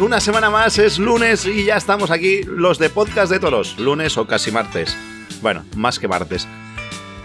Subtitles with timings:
[0.00, 4.16] Una semana más, es lunes y ya estamos aquí, los de Podcast de Toros, lunes
[4.16, 4.96] o casi martes.
[5.42, 6.46] Bueno, más que martes.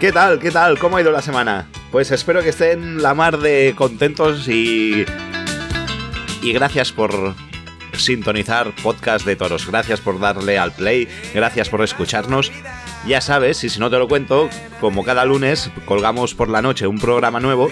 [0.00, 0.40] ¿Qué tal?
[0.40, 0.76] ¿Qué tal?
[0.80, 1.68] ¿Cómo ha ido la semana?
[1.92, 5.04] Pues espero que estén la mar de contentos y...
[6.42, 7.36] Y gracias por
[7.96, 12.50] sintonizar Podcast de Toros, gracias por darle al play, gracias por escucharnos.
[13.06, 16.88] Ya sabes, y si no te lo cuento, como cada lunes colgamos por la noche
[16.88, 17.70] un programa nuevo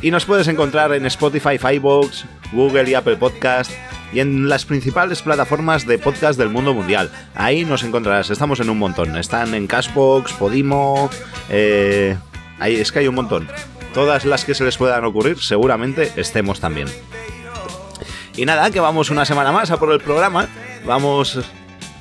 [0.00, 3.70] y nos puedes encontrar en Spotify, iVoox, Google y Apple Podcast
[4.12, 7.10] y en las principales plataformas de podcast del mundo mundial.
[7.34, 9.16] Ahí nos encontrarás, estamos en un montón.
[9.16, 11.10] Están en Cashbox, Podimo,
[11.50, 12.16] eh,
[12.58, 13.48] ahí es que hay un montón.
[13.94, 16.88] Todas las que se les puedan ocurrir, seguramente estemos también.
[18.36, 20.48] Y nada, que vamos una semana más a por el programa.
[20.86, 21.40] Vamos,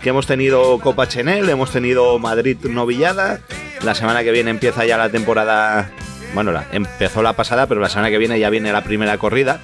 [0.02, 3.42] que hemos tenido Copa Chenel, hemos tenido Madrid Novillada.
[3.84, 5.90] La semana que viene empieza ya la temporada
[6.34, 9.60] bueno, empezó la pasada, pero la semana que viene ya viene la primera corrida,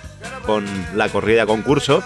[0.46, 2.04] con la corrida concurso.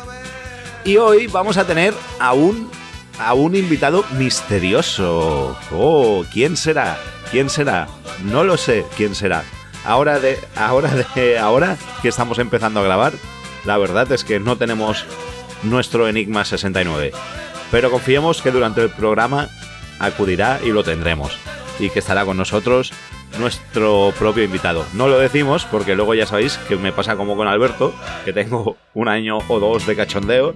[0.88, 2.72] Y hoy vamos a tener a un,
[3.20, 5.58] a un invitado misterioso.
[5.70, 6.98] Oh, ¿quién será?
[7.30, 7.90] ¿Quién será?
[8.24, 9.44] No lo sé quién será.
[9.84, 13.12] Ahora de, ahora de, ahora que estamos empezando a grabar,
[13.66, 15.04] la verdad es que no tenemos
[15.64, 17.12] nuestro Enigma 69.
[17.70, 19.50] Pero confiemos que durante el programa
[20.00, 21.38] acudirá y lo tendremos.
[21.80, 22.94] Y que estará con nosotros
[23.40, 24.86] nuestro propio invitado.
[24.94, 27.94] No lo decimos porque luego ya sabéis que me pasa como con Alberto,
[28.26, 30.56] que tengo un año o dos de cachondeo.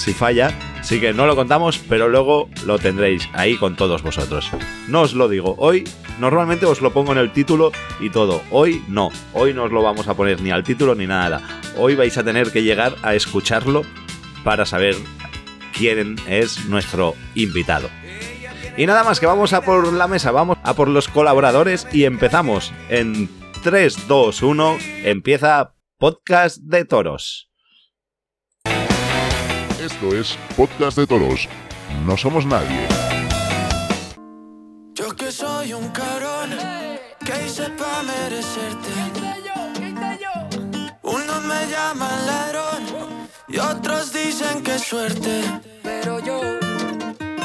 [0.00, 4.48] Si falla, sí que no lo contamos, pero luego lo tendréis ahí con todos vosotros.
[4.88, 5.84] No os lo digo, hoy
[6.18, 7.70] normalmente os lo pongo en el título
[8.00, 8.40] y todo.
[8.50, 11.42] Hoy no, hoy no os lo vamos a poner ni al título ni nada.
[11.76, 13.82] Hoy vais a tener que llegar a escucharlo
[14.42, 14.96] para saber
[15.76, 17.90] quién es nuestro invitado.
[18.78, 22.04] Y nada más que vamos a por la mesa, vamos a por los colaboradores y
[22.04, 23.28] empezamos en
[23.62, 27.49] 3, 2, 1, empieza Podcast de Toros.
[29.80, 31.48] Esto es Podcast de Toros.
[32.04, 32.86] No somos nadie.
[34.92, 36.50] Yo que soy un cabrón
[37.24, 38.90] que hice pa' merecerte.
[41.02, 42.82] Unos me llaman ladrón
[43.48, 45.40] y otros dicen que suerte.
[45.82, 46.38] Pero yo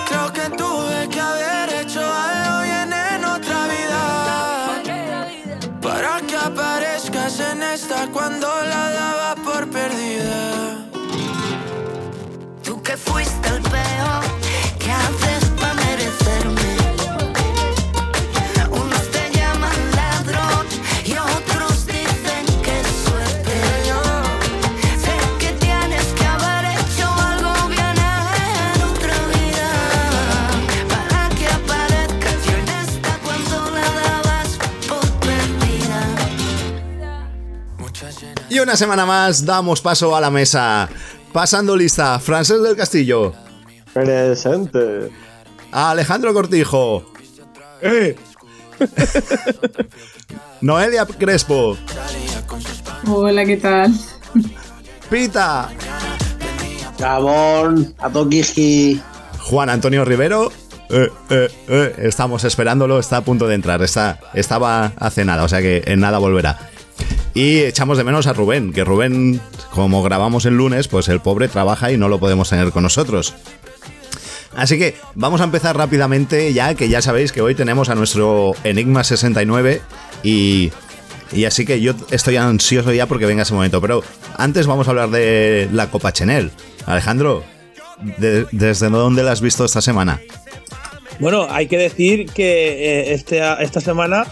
[0.09, 4.01] creo que tuve que haber hecho algo bien en otra vida.
[5.81, 9.14] Para que aparezcas en esta cuando la
[38.65, 40.89] una semana más damos paso a la mesa.
[41.35, 43.33] Pasando lista, Francés del Castillo,
[43.91, 45.11] Presente.
[45.69, 47.11] Alejandro Cortijo,
[47.81, 48.15] ¡Eh!
[50.61, 51.77] Noelia Crespo,
[53.05, 53.93] Hola, ¿qué tal?
[55.09, 55.67] Pita,
[56.97, 59.01] Gabón, a Tokiji.
[59.41, 60.53] Juan Antonio Rivero.
[60.89, 63.81] Eh, eh, eh, estamos esperándolo, está a punto de entrar.
[63.81, 66.69] Está, estaba hace nada, o sea que en nada volverá.
[67.35, 69.39] Y echamos de menos a Rubén, que Rubén,
[69.71, 73.35] como grabamos el lunes, pues el pobre trabaja y no lo podemos tener con nosotros.
[74.55, 78.53] Así que vamos a empezar rápidamente ya, que ya sabéis que hoy tenemos a nuestro
[78.63, 79.81] Enigma 69
[80.23, 80.71] y,
[81.33, 83.81] y así que yo estoy ansioso ya porque venga ese momento.
[83.81, 84.01] Pero
[84.37, 86.51] antes vamos a hablar de la Copa Chenel.
[86.85, 87.43] Alejandro,
[88.17, 90.21] de- ¿desde dónde la has visto esta semana?
[91.19, 94.25] Bueno, hay que decir que eh, este, esta semana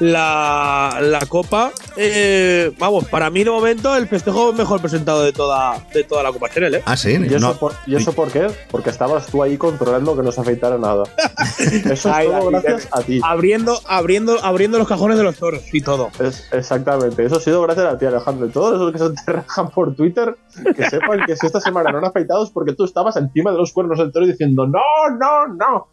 [0.00, 5.84] la, la Copa, eh, vamos, para mí de momento el festejo mejor presentado de toda,
[5.92, 6.82] de toda la Copa Chenel, ¿eh?
[6.86, 7.54] Ah, sí, ¿Y eso, no.
[7.54, 8.46] por, ¿Y eso por qué?
[8.70, 11.04] Porque estabas tú ahí controlando que no se afeitara nada.
[11.58, 13.20] Eso es Ay, todo ay, gracias a ti.
[13.24, 16.10] Abriendo, abriendo, abriendo los cajones de los toros y todo.
[16.20, 17.24] Es- exactamente.
[17.24, 18.46] Eso ha sido gracias a ti, Alejandro.
[18.46, 20.36] Y todos esos que se te rajan por Twitter,
[20.76, 23.58] que sepan que si esta semana no han afeitado es porque tú estabas encima de
[23.58, 24.80] los cuernos del toro diciendo no,
[25.18, 25.88] no, no.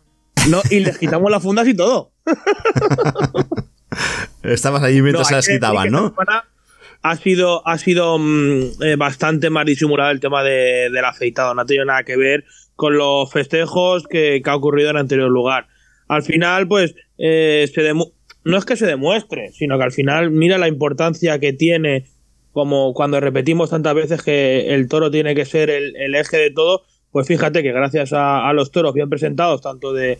[0.49, 2.11] No, y les quitamos las fundas y todo.
[4.43, 6.13] Estabas ahí mientras No, se las quitaban, ¿no?
[7.01, 11.53] Ha sido, ha sido mm, eh, bastante más disimulado el tema de, del afeitado.
[11.53, 12.45] No ha tenido nada que ver
[12.75, 15.67] con los festejos que, que ha ocurrido en anterior lugar.
[16.07, 20.57] Al final, pues, eh, se no es que se demuestre, sino que al final mira
[20.57, 22.05] la importancia que tiene,
[22.51, 26.51] como cuando repetimos tantas veces que el toro tiene que ser el, el eje de
[26.51, 30.19] todo, pues fíjate que gracias a, a los toros bien presentados, tanto de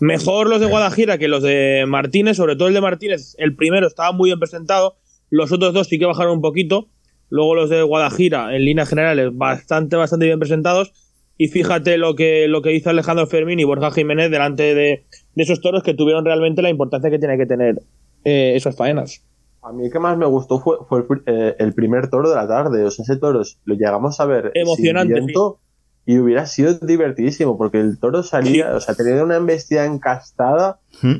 [0.00, 3.86] mejor los de Guadalajara que los de Martínez, sobre todo el de Martínez, el primero
[3.86, 4.96] estaba muy bien presentado,
[5.30, 6.88] los otros dos sí que bajaron un poquito,
[7.30, 10.92] luego los de Guadajira, en líneas generales, bastante, bastante bien presentados.
[11.36, 15.04] Y fíjate lo que, lo que hizo Alejandro Fermín y Borja Jiménez delante de,
[15.34, 17.82] de esos toros que tuvieron realmente la importancia que tiene que tener
[18.24, 19.24] eh, esas faenas.
[19.62, 22.36] A mí el que más me gustó fue, fue el, eh, el, primer toro de
[22.36, 22.84] la tarde.
[22.84, 25.58] O sea, ese toro lo llegamos a ver Emocionante, sin viento
[26.06, 28.76] y hubiera sido divertidísimo porque el toro salía, Sí.
[28.76, 30.78] o sea, tenía una embestida encastada.
[31.02, 31.16] Mm,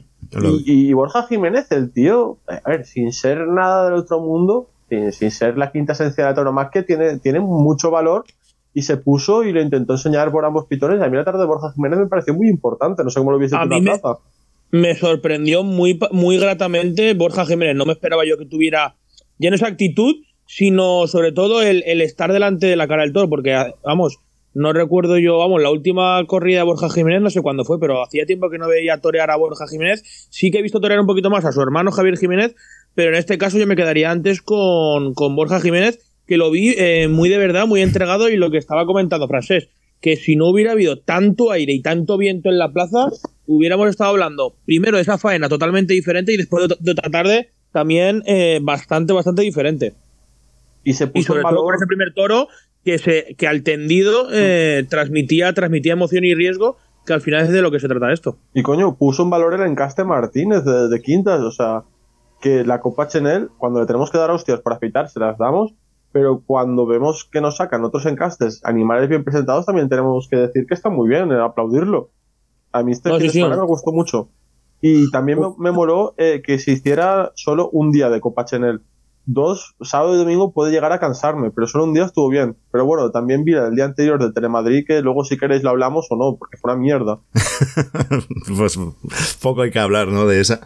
[0.66, 5.12] Y, y Borja Jiménez, el tío, a ver, sin ser nada del otro mundo, sin,
[5.12, 8.24] sin ser la quinta esencia de la tauromaquia, tiene, tiene mucho valor
[8.72, 11.00] y se puso y lo intentó enseñar por ambos pitones.
[11.02, 13.36] A mí la tarde de Borja Jiménez me pareció muy importante, no sé cómo lo
[13.38, 14.18] hubiese hecho la me- plaza.
[14.70, 17.76] me sorprendió muy, muy gratamente Borja Jiménez.
[17.76, 18.96] No me esperaba yo que tuviera
[19.38, 20.14] ya no esa actitud,
[20.46, 24.18] sino sobre todo el, el estar delante de la cara del toro, porque, vamos,
[24.54, 28.02] no recuerdo yo, vamos, la última corrida de Borja Jiménez, no sé cuándo fue, pero
[28.02, 30.28] hacía tiempo que no veía torear a Borja Jiménez.
[30.30, 32.54] Sí que he visto torear un poquito más a su hermano Javier Jiménez,
[32.94, 36.74] pero en este caso yo me quedaría antes con, con Borja Jiménez, que lo vi
[36.78, 39.68] eh, muy de verdad, muy entregado, y lo que estaba comentando Francés,
[40.00, 43.08] que si no hubiera habido tanto aire y tanto viento en la plaza,
[43.46, 47.48] hubiéramos estado hablando primero de esa faena totalmente diferente y después de, de otra tarde
[47.72, 49.94] también eh, bastante, bastante diferente.
[50.84, 51.64] Y se Y puso sobre todo valor.
[51.64, 52.48] con ese primer toro
[52.84, 56.76] que, se, que al tendido eh, transmitía, transmitía emoción y riesgo,
[57.06, 58.38] que al final es de lo que se trata esto.
[58.52, 61.84] Y coño, puso en valor el encaste Martínez de, de quintas, o sea,
[62.40, 65.74] que la Copa Chenel, cuando le tenemos que dar hostias para afeitar, se las damos,
[66.12, 70.66] pero cuando vemos que nos sacan otros encastes, animales bien presentados, también tenemos que decir
[70.66, 72.10] que está muy bien, eh, aplaudirlo.
[72.72, 73.38] A mí este No, fin sí, de sí.
[73.40, 74.28] semana me gustó mucho.
[74.80, 78.82] Y también me, me moló eh, que se hiciera solo un día de Copa Chenel.
[79.26, 82.56] Dos, sábado y domingo puede llegar a cansarme, pero solo un día estuvo bien.
[82.70, 86.06] Pero bueno, también vi el día anterior de Telemadrid, que luego si queréis lo hablamos
[86.10, 87.18] o no, porque fue una mierda.
[88.56, 88.78] pues
[89.40, 90.26] poco hay que hablar, ¿no?
[90.26, 90.60] De esa.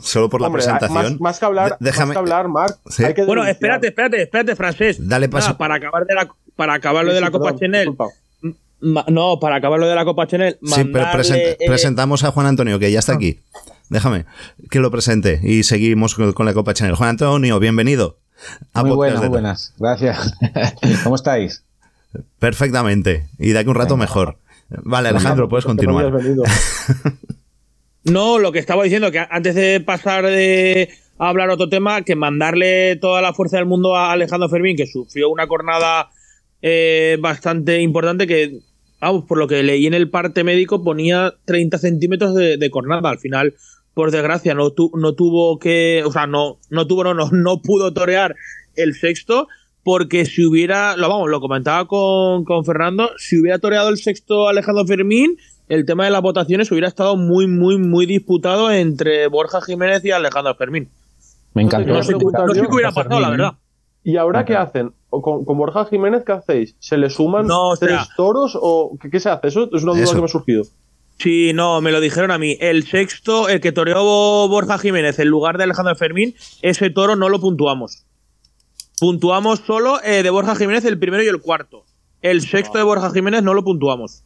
[0.00, 0.94] Solo por la presentación.
[1.12, 2.78] Más, más que hablar, déjame- más que hablar, Marc.
[2.88, 3.04] Sí.
[3.04, 4.96] hay que Bueno, espérate, espérate, espérate, Francés.
[5.08, 5.48] Dale paso.
[5.48, 7.96] Nada, para acabar de la, para acabar lo Sí, de sí, la Copa Chenel.
[8.80, 10.58] No, para acabar lo de la Copa Chenel.
[10.62, 13.00] Sí, pero eh, presentamos a Juan Antonio, que ya Ah.
[13.00, 13.40] está aquí.
[13.88, 14.26] Déjame
[14.70, 16.96] que lo presente y seguimos con, la Copa Channel.
[16.96, 18.18] Juan Antonio, bienvenido.
[18.72, 19.74] a Muy buenas, muy buenas.
[19.78, 20.34] Gracias.
[21.04, 21.64] ¿Cómo estáis?
[22.38, 23.28] Perfectamente.
[23.38, 24.38] Y de aquí un rato mejor.
[24.68, 26.12] Vale, Alejandro, puedes continuar.
[28.08, 32.14] No, lo que estaba diciendo, que antes de pasar de a hablar otro tema, que
[32.14, 36.10] mandarle toda la fuerza del mundo a Alejandro Fermín, que sufrió una cornada
[36.62, 38.60] eh, bastante importante, que,
[39.00, 43.10] vamos, por lo que leí en el parte médico, ponía 30 centímetros de, de cornada.
[43.10, 43.54] Al final,
[43.96, 47.62] por desgracia, no, tu- no tuvo que, o sea, no, no tuvo, no, no, no
[47.62, 48.36] pudo torear
[48.74, 49.48] el sexto,
[49.82, 54.48] porque si hubiera, lo vamos, lo comentaba con, con Fernando, si hubiera toreado el sexto
[54.50, 55.38] Alejandro Fermín,
[55.70, 60.10] el tema de las votaciones hubiera estado muy, muy, muy disputado entre Borja Jiménez y
[60.10, 60.90] Alejandro Fermín.
[61.54, 61.88] Me encantó.
[61.88, 63.52] No No sé, sé, no sé qué hubiera pasado, la verdad.
[64.04, 64.92] ¿Y ahora Ah, qué hacen?
[65.08, 66.76] ¿O con, con Borja Jiménez qué hacéis?
[66.80, 69.48] ¿Se le suman No, o sea- tres toros o qué, qué se hace?
[69.48, 70.12] Eso es una duda Eso.
[70.12, 70.64] que me ha surgido.
[71.18, 72.56] Sí, no, me lo dijeron a mí.
[72.60, 74.02] El sexto, el que toreó
[74.48, 78.04] Borja Jiménez en lugar de Alejandro Fermín, ese toro no lo puntuamos.
[79.00, 81.84] Puntuamos solo eh, de Borja Jiménez el primero y el cuarto.
[82.22, 84.24] El sexto de Borja Jiménez no lo puntuamos.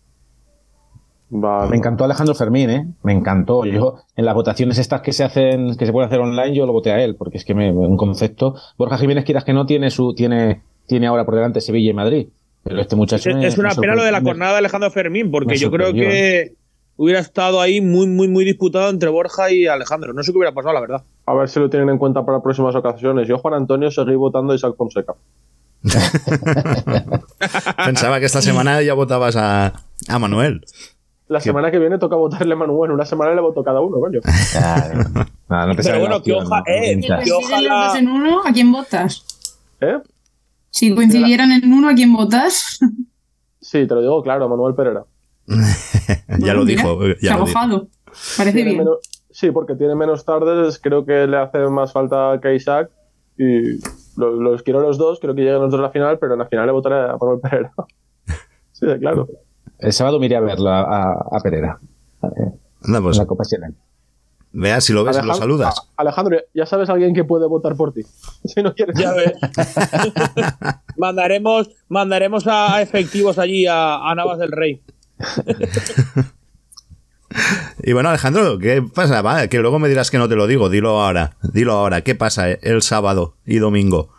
[1.32, 1.70] Vale.
[1.70, 2.86] Me encantó Alejandro Fermín, ¿eh?
[3.04, 3.64] Me encantó.
[3.64, 6.72] Yo, en las votaciones estas que se hacen, que se pueden hacer online, yo lo
[6.72, 8.56] voté a él, porque es que me, un concepto.
[8.76, 12.26] Borja Jiménez, quieras que no, tiene su, tiene, tiene ahora por delante Sevilla y Madrid.
[12.64, 13.30] Pero este muchacho.
[13.30, 15.70] Es, me- es una me pena lo de la jornada de Alejandro Fermín, porque yo
[15.70, 16.54] creo que
[17.02, 20.12] hubiera estado ahí muy, muy, muy disputado entre Borja y Alejandro.
[20.12, 21.02] No sé qué hubiera pasado, la verdad.
[21.24, 23.26] A ver si lo tienen en cuenta para próximas ocasiones.
[23.26, 25.14] Yo, Juan Antonio, seguí votando a Isaac Fonseca.
[27.86, 29.72] Pensaba que esta semana ya votabas a,
[30.08, 30.60] a Manuel.
[31.28, 32.90] La semana que viene toca votarle a Manuel.
[32.90, 34.20] Una semana le voto cada uno, coño.
[34.52, 35.08] Claro.
[35.48, 38.08] No, no te Pero bueno, que opción, oja- no, eh, Si ojalá- los dos en
[38.08, 39.24] uno, ¿a quién votas?
[39.80, 39.98] ¿Eh?
[40.70, 42.78] Si coincidieran en uno, ¿a quién votas?
[43.60, 45.04] Sí, te lo digo claro, Manuel Pereira.
[46.38, 46.98] Ya lo Mira, dijo.
[47.20, 47.58] Ya ha lo dijo.
[47.58, 47.88] mojado.
[48.36, 48.78] Parece Tiene bien.
[48.84, 48.98] menos-
[49.30, 50.78] sí, porque tiene menos tardes.
[50.78, 52.90] Creo que le hace más falta que a Isaac.
[53.38, 53.78] Y
[54.16, 55.18] lo- los, quiero los dos.
[55.20, 57.16] Creo que lleguen los dos a la final, pero en la final le votaré a
[57.20, 57.72] Manuel Pereira.
[58.72, 59.28] sí, claro.
[59.78, 61.78] El sábado me iré a verlo a, a, a Pereira.
[62.22, 62.52] eh,
[62.84, 63.68] Anda, pues, la Copa Chile.
[64.52, 65.78] vea, si lo ves, lo Alejandro- saludas.
[65.96, 68.02] a- Alejandro, ya sabes a alguien que puede votar por ti.
[68.44, 68.96] Si no quieres.
[68.98, 69.32] Ya ves.
[70.96, 74.82] mandaremos, mandaremos a, a efectivos allí a, a Navas del Rey.
[77.82, 79.22] Y bueno, Alejandro, ¿qué pasa?
[79.22, 80.68] Va, que luego me dirás que no te lo digo.
[80.68, 81.36] Dilo ahora.
[81.52, 82.02] Dilo ahora.
[82.02, 84.12] ¿Qué pasa el sábado y domingo?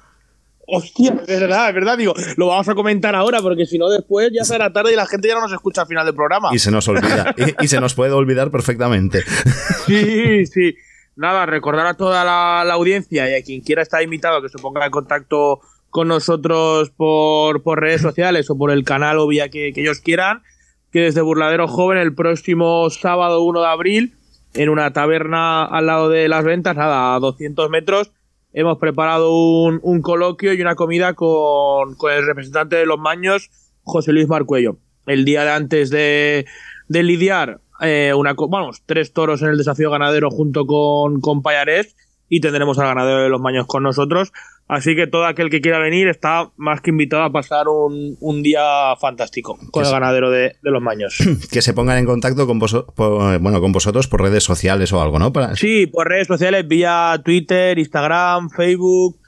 [0.65, 4.31] Hostia, es verdad, es verdad, digo, lo vamos a comentar ahora porque si no después
[4.34, 6.50] ya será tarde y la gente ya no nos escucha al final del programa.
[6.53, 7.36] Y se nos olvida.
[7.36, 9.22] y, y se nos puede olvidar perfectamente.
[9.86, 10.75] Sí, sí.
[11.17, 14.60] Nada, recordar a toda la, la audiencia y a quien quiera estar invitado que se
[14.60, 19.50] ponga en contacto con nosotros por, por redes sociales o por el canal o vía
[19.50, 20.43] que, que ellos quieran,
[20.91, 24.13] que desde Burladero Joven el próximo sábado 1 de abril,
[24.53, 28.12] en una taberna al lado de las ventas, nada, a 200 metros,
[28.53, 33.50] hemos preparado un, coloquio y una comida con, con el representante de los Maños,
[33.83, 34.77] José Luis Marcuello.
[35.07, 36.45] El día de antes de,
[36.88, 41.95] de lidiar, eh, una, vamos, tres toros en el desafío ganadero junto con, con Payarés
[42.33, 44.31] y tendremos al ganadero de los Maños con nosotros.
[44.67, 48.41] Así que todo aquel que quiera venir está más que invitado a pasar un, un
[48.41, 51.17] día fantástico con Que el ganadero de, de los Maños.
[51.51, 55.19] Que se pongan en contacto con, por- bueno, con vosotros por redes sociales o algo,
[55.19, 55.33] ¿no?
[55.33, 59.19] Para, Sí, por redes sociales, vía Twitter, Instagram, Facebook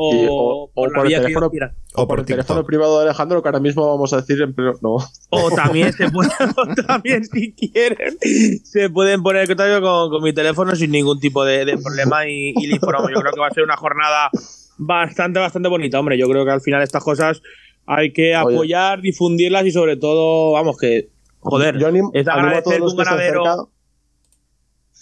[0.00, 1.50] o, Sí, o- o por la por el teléfono.
[1.94, 4.74] o por el teléfono privado de Alejandro, que ahora mismo vamos a decir en pleno.
[4.80, 4.96] No.
[5.30, 8.16] O también se puede, o también si quieren,
[8.62, 12.26] se pueden poner en contacto con, con mi teléfono sin ningún tipo de, de problema
[12.28, 13.10] y, y le informamos.
[13.12, 14.30] Yo creo que va a ser una jornada
[14.78, 15.98] bastante, bastante bonita.
[15.98, 17.42] Hombre, yo creo que al final estas cosas
[17.86, 18.54] hay que Oye.
[18.54, 21.08] apoyar, difundirlas y sobre todo, vamos, que,
[21.40, 23.70] joder, Yo es animo a agradecer todos que los un que estén ganadero...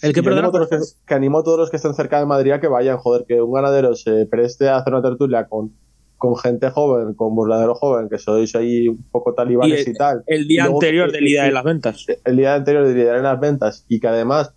[0.01, 2.19] ¿El que animo a todos los que, que animo a todos los que estén cerca
[2.19, 5.47] de Madrid a que vayan, joder, que un ganadero se preste a hacer una tertulia
[5.47, 5.73] con,
[6.17, 10.23] con gente joven, con burladero joven, que sois ahí un poco talibanes Y y, tal.
[10.27, 12.05] El día Y luego anterior del día de las ventas.
[12.25, 14.53] el día anterior de liderar en las ventas y que además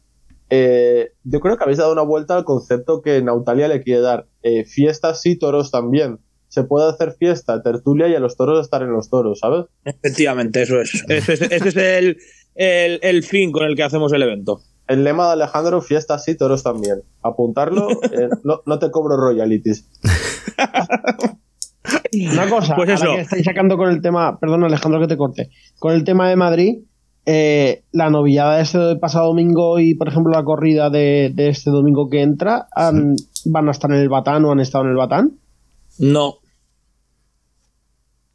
[0.50, 4.26] eh, yo creo que habéis dado una vuelta al concepto que Nautalia le quiere dar.
[4.42, 6.18] Eh, fiestas sí, toros también.
[6.48, 9.66] Se puede hacer fiesta, tertulia y a los toros estar en los toros, ¿sabes?
[9.84, 11.04] Efectivamente, eso es.
[11.08, 12.18] Ese es, ese es el,
[12.56, 14.60] el, el fin con el que hacemos el evento.
[14.90, 17.02] El lema de Alejandro, fiestas sí, toros también.
[17.22, 19.86] Apuntarlo, eh, no, no te cobro royalties.
[22.32, 25.94] Una cosa, Pues que estáis sacando con el tema, perdón Alejandro que te corte, con
[25.94, 26.78] el tema de Madrid,
[27.24, 31.70] eh, la novillada de este pasado domingo y por ejemplo la corrida de, de este
[31.70, 34.96] domingo que entra, han- ¿van a estar en el Batán o han estado en el
[34.96, 35.38] Batán?
[35.98, 36.34] No.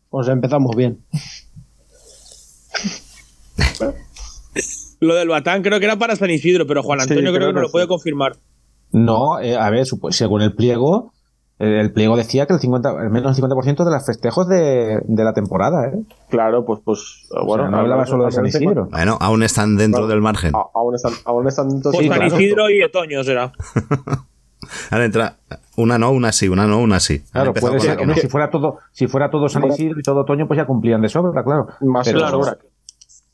[0.10, 1.04] Pues empezamos bien.
[5.06, 7.48] Lo del Batán creo que era para San Isidro, pero Juan Sí, Antonio creo, creo
[7.50, 8.36] que no lo puede confirmar.
[8.92, 11.12] No, eh, a ver, según el pliego,
[11.60, 15.00] eh, el pliego decía que el 50, al menos el 50% de los festejos de,
[15.04, 16.00] de la temporada, ¿eh?
[16.30, 17.64] Claro, pues, pues O bueno.
[17.64, 18.88] sea, no hablaba solo de San Isidro.
[18.92, 20.08] Bueno, aún están dentro Claro.
[20.14, 20.54] del margen.
[20.56, 22.36] a- Aún están, aún están Pues entonces- San claro.
[22.36, 23.52] Isidro y Otoño será.
[24.92, 25.36] Han entrado-
[25.78, 27.20] una no, una sí, una no, una sí.
[27.32, 28.16] Claro, puede ser, que no.
[28.16, 29.64] si fuera todo, si fuera todo San.
[29.66, 31.68] Isidro y todo otoño, pues ya cumplían de sobra, claro.
[31.82, 32.58] Más Pero- que sobra.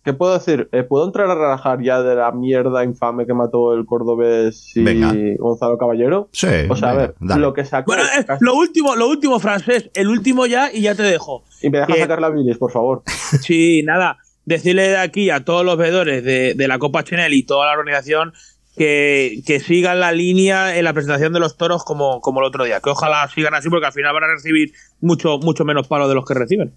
[0.03, 0.67] ¿Qué puedo decir?
[0.71, 4.83] Eh, ¿Puedo entrar a relajar ya de la mierda infame que mató el cordobés y
[4.83, 5.13] Venga.
[5.37, 6.27] Gonzalo Caballero?
[6.31, 7.41] Sí, O sea, a ver, dale.
[7.41, 7.91] lo que sacó.
[7.91, 11.43] Bueno, eh, lo último, lo último, francés, el último ya y ya te dejo.
[11.61, 13.03] Y me deja que- sacar la bilis, por favor.
[13.41, 17.43] Sí, nada, decirle de aquí a todos los veedores de, de la Copa Chanel y
[17.43, 18.33] toda la organización
[18.75, 22.63] que, que sigan la línea en la presentación de los toros como, como el otro
[22.63, 22.79] día.
[22.79, 26.15] Que ojalá sigan así porque al final van a recibir mucho, mucho menos palos de
[26.15, 26.73] los que reciben.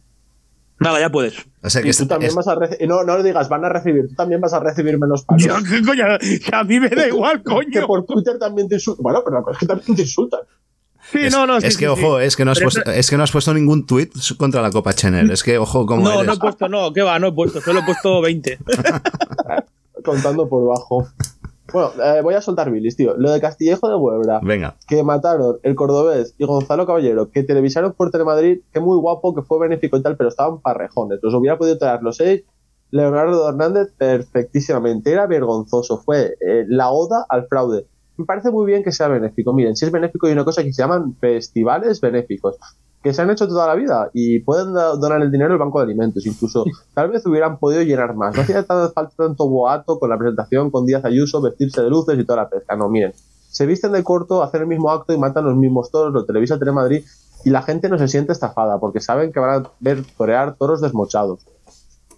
[0.84, 1.34] Nada, ya puedes.
[1.62, 2.86] O sea que Y es- tú también es- vas a recibir.
[2.88, 4.08] No, no lo digas, van a recibir.
[4.08, 5.42] Tú también vas a recibir menos palos.
[5.42, 6.04] Yo, ¿qué coño?
[6.20, 7.86] Que a mí me da igual, Que coño.
[7.86, 9.02] por Twitter también te insultan.
[9.02, 10.40] Bueno, pero la cosa es que también te insultan.
[11.10, 11.90] Sí, es- no, no, sí, es sí, que, sí.
[11.90, 14.70] ojo, es que, no has puesto, es que no has puesto ningún tweet contra la
[14.70, 15.30] Copa Chanel.
[15.30, 16.26] Es que, ojo, cómo No, eres.
[16.26, 17.18] no he puesto, no, ¿qué va?
[17.18, 18.58] No he puesto, solo he puesto 20.
[20.04, 21.08] Contando por bajo.
[21.74, 23.16] Bueno, eh, voy a soltar bilis, tío.
[23.16, 24.38] Lo de Castillejo de Huebra.
[24.44, 24.76] Venga.
[24.86, 29.42] que mataron el cordobés y Gonzalo Caballero, que televisaron por Telemadrid, que muy guapo, que
[29.42, 31.18] fue benéfico y tal, pero estaban parrejones.
[31.20, 32.44] Los hubiera podido traer los seis.
[32.92, 35.10] Leonardo Hernández perfectísimamente.
[35.10, 35.98] Era vergonzoso.
[35.98, 37.86] Fue eh, la oda al fraude.
[38.18, 39.52] Me parece muy bien que sea benéfico.
[39.52, 42.56] Miren, si es benéfico, hay una cosa que se llaman festivales benéficos,
[43.04, 45.84] que se han hecho toda la vida y pueden donar el dinero al banco de
[45.84, 46.26] alimentos.
[46.26, 48.34] Incluso tal vez hubieran podido llenar más.
[48.34, 52.24] No hacía falta tanto boato con la presentación, con Díaz Ayuso, vestirse de luces y
[52.24, 52.74] toda la pesca.
[52.74, 53.12] No, miren
[53.50, 56.58] se visten de corto, hacen el mismo acto y matan los mismos toros, lo televisa
[56.58, 57.04] Telemadrid
[57.44, 60.80] y la gente no se siente estafada porque saben que van a ver torear toros
[60.80, 61.46] desmochados.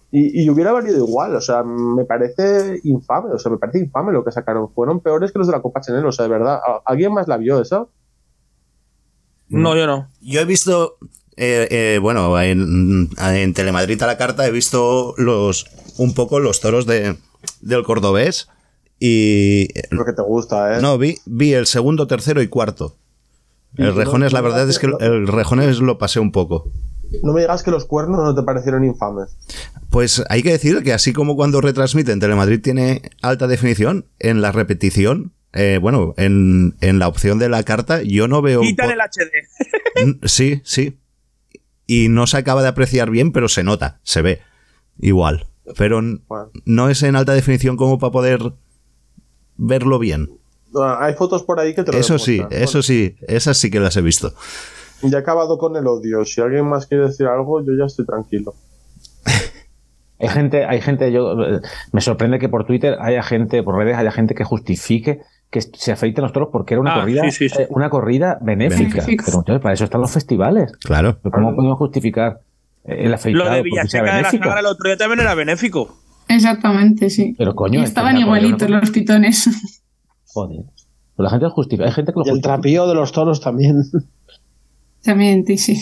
[0.09, 4.13] Y, y hubiera valido igual, o sea, me parece infame, o sea, me parece infame
[4.13, 4.69] lo que sacaron.
[4.73, 6.55] Fueron peores que los de la Copa Chanel, o sea, de verdad.
[6.55, 7.89] ¿A- ¿Alguien más la vio eso?
[9.49, 10.09] No, yo no.
[10.21, 10.97] Yo he visto,
[11.35, 15.65] eh, eh, bueno, en, en Telemadrid a la carta he visto los
[15.97, 17.15] un poco los toros de,
[17.61, 18.49] del cordobés
[18.99, 19.67] y...
[19.89, 20.81] Lo que te gusta, ¿eh?
[20.81, 22.95] No, vi, vi el segundo, tercero y cuarto.
[23.75, 26.71] El Rejones, la verdad es que el Rejones lo pasé un poco.
[27.23, 29.37] No me digas que los cuernos no te parecieron infames.
[29.89, 34.51] Pues hay que decir que así como cuando retransmiten Telemadrid tiene alta definición, en la
[34.51, 38.61] repetición, eh, bueno, en, en la opción de la carta yo no veo...
[38.61, 40.17] Quitan el HD.
[40.27, 40.99] Sí, sí.
[41.87, 44.41] Y no se acaba de apreciar bien, pero se nota, se ve.
[44.99, 45.47] Igual.
[45.77, 46.51] Pero Bueno.
[46.65, 48.39] no es en alta definición como para poder
[49.57, 50.29] verlo bien.
[50.75, 53.79] Ah, Hay fotos por ahí que te lo Eso sí, eso sí, esas sí que
[53.79, 54.33] las he visto.
[55.01, 56.23] Ya he acabado con el odio.
[56.25, 58.53] Si alguien más quiere decir algo, yo ya estoy tranquilo.
[60.19, 61.61] Hay gente, hay gente, yo eh,
[61.91, 65.91] me sorprende que por Twitter haya gente, por redes haya gente que justifique que se
[65.91, 67.61] afeiten los toros porque era una Ah, corrida, sí, sí, sí.
[67.61, 68.95] eh, una corrida benéfica.
[69.01, 69.23] Benéfica.
[69.25, 70.71] Pero entonces para eso están los festivales.
[70.83, 71.17] Claro.
[71.21, 72.41] Pero ¿Cómo podemos justificar
[72.83, 74.43] eh, el afeitado Lo de Villaseca de la benéfico?
[74.43, 75.95] Sagra el otro día también era benéfico.
[76.27, 77.33] Exactamente, sí.
[77.37, 79.49] Pero coño, Y estaban igualitos los pitones.
[80.33, 80.65] Joder.
[81.15, 81.85] Pero la gente lo justifica.
[81.87, 83.83] Hay gente que lo Y el trapío de los toros también.
[85.03, 85.81] También, sí.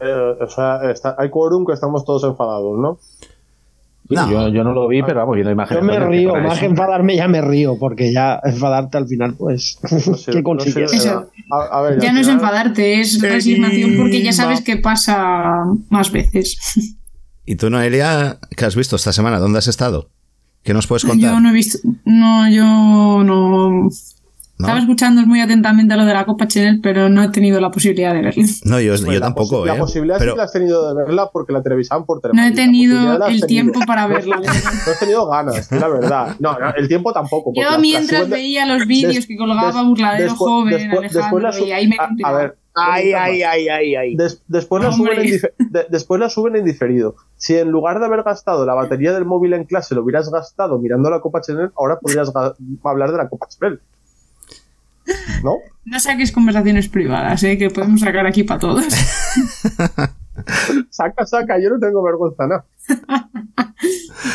[0.00, 2.98] Eh, o sea, está- hay quórum que estamos todos enfadados, ¿no?
[4.08, 4.30] Sí, No.
[4.30, 5.82] yo, yo no lo vi, pero vamos, viendo imágenes.
[5.82, 9.78] Yo me río, más que enfadarme ya me río, porque ya enfadarte al final, pues,
[10.06, 10.90] No sé, ¿qué no consigues?
[10.90, 11.30] sé, Eso.
[11.52, 15.64] a, a ver, Ya al no es enfadarte, es resignación porque ya sabes que pasa
[15.90, 16.56] más veces.
[17.44, 19.38] ¿Y tú, Noelia, qué has visto esta semana?
[19.38, 20.10] ¿Dónde has estado?
[20.62, 21.32] ¿Qué nos puedes contar?
[21.32, 21.78] Yo no he visto.
[22.04, 23.88] No, yo no.
[24.58, 24.66] ¿No?
[24.66, 28.12] Estaba escuchando muy atentamente lo de la Copa Chanel, pero no he tenido la posibilidad
[28.12, 28.42] de verlo.
[28.64, 29.78] No, yo, Pues yo la tampoco, posi- La ¿eh?
[29.78, 32.52] posibilidad Pero- sí que la has tenido de verla porque la televisaban por No televisión.
[32.52, 34.36] he tenido el tiempo para verla.
[34.86, 36.36] No has tenido ganas, es la verdad.
[36.40, 37.52] No, no, el tiempo tampoco.
[37.54, 41.86] Yo mientras las veía los vídeos que colgaba Burladero después- Joven, después- Alejandro, y ahí
[41.88, 44.14] me a, a ver, Ay, ay, ay, ay, ay.
[44.16, 47.16] Des- después, la suben en de- después la suben en diferido.
[47.36, 50.78] Si en lugar de haber gastado la batería del móvil en clase lo hubieras gastado
[50.78, 52.32] mirando la Copa Chanel, ahora podrías
[52.84, 53.80] hablar de la Copa Chanel.
[55.42, 55.56] ¿No?
[55.84, 57.56] No saques conversaciones privadas, ¿eh?
[57.56, 58.84] que podemos sacar aquí para todos.
[60.90, 62.64] Saca, saca, yo no tengo vergüenza, nada.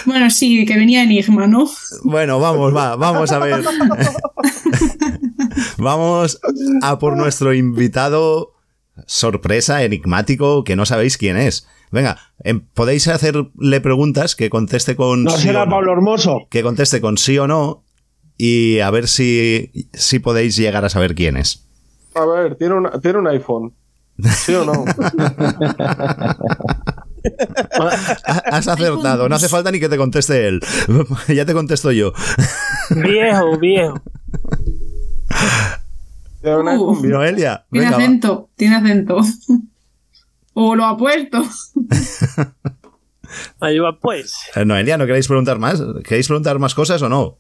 [0.06, 1.70] bueno, sí, que venía Enigma, ¿no?
[2.04, 3.56] Bueno, vamos, va, vamos a ver.
[5.78, 6.40] vamos
[6.82, 8.54] a por nuestro invitado
[9.08, 11.68] sorpresa, enigmático, que no sabéis quién es.
[11.92, 15.72] Venga, em, podéis hacerle preguntas que conteste con No sí será o no.
[15.72, 16.48] Pablo Hermoso.
[16.50, 17.83] Que conteste con sí o no
[18.46, 21.66] y a ver si, si podéis llegar a saber quién es.
[22.16, 23.74] A ver, tiene, una- tiene un iPhone.
[24.22, 24.84] ¿Sí o no?
[27.80, 30.60] Ha- Has acertado, no hace falta ni que te conteste él.
[31.30, 32.12] ya te contesto yo.
[32.90, 34.02] Viejo, viejo.
[36.44, 37.06] Un Uh.
[37.06, 38.04] Noelia, Tiene venga, va.
[38.04, 39.22] acento, tiene acento.
[40.54, 41.42] o lo ha puesto.
[43.62, 44.36] Ahí va, pues.
[44.56, 45.82] Eh, Noelia, ¿no queréis preguntar más?
[46.04, 47.38] ¿Queréis preguntar más cosas o no?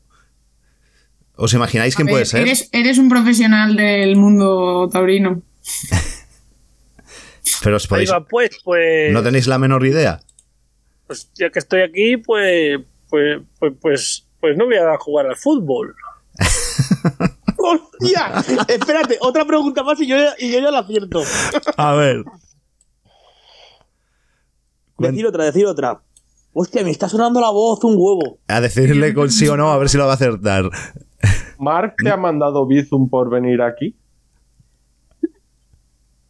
[1.36, 2.41] ¿Os imagináis quién puede ser?
[2.41, 5.41] Eres, eres un profesional del mundo taurino.
[7.63, 8.12] Pero os podéis...
[8.12, 9.12] va, pues, pues.
[9.12, 10.19] ¿No tenéis la menor idea?
[11.08, 15.36] pues ya que estoy aquí, pues, pues, pues, pues, pues no voy a jugar al
[15.36, 15.96] fútbol.
[17.58, 18.43] ¡Hostia!
[18.67, 21.24] Espérate, otra pregunta más y yo, y yo ya la acierto.
[21.78, 22.24] A ver.
[24.98, 26.02] Decir otra, decir otra.
[26.54, 28.39] Hostia, me está sonando la voz un huevo.
[28.48, 30.69] A decirle con sí o no, a ver si lo va a acertar.
[31.60, 33.96] Mark te ha mandado Bizum por venir aquí.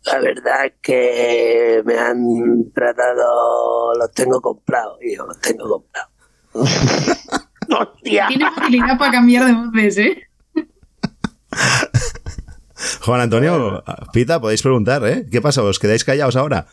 [0.06, 6.12] La verdad es que me han tratado, los tengo comprados, hijo, los tengo comprados.
[7.70, 8.28] ¡Hostia!
[8.28, 10.24] Tiene facilidad para cambiar de voces, ¿eh?
[13.02, 15.26] Juan Antonio, Pita, podéis preguntar, ¿eh?
[15.32, 15.64] ¿Qué pasa?
[15.64, 16.68] ¿Os quedáis callados ahora?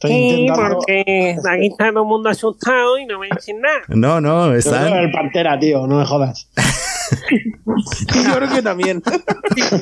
[0.00, 0.76] Estoy Sí, intentando.
[0.76, 3.80] porque aquí está todo el mundo asustado y no me dicen nada.
[3.88, 6.48] No, no, Yo creo el Pantera, tío, no me jodas.
[8.24, 9.02] Yo creo que también.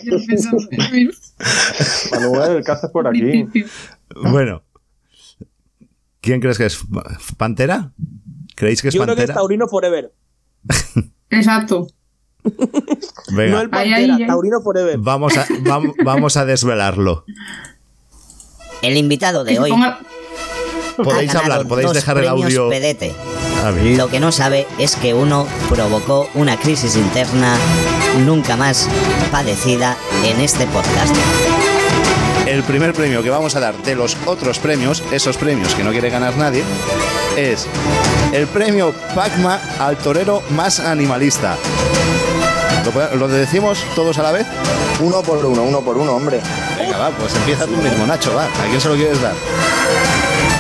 [0.05, 0.17] Yo.
[2.13, 3.47] Manuel, ¿qué haces por aquí?
[4.31, 4.63] Bueno.
[6.21, 6.79] ¿Quién crees que es?
[7.37, 7.93] ¿Pantera?
[8.55, 9.35] ¿Creéis que es Yo creo que es Pantera?
[9.41, 10.13] Taurino Forever.
[11.31, 11.89] Exacto.
[13.33, 14.27] Venga, No el Pantera, ahí, ahí.
[14.27, 14.99] Taurino Forever.
[14.99, 17.25] vamos, a, vam- vamos a desvelarlo.
[18.83, 19.99] El invitado de hoy ponga-
[20.97, 22.69] Podéis hablar, podéis dejar el audio.
[22.71, 23.15] Pedete.
[23.97, 27.55] Lo que no sabe es que uno provocó una crisis interna
[28.25, 28.89] nunca más
[29.31, 31.15] padecida en este podcast.
[32.47, 35.91] El primer premio que vamos a dar de los otros premios, esos premios que no
[35.91, 36.63] quiere ganar nadie,
[37.37, 37.67] es
[38.33, 41.57] el premio Pacma al torero más animalista.
[43.13, 44.47] ¿Lo, lo decimos todos a la vez?
[45.01, 46.41] Uno por uno, uno por uno, hombre.
[46.79, 48.45] Venga, va, pues empieza tú mismo, Nacho, va.
[48.45, 49.33] ¿A quién se lo quieres dar?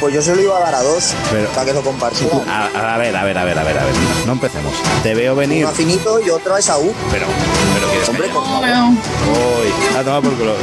[0.00, 2.36] Pues yo se lo iba a dar a dos, Pero- para que lo compartiera.
[2.48, 3.94] A, a ver, a ver, a ver, a ver, a ver.
[4.26, 4.72] No empecemos.
[5.02, 6.92] Te veo venir, Uno a Finito y otro a Esaú.
[7.10, 7.26] pero,
[7.74, 8.42] pero quieres Hombre, callar?
[8.42, 8.90] por favor.
[8.90, 10.54] Uy, a tomar por culo.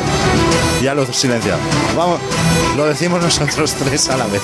[0.82, 1.60] Ya lo he silenciado.
[1.96, 2.20] Vamos,
[2.76, 4.42] lo decimos nosotros tres a la vez.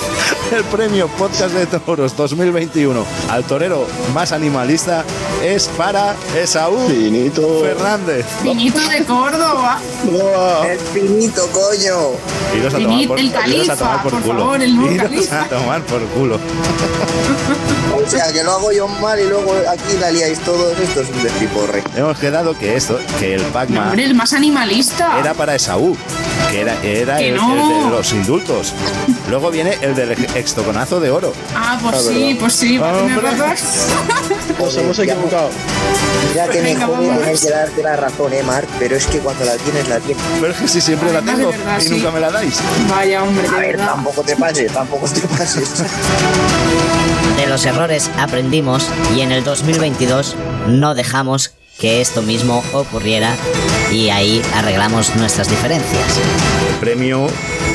[0.52, 5.04] El premio Podcast de Toros 2021 al torero más animalista
[5.42, 7.60] es para Esaú Finito.
[7.62, 8.24] Fernández.
[8.42, 9.78] Finito de Córdoba.
[10.68, 12.10] El Finito, coño.
[12.56, 14.38] Iros a tomar Finito, por, el iros a califa, tomar por por culo.
[14.40, 15.42] favor, el nuevo califa.
[15.42, 16.38] a tomar por culo.
[17.96, 20.78] O sea, que lo hago yo mal y luego aquí la liáis todos.
[20.78, 21.82] Esto es un destriporre.
[21.96, 25.04] Hemos quedado que esto, que el No, Pacma, hombre, el más animalista.
[25.06, 25.20] animalista.
[25.20, 25.96] era para Esaú,
[26.50, 27.52] que era, era Que el, no.
[27.78, 28.74] el de los indultos.
[29.28, 31.32] Luego viene el del extoconazo de oro.
[31.54, 32.40] Ah, pues Ah, sí, verdad.
[32.40, 33.54] pues sí, Ah.
[34.58, 35.50] Nos hemos equivocado.
[36.34, 39.44] Ya que me jode tener que darte la razón, eh, Marc, pero es que cuando
[39.44, 40.22] la tienes, la tienes.
[40.40, 41.90] Pero es que si siempre la Además, tengo verdad, y sí.
[41.90, 42.60] nunca me la dais.
[42.88, 45.82] Vaya, hombre, A ver, tampoco te pases, tampoco te pases.
[47.36, 48.86] De los errores aprendimos
[49.16, 50.36] y en el 2022
[50.68, 53.34] no dejamos que esto mismo ocurriera
[53.90, 56.20] y ahí arreglamos nuestras diferencias.
[56.78, 57.26] Premio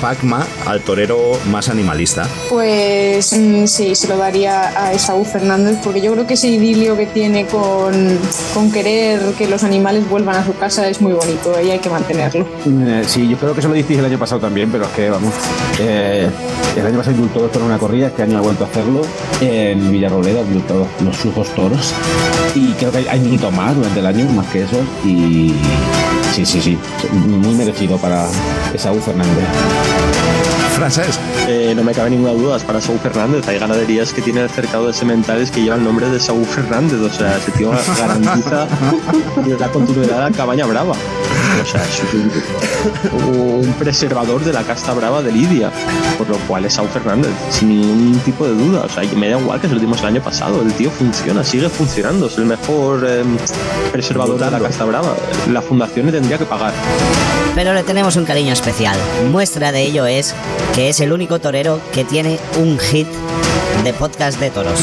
[0.02, 2.28] Pacma al torero más animalista.
[2.50, 6.96] Pues mm, sí, se lo daría a Esaú Fernández, porque yo creo que ese idilio
[6.96, 8.20] que tiene con,
[8.54, 11.90] con querer que los animales vuelvan a su casa es muy bonito y hay que
[11.90, 12.46] mantenerlo.
[12.66, 15.10] Eh, sí, yo creo que eso lo dijisteis el año pasado también, pero es que,
[15.10, 15.34] vamos,
[15.80, 16.30] eh,
[16.76, 19.02] el año pasado indultó por una corrida, este año ha vuelto a hacerlo
[19.42, 21.94] en Villarrobledo, ha indultado los sujos toros,
[22.54, 25.54] y creo que hay, hay indultado más durante el año, más que eso, y
[26.34, 26.78] sí, sí, sí,
[27.14, 28.28] muy merecido para
[28.74, 29.46] Esaú Fernández.
[30.76, 31.18] Francés.
[31.48, 33.48] Eh, no me cabe ninguna duda, es para Saúl Fernández.
[33.48, 37.00] Hay ganaderías que tienen el cercado de sementales que llevan el nombre de Saúl Fernández.
[37.00, 38.68] O sea, ese tío garantiza
[39.60, 40.94] la continuidad de la cabaña brava.
[41.62, 45.72] O sea, es un, un preservador de la casta brava de Lidia.
[46.18, 48.82] Por lo cual es Saúl Fernández, sin ningún tipo de duda.
[48.86, 50.62] O sea, me da igual que se lo dimos el año pasado.
[50.62, 52.28] El tío funciona, sigue funcionando.
[52.28, 53.24] Es el mejor eh,
[53.92, 55.16] preservador de la casta brava.
[55.52, 56.74] La fundación le tendría que pagar.
[57.56, 58.98] Pero le tenemos un cariño especial.
[59.32, 60.36] Muestra de ello es
[60.74, 63.08] que es el único torero que tiene un hit
[63.84, 64.80] de podcast de toros.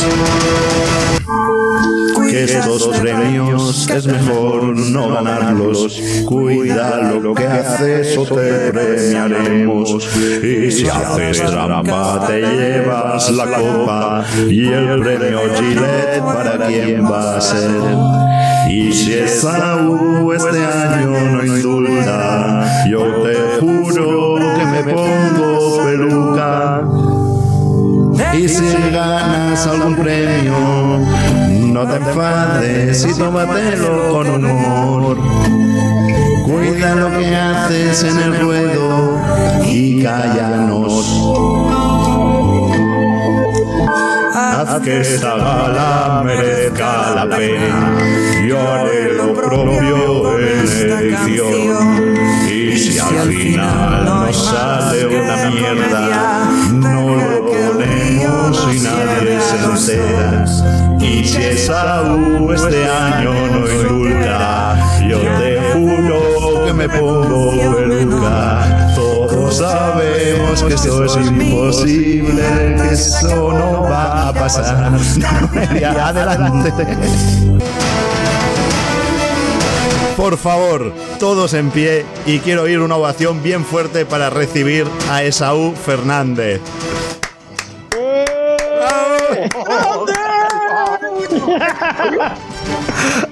[2.31, 6.01] Que estos premios es mejor no ganarlos.
[6.27, 10.09] Cuida lo que haces o te premiaremos.
[10.43, 17.37] Y si haces trampa te llevas la copa y el premio Gillette para quién va
[17.37, 18.23] a ser.
[18.69, 23.42] Y si Esaú este año no indulta, yo te
[28.33, 30.99] Y si ganas algún premio,
[31.73, 35.19] no te enfades y tómatelo con humor.
[36.45, 39.21] Cuida lo que haces en el ruedo
[39.67, 40.93] y cállanos.
[44.35, 47.97] Haz que esta gala merezca la pena.
[48.47, 52.17] Yo haré lo propio en edición.
[52.49, 57.22] Y si al final nos sale una mierda, no
[58.73, 60.45] y nadie se entera.
[61.01, 68.93] Y si Esaú este año no indulta, yo te juro que me pongo peluca.
[68.95, 72.43] Todos sabemos que esto es imposible,
[72.77, 74.93] que eso no va a pasar.
[75.79, 76.73] Y adelante.
[80.17, 85.23] Por favor, todos en pie y quiero oír una ovación bien fuerte para recibir a
[85.25, 86.61] Esaú Fernández.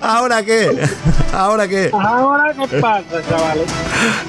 [0.00, 0.70] ¿Ahora qué?
[1.32, 1.90] ¿Ahora qué?
[1.92, 3.66] Ahora, ¿qué pasa, chavales?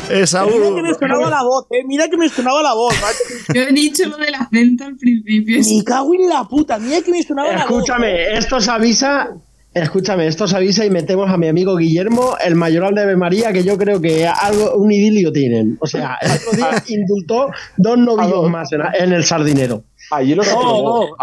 [0.09, 0.49] Esaú.
[0.49, 1.83] Mira que me sonaba la voz, eh.
[1.87, 3.53] Mira que me sonaba la voz, macho.
[3.53, 5.59] Yo he dicho lo del acento al principio.
[5.59, 6.77] Me cago en la puta.
[6.77, 7.63] Mira que me sonaba la voz.
[7.65, 9.29] Escúchame, esto se avisa.
[9.73, 13.53] Escúchame, esto se avisa y metemos a mi amigo Guillermo, el mayoral de Ave María,
[13.53, 15.77] que yo creo que algo, un idilio tienen.
[15.79, 19.85] O sea, el otro día indultó dos novillos más en, en el sardinero.
[20.11, 21.15] Allí los No, aprobó.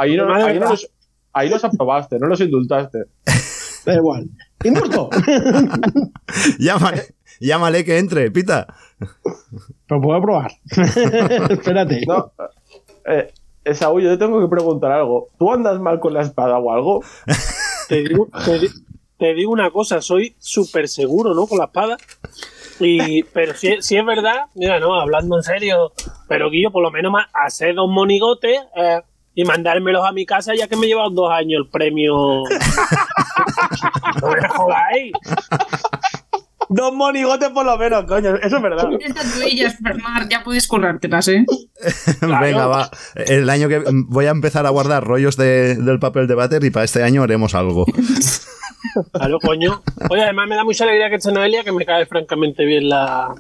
[0.71, 0.89] los,
[1.33, 3.05] ahí los aprobaste, no los indultaste.
[3.87, 4.29] Da igual.
[4.65, 5.09] ¡Indulto!
[6.59, 8.67] Llámale, llámale que entre, pita.
[9.89, 10.51] Lo puedo probar.
[11.51, 12.05] Espérate.
[12.07, 12.33] No,
[13.07, 13.33] eh,
[13.65, 15.29] Esaú, yo te tengo que preguntar algo.
[15.39, 17.03] ¿Tú andas mal con la espada o algo?
[17.89, 18.69] Te digo, te,
[19.19, 21.47] te digo una cosa, soy súper seguro, ¿no?
[21.47, 21.97] Con la espada.
[22.81, 25.93] Y, pero si, si es verdad, mira, no, hablando en serio,
[26.29, 29.01] pero Guillo, por lo menos ma- hacer dos monigotes eh,
[29.39, 32.13] y mandármelos a mi casa ya que me llevan dos años el premio.
[34.21, 35.13] no me jodáis.
[36.69, 38.89] Dos monigotes por lo menos, coño, eso es verdad.
[39.01, 41.47] Estas tuillas, Bernard, ya puedes currártelas, ¿eh?
[42.21, 42.91] Venga, va.
[43.15, 46.71] El año que voy a empezar a guardar rollos de- del papel de váter y
[46.71, 47.87] para este año haremos algo.
[49.13, 49.83] Claro, coño.
[50.09, 53.35] Oye, además me da mucha alegría que esté Noelia, que me cae francamente bien la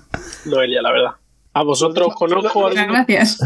[0.46, 1.11] Noelia, la verdad.
[1.54, 2.68] A vosotros os conozco.
[2.68, 3.38] Muchas gracias.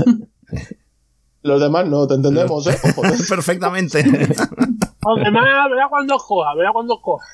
[1.42, 2.78] Los demás no, te entendemos, ¿eh?
[2.96, 3.16] Ojo, ¿eh?
[3.28, 3.98] Perfectamente.
[4.00, 7.24] Además, verá cuando coja, verá cuando coja.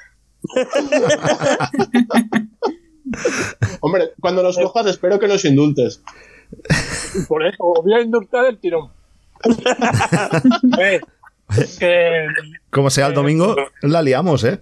[3.80, 6.02] Hombre, cuando los cojas espero que los indultes.
[7.28, 8.90] Por eso, os voy a indultar el tirón.
[10.80, 11.00] Eh,
[11.78, 12.26] que-
[12.70, 14.60] Como sea el domingo, la liamos, ¿eh?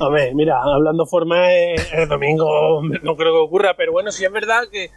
[0.00, 4.24] A ver, mira, hablando forma, eh, el domingo no creo que ocurra, pero bueno, sí
[4.24, 4.90] es verdad que,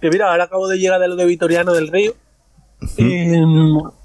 [0.00, 2.12] que mira, ahora acabo de llegar de lo de Vitoriano del Río.
[2.96, 3.32] Y,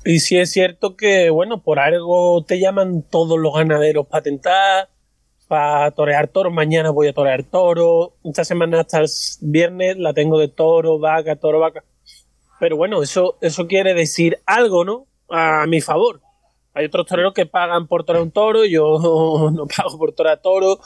[0.05, 4.89] y sí es cierto que, bueno, por algo te llaman todos los ganaderos para tentar,
[5.47, 6.51] para torear toros.
[6.51, 8.13] Mañana voy a torear toro.
[8.23, 9.07] Esta semana hasta el
[9.41, 11.83] viernes la tengo de toro, vaca, toro, vaca.
[12.59, 15.05] Pero bueno, eso, eso quiere decir algo, ¿no?
[15.29, 16.21] A mi favor.
[16.73, 20.79] Hay otros toreros que pagan por torear un toro, yo no pago por torear toro,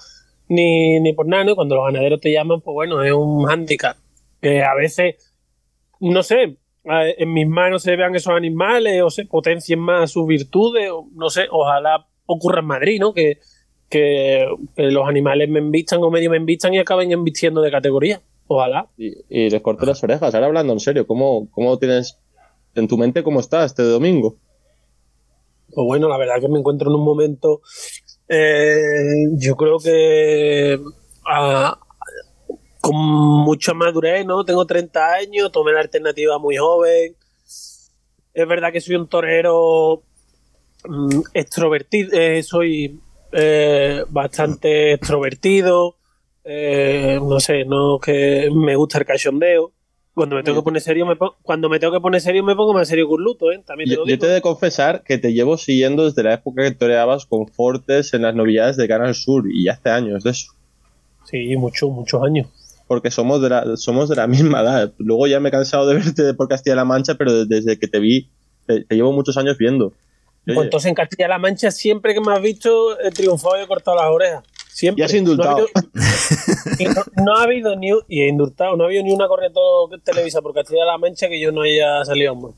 [0.50, 1.56] ni, ni por nada.
[1.56, 3.95] Cuando los ganaderos te llaman, pues bueno, es un hándicap.
[4.41, 5.34] Que a veces,
[6.00, 6.58] no sé,
[6.89, 11.30] en mis manos se vean esos animales o se potencien más sus virtudes, o no
[11.30, 13.13] sé, ojalá ocurra en Madrid, ¿no?
[13.13, 13.39] Que,
[13.89, 14.45] que,
[14.76, 18.21] que los animales me envistan o medio me envistan y acaben embistiendo de categoría.
[18.47, 18.88] Ojalá.
[18.97, 20.34] Y, y les corté las orejas.
[20.34, 22.17] Ahora hablando en serio, ¿cómo, ¿cómo tienes
[22.76, 24.38] en tu mente cómo está este domingo?
[25.73, 27.62] Pues bueno, la verdad que me encuentro en un momento,
[28.30, 30.80] eh, yo creo que
[31.30, 31.78] ah,
[32.91, 34.43] con mucha madurez, ¿no?
[34.43, 37.15] Tengo 30 años, tomé la alternativa muy joven.
[38.34, 40.04] Es verdad que soy un torero
[40.88, 43.00] mm, extrovertido, eh, soy
[43.32, 45.95] eh, bastante extrovertido,
[46.43, 49.73] eh, no sé, no que me gusta el cachondeo.
[50.13, 52.56] Cuando me tengo que poner serio, me pongo, cuando me tengo que poner serio, me
[52.56, 53.62] pongo más serio que un luto, ¿eh?
[53.63, 54.21] También te Yo, lo yo digo.
[54.21, 58.15] te he de confesar que te llevo siguiendo desde la época que toreabas con Fortes
[58.15, 60.54] en las novedades de Canal Sur y hace años de eso.
[61.26, 62.47] Sí, muchos, muchos años.
[62.88, 64.93] Porque somos de, la, somos de la misma edad.
[64.97, 68.30] Luego ya me he cansado de verte por Castilla-La Mancha, pero desde que te vi,
[68.65, 69.93] te, te llevo muchos años viendo.
[70.45, 73.97] Pues entonces en Castilla-La Mancha, siempre que me has visto, he triunfado y he cortado
[73.97, 74.43] las orejas.
[74.69, 75.02] Siempre.
[75.02, 75.65] Y has indultado.
[75.73, 79.12] No ha habido, no, no ha habido ni, y he indultado, no ha habido ni
[79.12, 79.60] una correcta
[80.04, 82.54] televisa por Castilla-La Mancha que yo no haya salido hombre.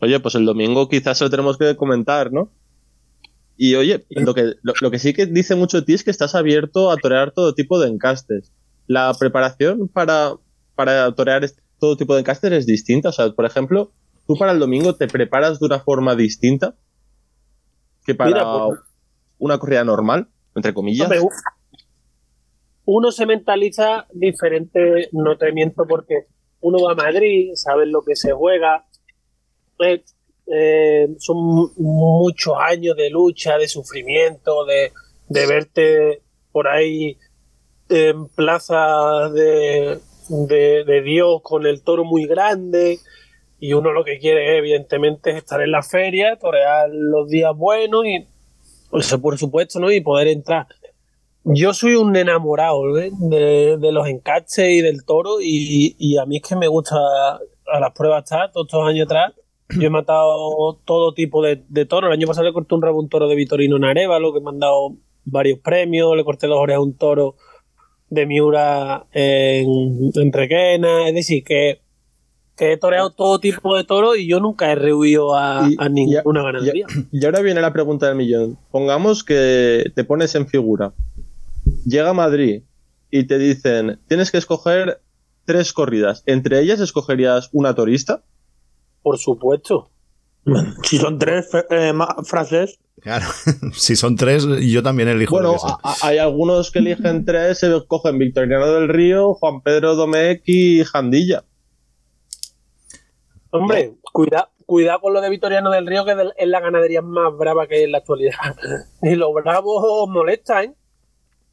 [0.00, 2.50] Oye, pues el domingo quizás lo tenemos que comentar, ¿no?
[3.56, 6.10] Y oye, lo que, lo, lo que sí que dice mucho de ti es que
[6.10, 8.52] estás abierto a torear todo tipo de encastes.
[8.86, 10.34] La preparación para,
[10.74, 13.08] para torear este- todo tipo de encastes es distinta.
[13.10, 13.92] O sea, por ejemplo,
[14.26, 16.74] tú para el domingo te preparas de una forma distinta
[18.04, 18.80] que para Mira, pues-
[19.38, 21.04] una corrida normal, entre comillas.
[21.10, 21.20] Hombre,
[22.84, 26.26] uno se mentaliza diferente, no te miento, porque
[26.60, 28.86] uno va a Madrid, sabes lo que se juega.
[29.78, 30.02] eh,
[30.46, 31.36] eh, son
[31.76, 34.92] muchos años de lucha, de sufrimiento, de,
[35.28, 36.22] de verte
[36.52, 37.18] por ahí
[37.88, 42.98] en plaza de, de, Dios con el toro muy grande.
[43.58, 48.04] Y uno lo que quiere, evidentemente, es estar en la feria, torear los días buenos
[48.04, 48.26] y,
[48.92, 49.90] eso por supuesto, ¿no?
[49.90, 50.66] Y poder entrar.
[51.44, 53.10] Yo soy un enamorado ¿eh?
[53.12, 56.96] de, de los encastes y del toro y, y a mí es que me gusta
[56.96, 59.32] a las pruebas estar, todos estos años atrás.
[59.78, 62.08] Yo he matado todo tipo de, de toros.
[62.08, 64.40] El año pasado le corté un rabo a un toro de Vitorino en Arevalo, que
[64.40, 64.94] me han dado
[65.24, 66.16] varios premios.
[66.16, 67.34] Le corté dos orejas a un toro
[68.10, 71.08] de Miura en, en Requena.
[71.08, 71.80] Es decir, que,
[72.56, 76.42] que he toreado todo tipo de toros y yo nunca he rehuido a, a ninguna
[76.42, 76.86] ganadería.
[77.12, 78.58] Y ahora viene la pregunta del millón.
[78.70, 80.92] Pongamos que te pones en figura.
[81.84, 82.62] Llega a Madrid
[83.10, 85.00] y te dicen, tienes que escoger
[85.44, 86.22] tres corridas.
[86.26, 88.24] ¿Entre ellas escogerías una torista?
[89.02, 89.90] Por supuesto.
[90.82, 91.92] Si son tres eh,
[92.24, 92.78] frases.
[93.06, 93.26] Claro,
[93.72, 95.36] si son tres, yo también elijo.
[95.36, 95.54] Bueno,
[96.02, 101.44] hay algunos que eligen tres, se cogen Victoriano del Río, Juan Pedro Domecq y Jandilla.
[103.50, 107.68] Hombre, cuida, cuidado con lo de Vitoriano del Río, que es la ganadería más brava
[107.68, 108.56] que hay en la actualidad.
[109.02, 110.74] Y los bravos molestan, ¿eh?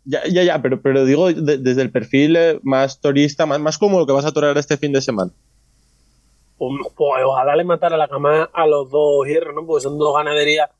[0.05, 3.77] Ya, ya, ya, pero, pero digo de- desde el perfil eh, más turista, más, más
[3.77, 5.31] como lo que vas a torear este fin de semana.
[6.57, 9.67] Pues, pues ojalá le matara la cama a los dos hierros, ¿no?
[9.67, 10.71] Porque son dos ganaderías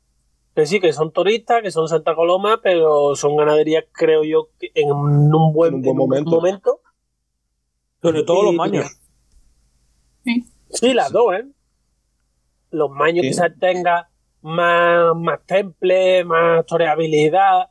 [0.54, 4.70] que sí, que son turistas, que son Santa Coloma, pero son ganaderías, creo yo, que
[4.74, 6.80] en un buen, En un buen en un momento.
[8.00, 8.86] Sobre todo los maños.
[10.70, 11.44] Sí, las dos, ¿eh?
[12.70, 13.28] Los maños Sí.
[13.30, 14.10] quizás tenga
[14.42, 17.70] más, más temple, más toreabilidad.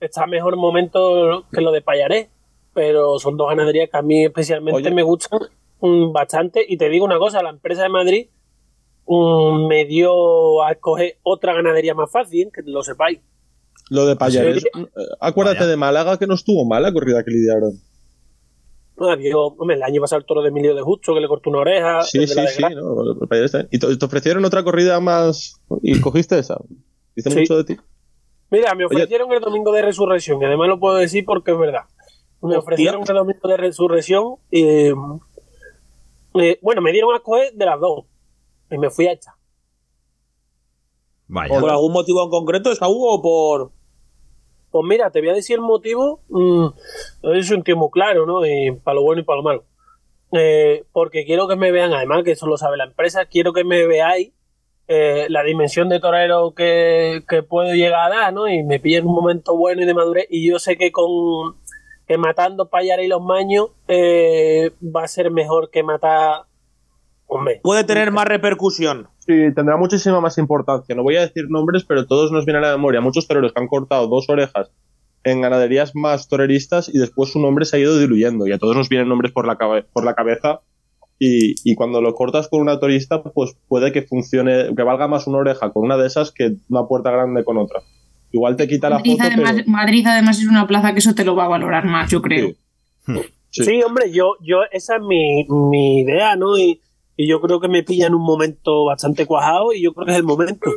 [0.00, 2.30] Está mejor momento que lo de Payaré.
[2.72, 4.90] Pero son dos ganaderías que a mí especialmente Oye.
[4.90, 5.40] me gustan
[5.80, 6.64] mm, bastante.
[6.66, 8.28] Y te digo una cosa, la empresa de Madrid
[9.06, 13.20] me dio a escoger otra ganadería más fácil, que lo sepáis.
[13.90, 14.62] Lo de Payares.
[14.62, 14.68] Sí.
[14.80, 14.86] eh,
[15.20, 17.72] Acuérdate de Málaga que no estuvo mal la corrida que lidiaron.
[18.98, 21.50] Ah, dio- hombre, el año pasado el toro de Emilio de Justo, que le cortó
[21.50, 22.02] una oreja.
[22.02, 22.62] Sí, sí, sí.
[22.74, 23.14] ¿no?
[23.70, 26.56] Y te, te ofrecieron otra corrida más y cogiste esa.
[27.16, 27.40] Dice Sí.
[27.40, 27.76] mucho de ti.
[28.50, 31.82] Mira, me ofrecieron el domingo de resurrección, y además lo puedo decir porque es verdad.
[32.40, 32.58] Me Hostia.
[32.60, 34.62] ofrecieron el domingo de resurrección y.
[34.64, 34.94] eh,
[36.62, 38.04] bueno, me dieron a escoger de las dos.
[38.74, 39.36] Y me fui a esta.
[41.28, 41.58] Vaya.
[41.58, 43.70] ¿Por algún motivo en concreto, Saúl, o por.?
[44.70, 46.20] Pues mira, te voy a decir el motivo.
[46.28, 46.66] mm,
[47.34, 48.44] es un muy claro, ¿no?
[48.44, 49.64] Y para lo bueno y para lo malo.
[50.32, 53.62] Eh, porque quiero que me vean, además que eso lo sabe la empresa, quiero que
[53.62, 54.32] me veáis
[54.88, 58.48] eh, la dimensión de torero que, que puedo llegar a dar, ¿no?
[58.48, 60.26] Y me pilla en un momento bueno y de madurez.
[60.28, 61.56] Y yo sé que con
[62.06, 66.44] que matando Payar y los Maños eh, va a ser mejor que matar.
[67.26, 67.60] Hombre.
[67.62, 69.08] Puede tener más repercusión.
[69.18, 70.94] Sí, tendrá muchísima más importancia.
[70.94, 73.00] No voy a decir nombres, pero todos nos vienen a la memoria.
[73.00, 74.70] Muchos toreros que han cortado dos orejas
[75.24, 78.46] en ganaderías más toreristas y después su nombre se ha ido diluyendo.
[78.46, 80.60] Y a todos nos vienen nombres por la, cabe- por la cabeza.
[81.18, 85.26] Y, y cuando lo cortas con una torista, pues puede que funcione, que valga más
[85.26, 87.80] una oreja con una de esas que una puerta grande con otra.
[88.32, 89.70] Igual te quita la Madrid, foto, además, pero...
[89.70, 92.50] Madrid además es una plaza que eso te lo va a valorar más, yo creo.
[93.50, 96.58] Sí, hombre, yo, yo, esa es mi, mi idea, ¿no?
[96.58, 96.80] Y,
[97.16, 100.12] y yo creo que me pilla en un momento bastante cuajado y yo creo que
[100.12, 100.70] es el momento.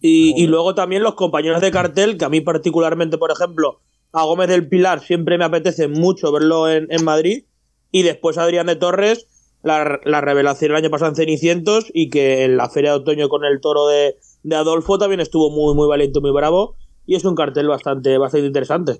[0.00, 3.80] Y, y luego también los compañeros de cartel, que a mí particularmente, por ejemplo,
[4.12, 7.44] a Gómez del Pilar siempre me apetece mucho verlo en, en Madrid.
[7.92, 9.26] Y después a Adrián de Torres,
[9.62, 13.28] la, la revelación el año pasado en Cenicientos y que en la feria de otoño
[13.28, 16.74] con el toro de, de Adolfo también estuvo muy, muy valiente, muy bravo.
[17.06, 18.98] Y es un cartel bastante, bastante interesante.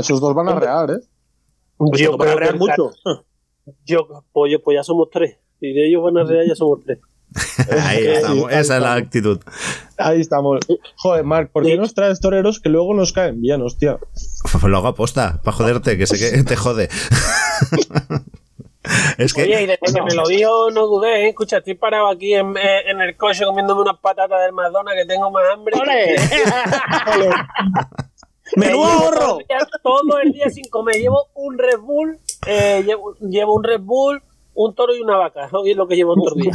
[0.00, 1.00] Esos dos van a rear, ¿eh?
[1.76, 2.90] Pues Yo van a rear que- mucho.
[3.84, 5.36] Yo, pues, yo- pues ya somos tres.
[5.60, 6.98] Y de ellos van a real ya somos tres.
[7.82, 9.40] Ahí estamos, esa es la actitud.
[9.98, 10.60] Ahí estamos.
[10.96, 13.98] Joder, Marc, ¿por qué nos traes toreros que luego nos caen bien, hostia?
[14.52, 16.88] Pues lo hago aposta, para joderte, que sé que te jode.
[19.18, 19.42] es que.
[19.42, 21.28] Oye, y desde que me lo dijo, no dudé, ¿eh?
[21.30, 25.04] Escucha, estoy parado aquí en, eh, en el coche comiéndome unas patatas del Madonna que
[25.06, 25.74] tengo más hambre.
[28.56, 29.38] ¡Menudo ahorro!
[29.82, 30.96] Todo el, día, sin comer.
[30.96, 34.22] Llevo un Red Bull, eh, llevo, llevo un Red Bull,
[34.54, 35.48] un toro y una vaca.
[35.64, 36.52] Y es lo que llevo todo el día.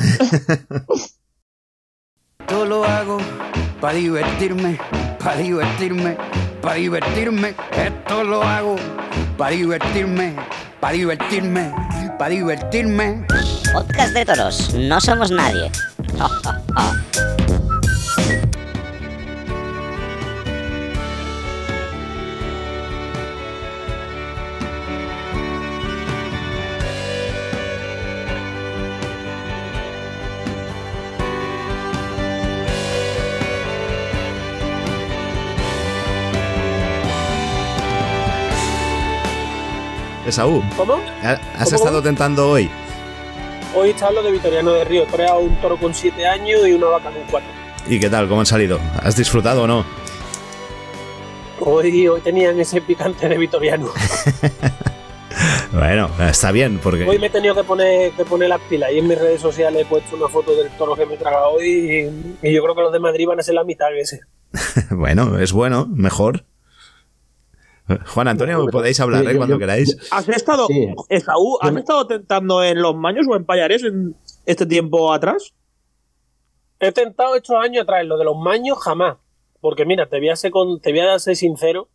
[2.48, 3.18] Todo lo hago
[3.80, 4.80] para divertirme,
[5.24, 6.18] para divertirme,
[6.62, 7.56] para divertirme.
[7.72, 8.76] Esto lo hago
[9.38, 10.36] para divertirme,
[10.80, 11.74] para divertirme,
[12.18, 13.26] para divertirme.
[13.72, 15.72] Podcast de toros, no somos nadie.
[40.30, 40.96] Esaú, ¿Cómo?
[41.24, 42.70] ¿ha- ¿has ¿Cómo, estado tentando hoy?
[43.76, 45.06] Hoy está lo de Vitoriano de Río.
[45.06, 47.50] Torea un toro con 7 años y una vaca con 4.
[47.88, 48.28] ¿Y qué tal?
[48.28, 48.80] ¿Cómo han salido?
[49.04, 49.86] ¿Has disfrutado o no?
[51.60, 53.90] Hoy, hoy tenían ese picante de Vitoriano.
[55.72, 57.08] Bueno, está bien, porque.
[57.08, 59.84] Hoy me he tenido que poner, que poner las pilas y en mis redes sociales
[59.84, 62.10] he puesto una foto del toro que me he tragado hoy
[62.42, 64.22] y, y yo creo que los de Madrid van a ser la mitad ese.
[64.90, 66.44] Bueno, es bueno, mejor.
[68.08, 69.36] Juan Antonio, podéis hablar ¿eh?
[69.38, 69.98] cuando queráis.
[70.12, 70.68] ¿Has estado,
[71.10, 75.54] Esaú, ¿has estado tentando en los maños o en Payares en este tiempo atrás?
[76.80, 79.18] He tentado estos años atrás, lo de los maños jamás.
[79.60, 81.90] Porque mira, te voy a ser, con- te voy a ser sincero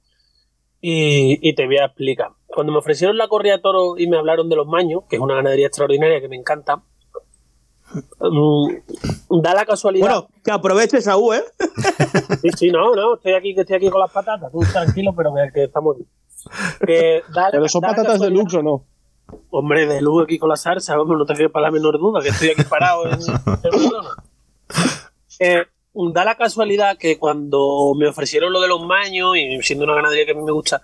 [0.80, 2.30] y, y te voy a explicar.
[2.46, 5.22] Cuando me ofrecieron la corrida de toro y me hablaron de los maños, que es
[5.22, 6.82] una ganadería extraordinaria que me encanta,
[9.42, 10.06] da la casualidad.
[10.06, 11.44] Bueno, que aproveche Esaú, ¿eh?
[12.42, 14.50] Sí, sí, no, no, estoy aquí, que estoy aquí con las patatas.
[14.52, 15.96] Tú tranquilo, pero que, que estamos.
[16.86, 18.84] Que da- ¿Pero son patatas de casualidad- Lux o no?
[19.50, 22.20] Hombre, de luz aquí con la salsa, vamos, no te quedes para la menor duda,
[22.22, 23.18] que estoy aquí parado en.
[25.40, 25.64] Eh,
[26.12, 30.26] da la casualidad que cuando me ofrecieron lo de los maños, y siendo una ganadería
[30.26, 30.82] que a mí me gusta,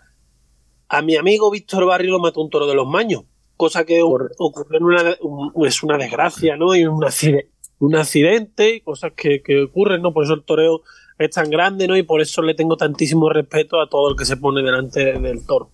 [0.88, 3.22] a mi amigo Víctor Barrio lo mató un toro de los maños,
[3.60, 4.08] cosa que o-
[4.38, 6.74] ocurrió en una, un- es una desgracia, ¿no?
[6.74, 10.12] Y un, accidente, un accidente y cosas que, que ocurren, ¿no?
[10.12, 10.82] Por eso el toreo
[11.18, 11.96] es tan grande, ¿no?
[11.96, 15.44] Y por eso le tengo tantísimo respeto a todo el que se pone delante del
[15.46, 15.70] toro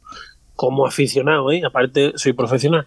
[0.57, 1.63] como aficionado, ¿eh?
[1.65, 2.87] aparte soy profesional.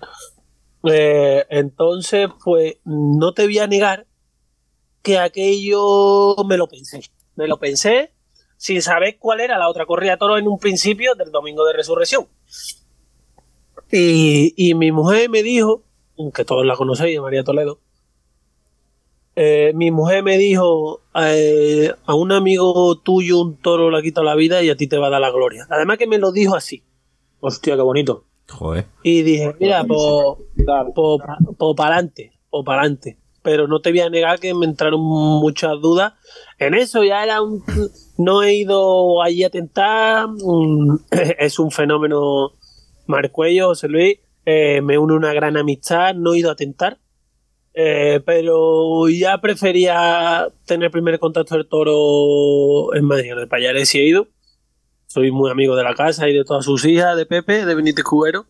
[0.91, 4.08] Eh, entonces, pues no te voy a negar
[5.02, 7.02] que aquello me lo pensé.
[7.36, 8.12] Me lo pensé
[8.58, 11.74] sin saber cuál era la otra corrida de toros en un principio del domingo de
[11.74, 12.28] resurrección.
[13.92, 15.84] Y, y mi mujer me dijo,
[16.34, 17.80] que todos la conocéis, María Toledo,
[19.36, 24.26] eh, mi mujer me dijo, eh, a un amigo tuyo un toro le ha quitado
[24.26, 25.66] la vida y a ti te va a dar la gloria.
[25.70, 26.84] Además que me lo dijo así.
[27.40, 28.26] Hostia, qué bonito.
[28.50, 28.88] Joder.
[29.04, 30.02] Y dije, mira, pues
[30.94, 31.20] po,
[31.76, 33.18] para adelante, o para adelante.
[33.42, 36.14] Pero no te voy a negar que me entraron muchas dudas
[36.58, 37.04] en eso.
[37.06, 37.64] Ya era un.
[38.18, 40.28] No he ido allí a tentar.
[40.28, 40.98] mm,
[41.40, 42.52] Es un fenómeno.
[43.10, 44.20] Marcuello, José Luis.
[44.45, 46.16] eh, me une una gran amistad.
[46.16, 46.99] No he ido a tentar.
[47.74, 53.32] eh, pero ya prefería tener primer contacto del toro en Madrid.
[53.38, 54.28] El Payares sí he ido.
[55.07, 58.03] soy muy amigo de la casa y de todas sus hijas, de Pepe, de Benítez
[58.05, 58.45] Cubero.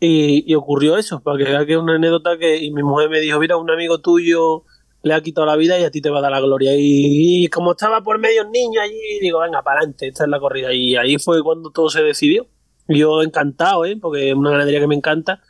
[0.00, 3.70] Y, ocurrió eso, para que es una anécdota que mi mujer me dijo, mira, un
[3.70, 4.64] amigo tuyo
[5.02, 6.74] le ha quitado la vida y a ti te va a dar la gloria.
[6.76, 10.40] Y, y como estaba por medio niño allí, digo, venga, para adelante, esta es la
[10.40, 10.72] corrida.
[10.72, 12.46] Y ahí fue cuando todo se decidió.
[12.88, 13.96] Yo encantado, ¿eh?
[14.00, 15.40] porque es una ganadería que me encanta.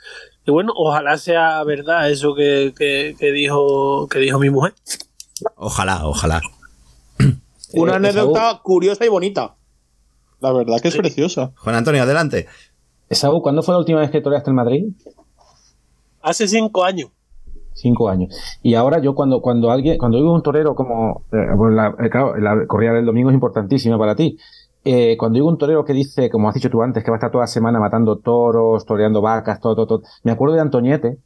[0.45, 4.75] Y bueno, ojalá sea verdad eso que, que, que dijo, que dijo mi mujer.
[5.57, 6.41] Ojalá, ojalá.
[7.75, 9.55] Una Eh, anécdota curiosa y bonita.
[10.41, 11.53] La verdad que es preciosa.
[11.57, 12.47] Juan Antonio, adelante.
[13.09, 14.85] Esaú, ¿cuándo fue la última vez que toreaste en Madrid?
[16.23, 17.11] Hace cinco años.
[17.75, 18.35] Cinco años.
[18.63, 22.11] Y ahora yo cuando, cuando alguien, cuando digo un torero como, eh, pues la, eh,
[22.11, 24.37] claro, la corrida del domingo es importantísima para ti.
[24.85, 27.19] Eh, cuando digo un torero que dice, como has dicho tú antes, que va a
[27.19, 30.03] estar toda la semana matando toros, toreando vacas, todo, todo, todo.
[30.23, 31.19] Me acuerdo de Antoñete,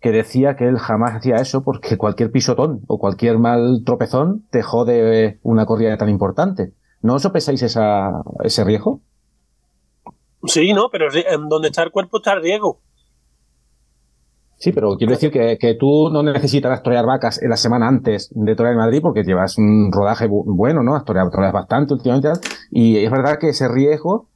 [0.00, 4.62] que decía que él jamás hacía eso porque cualquier pisotón o cualquier mal tropezón te
[4.62, 6.72] jode una corrida tan importante.
[7.02, 9.00] ¿No os sopesáis esa, ese riesgo?
[10.44, 11.08] Sí, no, pero
[11.48, 12.80] donde está el cuerpo está el riesgo.
[14.58, 18.28] Sí, pero quiero decir que, que tú no necesitarás torear vacas en la semana antes
[18.34, 20.96] de torear en Madrid porque llevas un rodaje bu- bueno, ¿no?
[20.96, 22.30] Has toreado, toreas bastante últimamente.
[22.72, 24.26] Y es verdad que ese riesgo,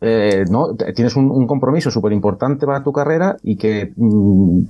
[0.00, 0.76] eh, ¿no?
[0.94, 4.66] Tienes un, un compromiso súper importante para tu carrera y que mm,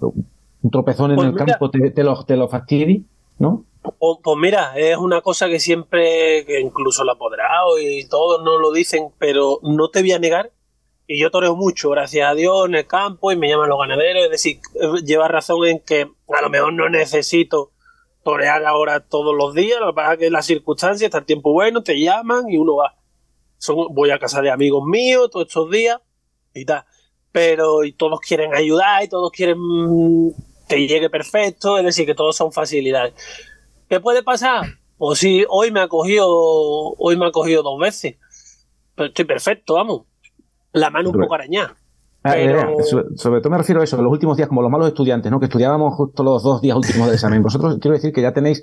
[0.63, 1.45] un tropezón en Pues el mira.
[1.47, 3.05] campo te, te lo, te lo fastidie,
[3.39, 3.65] ¿no?
[3.83, 8.59] Pues, pues mira, es una cosa que siempre, que incluso la apoderado y todos no
[8.59, 10.53] lo dicen, pero no te voy a negar.
[11.13, 14.25] Y yo toreo mucho, gracias a Dios, en el campo y me llaman los ganaderos.
[14.25, 14.61] Es decir,
[15.05, 17.71] lleva razón en que a lo mejor no necesito
[18.25, 19.79] torear ahora todos los días.
[19.79, 22.77] Lo que pasa es que las circunstancias, está el tiempo bueno, te llaman y uno
[22.77, 22.95] va.
[23.59, 26.01] Son, voy a casa de amigos míos todos estos días
[26.55, 26.87] y tal.
[27.31, 30.31] Pero y todos quieren ayudar y todos quieren mm,
[30.67, 31.77] que llegue perfecto.
[31.77, 33.13] Es decir, que todos son facilidades.
[33.87, 34.65] ¿Qué puede pasar?
[34.97, 38.17] Pues sí, hoy me ha cogido, hoy me ha cogido dos veces.
[38.95, 40.12] Pero estoy perfecto, vamos.
[40.73, 41.75] La mano un Pero- poco arañada.
[42.25, 44.71] Ah, Pero- eh, sobre, sobre todo me refiero a eso, los últimos días, como los
[44.71, 45.41] malos estudiantes, ¿no?
[45.41, 47.43] Que estudiábamos justo los dos días últimos del examen.
[47.43, 48.63] Vosotros quiero decir que ya tenéis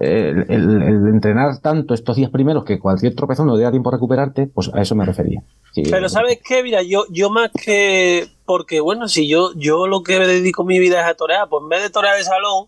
[0.00, 3.70] eh, el, el- el entrenar tanto estos días primeros que cualquier tropezón no te da
[3.70, 5.42] tiempo a recuperarte, pues a eso me refería.
[5.74, 6.62] Sí, Pero ¿sabes qué?
[6.62, 8.26] Mira, yo, yo más que...
[8.46, 11.68] Porque bueno, si yo, yo lo que dedico mi vida es a torear, pues en
[11.68, 12.66] vez de torear de salón,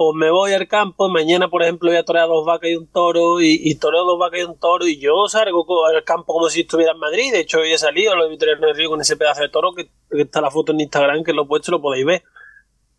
[0.00, 2.86] pues me voy al campo, mañana por ejemplo voy a torear dos vacas y un
[2.86, 6.48] toro, y, y toreo dos vacas y un toro, y yo salgo al campo como
[6.48, 8.88] si estuviera en Madrid, de hecho hoy he salido, lo he visto en el río
[8.88, 11.46] con ese pedazo de toro, que, que está la foto en Instagram, que lo he
[11.46, 12.22] puesto y lo podéis ver.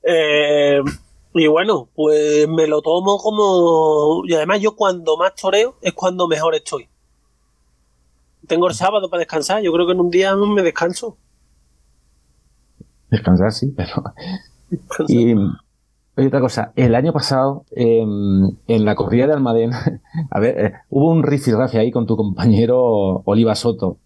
[0.04, 0.80] Eh,
[1.34, 4.22] y bueno, pues me lo tomo como...
[4.28, 6.88] Y además yo cuando más toreo es cuando mejor estoy.
[8.46, 11.18] Tengo el sábado para descansar, yo creo que en un día me descanso.
[13.10, 14.04] Descansar, sí, pero.
[15.08, 15.34] Y
[16.18, 19.72] oye, otra cosa, el año pasado, eh, en la corrida de Almadén,
[20.32, 23.98] a ver, eh, hubo un rifirrafe ahí con tu compañero Oliva Soto,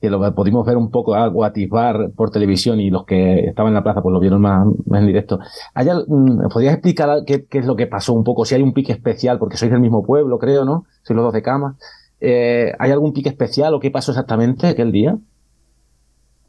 [0.00, 3.74] que lo pudimos ver un poco algo atisbar por televisión y los que estaban en
[3.74, 5.38] la plaza pues lo vieron más, en directo.
[5.72, 8.44] ¿Hay al- mm, ¿Podrías explicar qué, qué es lo que pasó un poco?
[8.44, 10.84] Si hay un pique especial, porque sois del mismo pueblo, creo, ¿no?
[11.04, 11.76] Sois los dos de cama.
[12.20, 15.16] Eh, ¿Hay algún pique especial o qué pasó exactamente aquel día?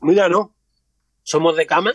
[0.01, 0.51] Mira, no.
[1.23, 1.91] Somos de cama.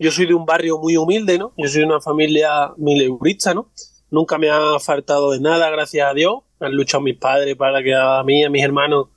[0.00, 1.52] Yo soy de un barrio muy humilde, ¿no?
[1.58, 3.70] Yo soy de una familia mileurista, ¿no?
[4.10, 6.36] Nunca me ha faltado de nada, gracias a Dios.
[6.58, 9.08] Han luchado mis padres para que a mí y a mis hermanos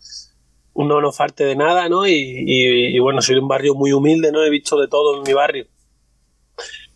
[0.75, 2.05] no nos falte de nada, ¿no?
[2.05, 4.43] Y, bueno, soy de un barrio muy humilde, ¿no?
[4.43, 5.67] He visto de todo en mi barrio.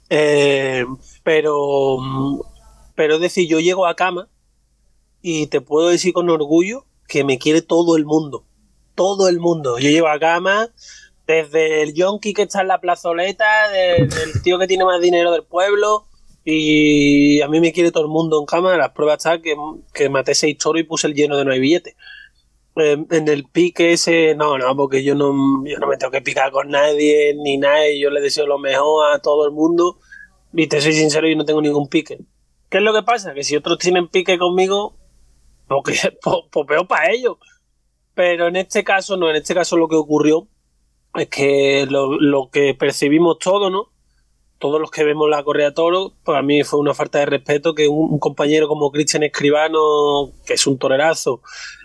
[0.09, 0.85] Eh,
[1.23, 1.97] pero,
[2.93, 4.27] pero es decir, yo llego a cama
[5.21, 8.43] y te puedo decir con orgullo que me quiere todo el mundo.
[8.95, 9.79] Todo el mundo.
[9.79, 10.71] Yo llego a cama
[11.28, 15.32] desde el yonki que está en la plazoleta, de- del tío que tiene más dinero
[15.32, 16.05] del pueblo.
[16.45, 18.78] Y a mí me quiere todo el mundo en cama.
[18.78, 19.55] Las pruebas están que,
[19.93, 21.95] que maté seis toros y puse el lleno de hay billetes.
[22.78, 25.34] Eh, en el pique ese, no, no, porque yo no,
[25.65, 27.89] yo no me tengo que picar con nadie ni nada.
[27.89, 29.99] y Yo le deseo lo mejor a todo el mundo.
[30.53, 32.17] Y te soy sincero, yo no tengo ningún pique.
[32.69, 33.34] ¿Qué es lo que pasa?
[33.34, 34.95] Que si otros tienen pique conmigo,
[35.67, 37.36] porque, pues, pues peor para ellos.
[38.13, 40.47] Pero en este caso, no, en este caso lo que ocurrió
[41.18, 43.89] es que lo, lo que percibimos todos, ¿no?
[44.59, 47.88] Todos los que vemos la correa toro, para mí fue una falta de respeto que
[47.88, 51.41] un, un compañero como Cristian Escribano, que es un torerazo,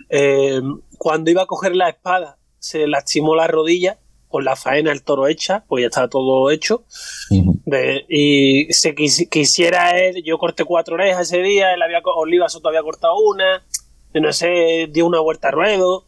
[0.09, 0.59] eh,
[0.97, 5.27] cuando iba a coger la espada, se lastimó la rodilla con la faena del toro
[5.27, 6.83] hecha, pues ya estaba todo hecho.
[7.65, 12.49] De- y se quis- quisiera él, yo corté cuatro orejas ese día, él había, Oliva
[12.49, 13.63] Soto había cortado una,
[14.15, 16.05] no sé, dio una vuelta a ruedo.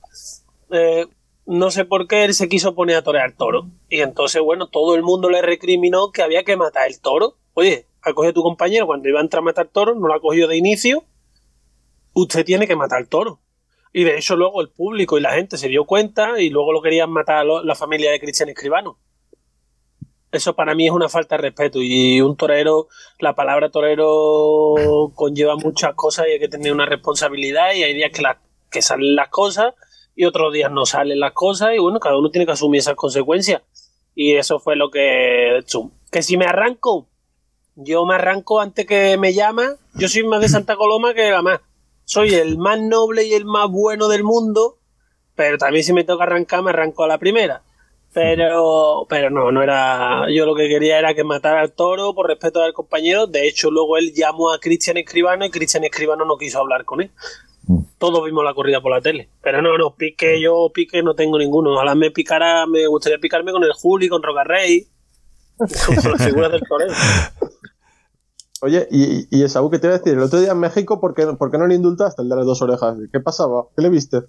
[0.72, 1.06] Eh,
[1.46, 3.70] no sé por qué él se quiso poner a torear toro.
[3.90, 7.38] Y entonces, bueno, todo el mundo le recriminó que había que matar el toro.
[7.54, 10.20] Oye, ha cogido tu compañero cuando iba a entrar a matar toro, no lo ha
[10.20, 11.04] cogido de inicio.
[12.14, 13.40] Usted tiene que matar el toro.
[13.94, 16.82] Y de hecho luego el público y la gente se dio cuenta y luego lo
[16.82, 19.00] querían matar a la familia de Cristian Escribano.
[20.32, 22.90] Eso para mí es una falta de respeto y un torero,
[23.20, 24.74] la palabra torero
[25.14, 28.22] conlleva muchas cosas y hay que tener una responsabilidad y hay días que,
[28.70, 29.74] que salen las cosas
[30.16, 32.96] y otros días no salen las cosas y bueno, cada uno tiene que asumir esas
[32.96, 33.62] consecuencias.
[34.16, 35.62] Y eso fue lo que...
[35.66, 35.92] chum.
[36.10, 37.08] Que si me arranco,
[37.76, 41.42] yo me arranco antes que me llama, yo soy más de Santa Coloma que la
[41.42, 41.60] más.
[42.06, 44.78] Soy el más noble y el más bueno del mundo,
[45.36, 47.64] pero también si me toca arrancar, me arranco a la primera.
[48.14, 50.28] Pero, pero no, no era.
[50.34, 53.28] Yo lo que quería era que matara al toro por respeto al compañero.
[53.28, 57.02] De hecho, luego él llamó a Cristian Escribano y Cristian Escribano no quiso hablar con
[57.02, 57.12] él.
[57.98, 59.30] Todos vimos la corrida por la tele.
[59.42, 61.74] Pero no, no, pique, yo pique no tengo ninguno.
[61.74, 64.88] Ojalá me picara, me gustaría picarme con el Juli, con Rocarrey,
[65.58, 66.62] con las figuras del.
[68.62, 70.14] Oye, y, y Esaú, ¿qué te iba a decir?
[70.14, 72.46] El otro día en México, ¿por qué, por qué no le indultaste el de las
[72.46, 72.98] dos orejas?
[73.12, 73.66] ¿Qué pasaba?
[73.76, 74.22] ¿Qué le viste?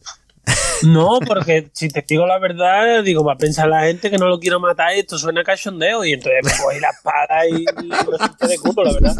[0.82, 4.28] No, porque si te digo la verdad, digo, va a pensar la gente que no
[4.28, 6.04] lo quiero matar y esto suena cachondeo.
[6.04, 9.16] Y entonces me cogí la espada y, lo de culo, la verdad.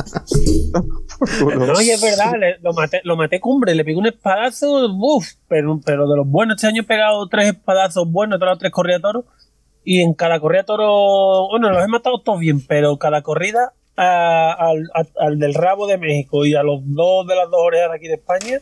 [1.57, 5.27] No, y es verdad, le- lo, maté, lo maté cumbre, le pegué un espadazo, uff,
[5.49, 6.57] pero, pero de los buenos.
[6.57, 9.25] Este año he pegado tres espadazos buenos, he dado tres corridas de toro.
[9.83, 14.53] Y en cada corrida toro, bueno, los he matado todos bien, pero cada corrida a-
[14.53, 17.91] al, a- al del rabo de México y a los dos de las dos orejas
[17.91, 18.61] de aquí de España,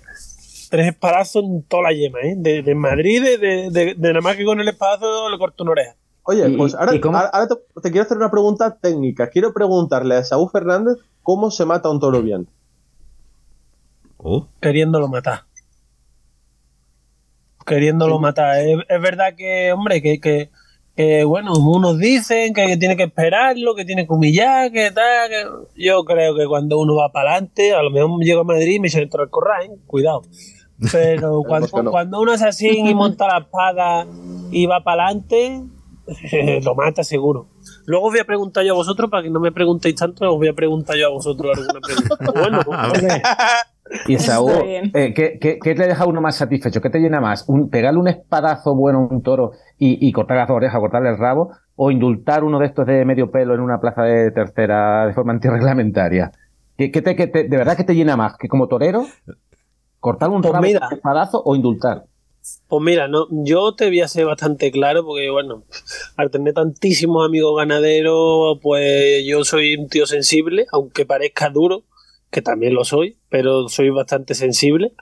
[0.75, 2.35] tres espadazos en toda la yema, ¿eh?
[2.37, 5.63] De, de Madrid, de, de, de- de nada más que con el espadazo le corto
[5.63, 5.95] una oreja.
[6.25, 9.29] Oye, ¿Y- pues ahora, y ahora- te, te quiero hacer una pregunta técnica.
[9.31, 12.49] Quiero preguntarle a Esaú Fernández cómo se mata un toro bien.
[14.61, 15.43] queriéndolo matar.
[17.65, 18.59] Queriéndolo matar.
[18.59, 20.51] Es, es verdad que, hombre, que, que,
[20.97, 25.29] que, bueno, unos dicen que tiene que esperarlo, que tiene que humillar, que tal.
[25.31, 28.75] que- Yo creo que cuando uno va para adelante, a lo mejor llego a Madrid
[28.77, 29.77] y me echan dentro del corral, ¿eh?
[29.87, 30.23] cuidado.
[30.93, 31.91] Pero cuando, que no.
[31.91, 34.07] cuando uno es así y monta la espada
[34.51, 35.63] y va para adelante,
[36.65, 37.47] lo mata seguro.
[37.87, 40.37] Luego os voy a preguntar yo a vosotros, para que no me preguntéis tanto, os
[40.39, 42.17] voy a preguntar yo a vosotros alguna pregunta.
[42.35, 42.61] Bueno,
[44.09, 44.91] Y Saúl, Está bien.
[44.95, 46.81] eh, ¿qué, qué, qué te deja uno más satisfecho?
[46.81, 47.45] ¿Qué te llena más?
[47.49, 51.19] ¿Un, ¿Pegarle un espadazo bueno a un toro y, y cortarle las orejas, cortarle el
[51.19, 51.51] rabo?
[51.77, 55.33] ¿O indultar uno de estos de medio pelo en una plaza de tercera de forma
[55.35, 56.33] antirreglamentaria?
[56.79, 58.37] ¿Qué, qué te, qué te- ¿De verdad que te llena más?
[58.39, 59.05] ¿Que como torero?
[60.05, 60.87] ¿Cortar un Pues mira.
[60.93, 62.05] espadazo o indultar?
[62.69, 65.65] Pues mira, no, yo te voy a ser bastante claro porque, bueno,
[66.17, 71.85] al tener tantísimos amigos ganaderos, pues yo soy un tío sensible, aunque parezca duro,
[72.31, 74.93] que también lo soy, pero soy bastante sensible.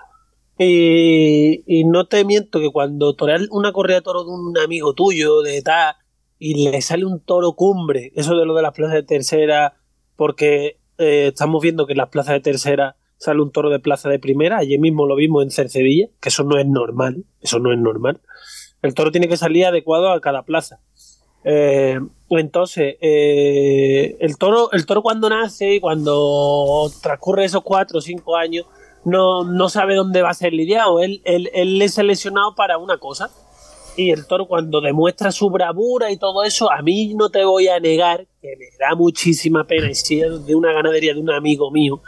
[0.56, 4.94] Y, y no te miento que cuando toreas una correa de toro de un amigo
[4.94, 5.96] tuyo, de tal,
[6.38, 9.74] y le sale un toro cumbre, eso de lo de las plazas de tercera,
[10.14, 14.18] porque eh, estamos viendo que las plazas de tercera sale un toro de plaza de
[14.18, 17.78] primera, ayer mismo lo vimos en Cercedilla, que eso no es normal, eso no es
[17.78, 18.20] normal.
[18.82, 20.80] El toro tiene que salir adecuado a cada plaza.
[21.44, 22.00] Eh,
[22.30, 28.34] entonces, eh, el toro, el toro cuando nace y cuando transcurre esos cuatro o cinco
[28.34, 28.66] años,
[29.04, 31.00] no, no sabe dónde va a ser lidiado.
[31.00, 33.30] Él, él, él es seleccionado para una cosa.
[33.96, 37.68] Y el toro cuando demuestra su bravura y todo eso, a mí no te voy
[37.68, 41.30] a negar que me da muchísima pena, y si es de una ganadería de un
[41.30, 42.02] amigo mío,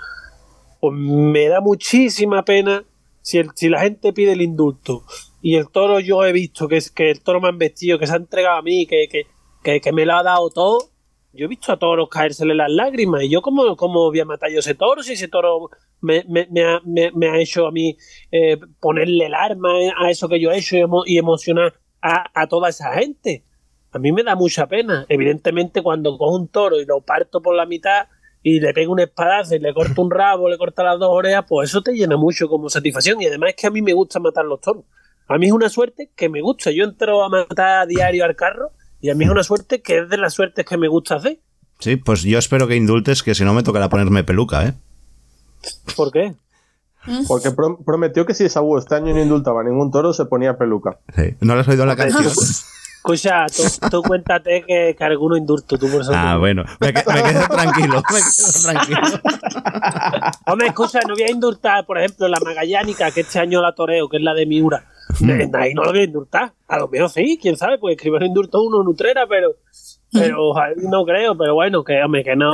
[0.90, 2.84] pues me da muchísima pena
[3.22, 5.04] si, el- si la gente pide el indulto
[5.40, 8.06] y el toro yo he visto que es que el toro me han vestido, que
[8.06, 9.08] se ha entregado a mí, que,
[9.62, 10.78] que, que, me lo ha dado todo.
[11.32, 14.50] Yo he visto a toros caérsele las lágrimas y yo como, como voy a matar
[14.50, 15.68] yo ese toro si ese toro
[16.00, 17.96] me, me, me ha, me- ha hecho a mí
[18.30, 20.76] eh, ponerle el arma a eso que yo he hecho
[21.06, 23.42] y emocionar a, a toda esa gente.
[23.92, 25.06] A mí me da mucha pena.
[25.08, 28.06] Evidentemente, cuando cojo un toro y lo parto por la mitad
[28.44, 31.44] y le pego un espadazo y le corto un rabo, le corto las dos orejas,
[31.48, 33.20] pues eso te llena mucho como satisfacción.
[33.20, 34.84] Y además es que a mí me gusta matar los toros.
[35.26, 36.70] A mí es una suerte que me gusta.
[36.70, 38.70] Yo entro a matar a diario al carro
[39.00, 41.40] y a mí es una suerte que es de las suertes que me gusta hacer.
[41.78, 44.74] Sí, pues yo espero que indultes, que si no me tocará ponerme peluca, ¿eh?
[45.96, 46.34] ¿Por qué?
[47.26, 50.56] Porque pro- prometió que si Esaú este año no indultaba a ningún toro, se ponía
[50.56, 50.98] peluca.
[51.16, 51.34] Sí.
[51.40, 52.30] ¿No lo has oído la canción?
[53.06, 56.12] Escucha, tú, tú cuéntate que, que alguno indulto, tú por eso.
[56.14, 56.64] Ah, bueno.
[56.80, 58.02] Me, que- me quedo tranquilo.
[58.10, 59.20] Me quedo tranquilo.
[60.46, 64.08] Hombre, escucha, no voy a indultar, por ejemplo, la magallánica, que este año la toreo,
[64.08, 64.86] que es la de Miura.
[65.20, 66.52] Eh, Ahí no lo voy a indultar.
[66.66, 69.50] A lo mejor sí, quién sabe, pues escribir indulto uno en Utrera, pero,
[70.10, 72.52] pero no creo, pero bueno, que hombre, que no.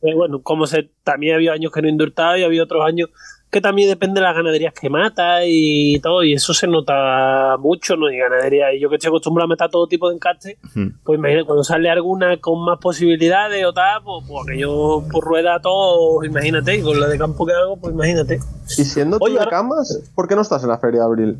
[0.00, 3.08] que bueno, como se, también había años que no indultaba y había otros años
[3.52, 7.96] que también depende de las ganaderías que mata y todo, y eso se nota mucho,
[7.96, 8.10] ¿no?
[8.10, 10.56] Y ganadería, y yo que estoy acostumbrado a matar todo tipo de encastes,
[11.04, 15.22] pues imagínate, cuando sale alguna con más posibilidades o tal, pues, pues que yo por
[15.22, 18.40] rueda todo, imagínate, y con la de campo que hago, pues imagínate.
[18.78, 21.36] Y siendo tú de camas, ¿por qué no estás en la feria de abril?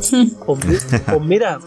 [0.44, 1.60] Pues, pues mira,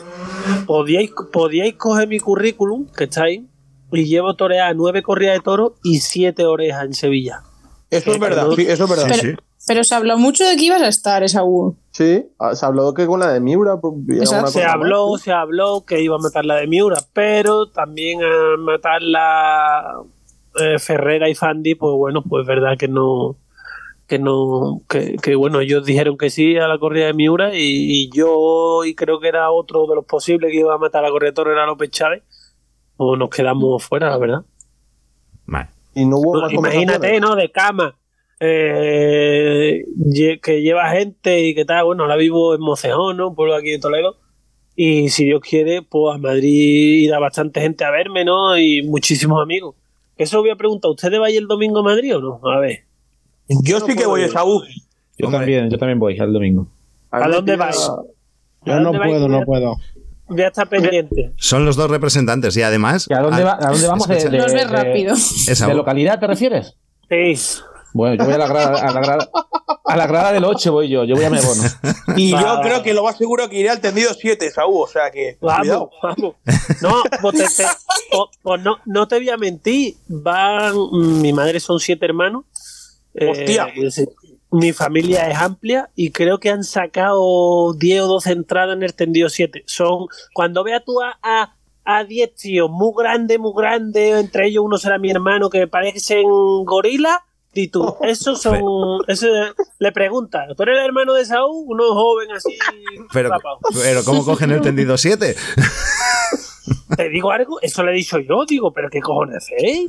[0.66, 3.48] podíais, podíais coger mi currículum, que está ahí,
[3.93, 7.43] y llevo torear nueve corridas de toro y siete orejas en Sevilla.
[7.90, 9.08] Eso es verdad, sí, eso es verdad.
[9.10, 11.78] Pero, pero se habló mucho de que ibas a estar, Esaú.
[11.92, 13.80] Sí, ah, se habló que con la de Miura.
[13.80, 13.94] pues,
[14.30, 15.22] Se cosa habló, más.
[15.22, 20.02] se habló que iba a matar la de Miura, pero también a matar la
[20.60, 23.38] eh, Ferrera y Fandi, pues bueno, pues es verdad que no,
[24.08, 27.60] que no, que, que, bueno, ellos dijeron que sí a la corrida de Miura y,
[27.62, 31.08] y yo, y creo que era otro de los posibles que iba a matar a
[31.08, 32.24] la corrida de toro, era López Chávez,
[32.96, 34.42] pues nos quedamos fuera, la verdad.
[35.98, 37.20] Y no hubo No, más imagínate.
[37.20, 37.36] ¿no?
[37.36, 37.98] De cama.
[38.39, 39.84] eh,
[40.41, 41.86] que lleva gente y que tal.
[41.86, 43.30] Bueno, ahora vivo en Mocejón, ¿no?
[43.30, 44.18] Un pueblo aquí de Toledo.
[44.76, 48.58] Y si Dios quiere, pues a Madrid irá bastante gente a verme, ¿no?
[48.58, 49.76] Y muchísimos amigos.
[50.18, 52.39] Eso voy a preguntar, ¿ustedes vais el domingo a Madrid o no?
[52.52, 52.82] A ver.
[53.64, 54.62] Yo sí que voy, Esaú.
[55.18, 56.68] Yo también, yo también voy al domingo.
[57.10, 57.89] ¿A dónde vais?
[58.66, 59.78] Yo ¿A no puedo, no puedo.
[60.30, 61.32] Voy a estar pendiente.
[61.38, 63.08] Son los dos representantes y además.
[63.10, 64.08] ¿A dónde, va- a dónde vamos?
[64.08, 64.38] De, Escucha.
[64.46, 65.14] de- de- rápido.
[65.14, 66.76] Esa- ¿De localidad te refieres?
[67.10, 67.36] Sí.
[67.94, 69.30] Bueno, yo voy a la grada, a la grada,
[69.86, 71.64] a la grada del 8 voy yo, yo voy a Mebono.
[72.18, 74.82] Y Va, yo va, creo que lo más seguro que iré al tendido 7, Esaú.
[74.82, 75.38] O sea que.
[75.42, 75.90] Vamos, cuidado.
[76.04, 76.36] vamos.
[76.82, 77.70] No, pues, te- te-
[78.44, 79.96] pues- no, no te voy a mentir.
[80.10, 80.74] Van,
[81.22, 82.44] mi madre son siete hermanos.
[83.16, 83.68] Eh, Hostia.
[83.76, 84.06] pues,
[84.52, 88.93] mi familia es amplia y creo que han sacado 10 o 12 entradas en el
[88.93, 89.64] tendido 7.
[89.66, 94.64] Son, cuando veas tú a, a, a 10 tíos muy grandes, muy grandes, entre ellos
[94.66, 96.24] uno será mi hermano que parecen
[96.66, 97.24] gorila.
[97.54, 98.62] Y tú, esos son.
[99.08, 99.28] Ese,
[99.80, 101.66] le preguntas, ¿tú eres el hermano de Saúl?
[101.68, 102.56] Uno joven así.
[103.12, 103.58] Pero, rapado.
[103.82, 105.36] pero ¿cómo cogen el tendido 7?
[106.95, 109.86] Te digo algo, eso le he dicho yo, digo, pero ¿qué cojones hacéis?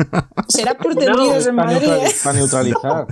[0.48, 1.88] Será por No, tendidos en Para, Madrid.
[1.90, 2.10] ¿eh?
[2.24, 2.82] para neutralizar.
[2.84, 3.06] No,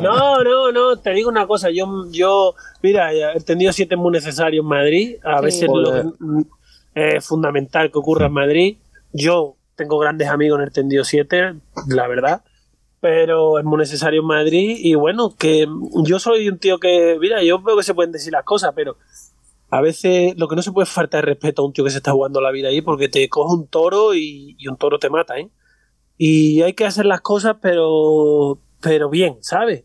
[0.00, 4.68] no, no, te digo una cosa, yo, yo mira, he tenido siete muy necesario en
[4.68, 5.44] Madrid, a Sí.
[5.44, 6.42] veces lo, mm,
[6.94, 8.76] es fundamental que ocurra en Madrid.
[9.12, 11.54] Yo tengo grandes amigos en el tendido 7,
[11.88, 12.42] la verdad,
[13.00, 15.66] pero es muy necesario en Madrid y bueno, que
[16.04, 18.96] yo soy un tío que, mira, yo veo que se pueden decir las cosas, pero
[19.70, 21.90] a veces lo que no se puede es faltar de respeto a un tío que
[21.90, 24.98] se está jugando la vida ahí porque te coge un toro y, y un toro
[24.98, 25.48] te mata, ¿eh?
[26.18, 29.84] Y hay que hacer las cosas, pero, pero bien, ¿sabes?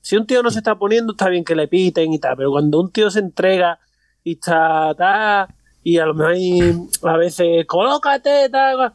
[0.00, 2.50] Si un tío no se está poniendo, está bien que le piten y tal, pero
[2.50, 3.78] cuando un tío se entrega
[4.24, 5.48] y está, tal,
[5.82, 6.60] y a lo mejor hay
[7.02, 8.94] a veces, colócate, tal,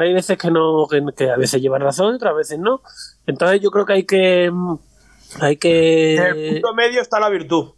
[0.00, 2.82] hay veces que no, que, que a veces llevan razón, otras veces no.
[3.26, 4.50] Entonces yo creo que hay que,
[5.40, 7.72] hay En el que, punto medio está la virtud.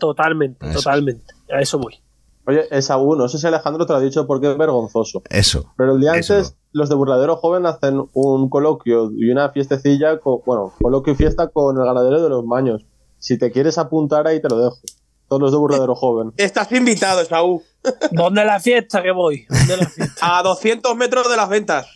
[0.00, 0.78] totalmente, Eso.
[0.78, 2.00] totalmente, a eso voy.
[2.48, 5.20] Oye, Esaú, no sé si Alejandro te lo ha dicho porque es vergonzoso.
[5.28, 5.70] Eso.
[5.76, 6.32] Pero el día Eso.
[6.34, 11.16] antes, los de Burladero Joven hacen un coloquio y una fiestecilla, con, bueno, coloquio y
[11.16, 12.86] fiesta con el ganadero de los maños.
[13.18, 14.78] Si te quieres apuntar ahí, te lo dejo.
[15.28, 16.32] Todos los de Burladero Joven.
[16.38, 17.62] Estás invitado, Esaú.
[18.12, 19.44] ¿Dónde es la fiesta que voy?
[19.50, 20.38] ¿Dónde la fiesta?
[20.38, 21.86] A 200 metros de las ventas.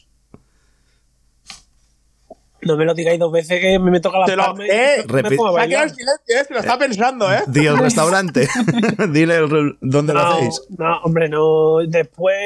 [2.65, 5.23] No me lo digáis dos veces que me toca la Te lo- palma eh, me
[5.23, 5.83] repi- pongo a Se ha quedado bailar.
[5.89, 6.45] en silencio, ¿eh?
[6.47, 7.43] Se lo está pensando, ¿eh?
[7.49, 8.49] Di el restaurante.
[9.11, 10.63] Dile el dónde lo No, hacéis.
[10.79, 11.79] no, hombre, no.
[11.87, 12.37] Después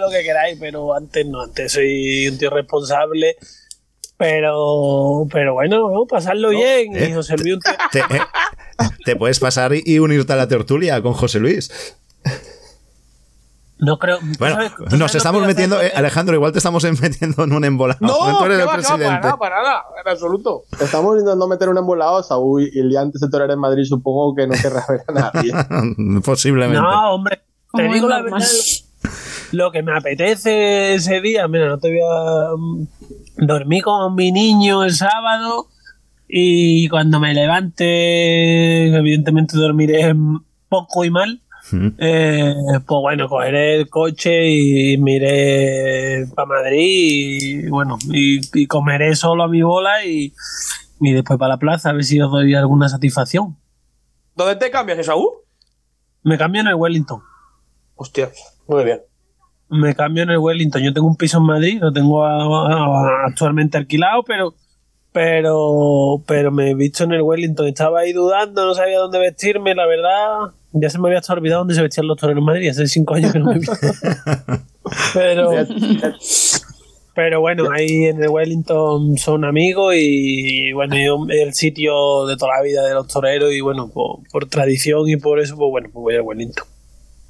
[0.00, 1.42] lo que queráis, pero antes no.
[1.42, 3.36] Antes soy un tío responsable.
[4.18, 6.96] Pero, pero bueno, a pasarlo bien.
[6.96, 8.20] eh, y José Luis, un tío- Te, eh,
[9.04, 11.70] te puedes pasar y, y unirte a la tertulia con José Luis.
[13.78, 14.18] No creo.
[14.18, 15.90] ¿tú Bueno, sabes- nos estamos metiendo, hacer?
[15.90, 17.98] eh, Alejandro, igual te estamos metiendo en un embolado.
[18.00, 20.62] No, Tú eres que el va, que va, para nada, para nada, en absoluto.
[20.80, 23.84] Estamos intentando meter un embolado a Saúl y el día antes de torear en Madrid
[23.84, 25.52] supongo que no querrá ver a nadie.
[26.24, 26.80] Posiblemente.
[26.80, 27.36] No, hombre.
[27.36, 28.38] Te Como digo la verdad.
[29.52, 32.56] Lo que me apetece ese día, mira, no te voy a.
[32.56, 32.86] mm,
[33.46, 35.68] Dormí con mi niño el sábado
[36.28, 40.14] y cuando me levante, evidentemente dormiré
[40.68, 41.42] poco y mal.
[41.72, 41.88] Mm.
[41.98, 42.54] Eh,
[42.86, 49.16] pues bueno, cogeré el coche y me iré para Madrid y bueno, y, y comeré
[49.16, 50.32] solo a mi bola y,
[51.00, 53.56] y después para la plaza a ver si os doy alguna satisfacción.
[54.34, 55.28] ¿Dónde te cambias, Esaú?
[56.22, 57.20] Me cambio en el Wellington.
[57.94, 58.30] Hostia,
[58.68, 59.00] muy bien.
[59.68, 60.82] Me cambio en el Wellington.
[60.82, 64.54] Yo tengo un piso en Madrid, lo tengo a- a- actualmente alquilado, pero
[65.16, 67.66] pero pero me he visto en el Wellington.
[67.68, 70.52] Estaba ahí dudando, no sabía dónde vestirme, la verdad.
[70.72, 72.68] Ya se me había hasta olvidado dónde se vestían los toreros en Madrid.
[72.68, 73.72] Hace cinco años que no me he visto.
[75.14, 75.50] pero
[77.14, 82.58] Pero bueno, ahí en el Wellington son amigos y bueno, yo- el sitio de toda
[82.58, 85.88] la vida de los toreros y bueno, por, por tradición y por eso, pues bueno,
[85.94, 86.64] pues voy a Wellington.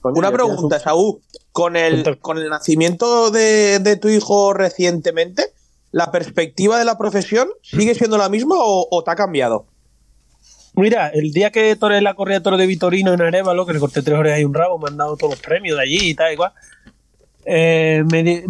[0.03, 1.21] Una pregunta, Saúl.
[1.53, 5.45] Con el, con el nacimiento de, de tu hijo recientemente,
[5.97, 9.65] ¿la perspectiva de la profesión sigue siendo la misma o, te ha cambiado?
[10.75, 13.79] Mira, el día que toré la corrida de toro de Vitorino en Arevalo, que le
[13.79, 16.15] corté tres orejas y un rabo, me han dado todos los premios de allí y
[16.15, 16.53] tal, igual.
[17.47, 18.05] Eh,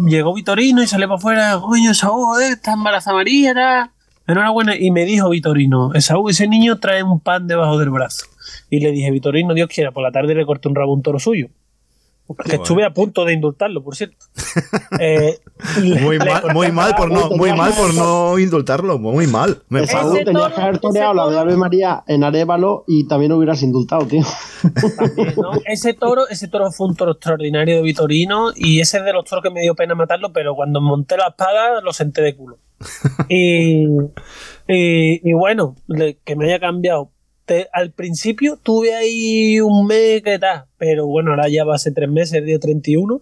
[0.05, 3.91] llegó Vitorino y salió para afuera, coño, Saúl, joder, está embarazada María, tal.
[4.27, 4.75] enhorabuena.
[4.75, 8.25] Y me dijo Vitorino, Saúl, ese niño trae un pan debajo del brazo.
[8.69, 11.01] Y le dije, Vitorino, Dios quiera, por la tarde le corté un rabo a un
[11.01, 11.47] toro suyo.
[12.43, 14.17] Que estuve a punto de indultarlo, por cierto.
[14.99, 15.37] Eh,
[16.01, 19.61] Muy mal, muy mal por no, muy mal por no indultarlo, muy mal.
[19.69, 20.13] Me Ese enfado.
[20.13, 24.21] Tenías que haber toreado la de Ave María en Arevalo y también hubieras indultado, tío.
[25.37, 25.51] ¿no?
[25.65, 29.25] Ese toro, ese toro fue un toro extraordinario de Vitorino y ese es de los
[29.25, 32.57] toros que me dio pena matarlo, pero cuando monté la espada lo senté de culo.
[33.29, 33.85] Y,
[34.67, 37.11] y, y bueno, le- que me haya cambiado.
[37.71, 41.93] Al principio tuve ahí un mes que tal, pero bueno, ahora ya va a ser
[41.93, 43.21] tres meses, el día 31.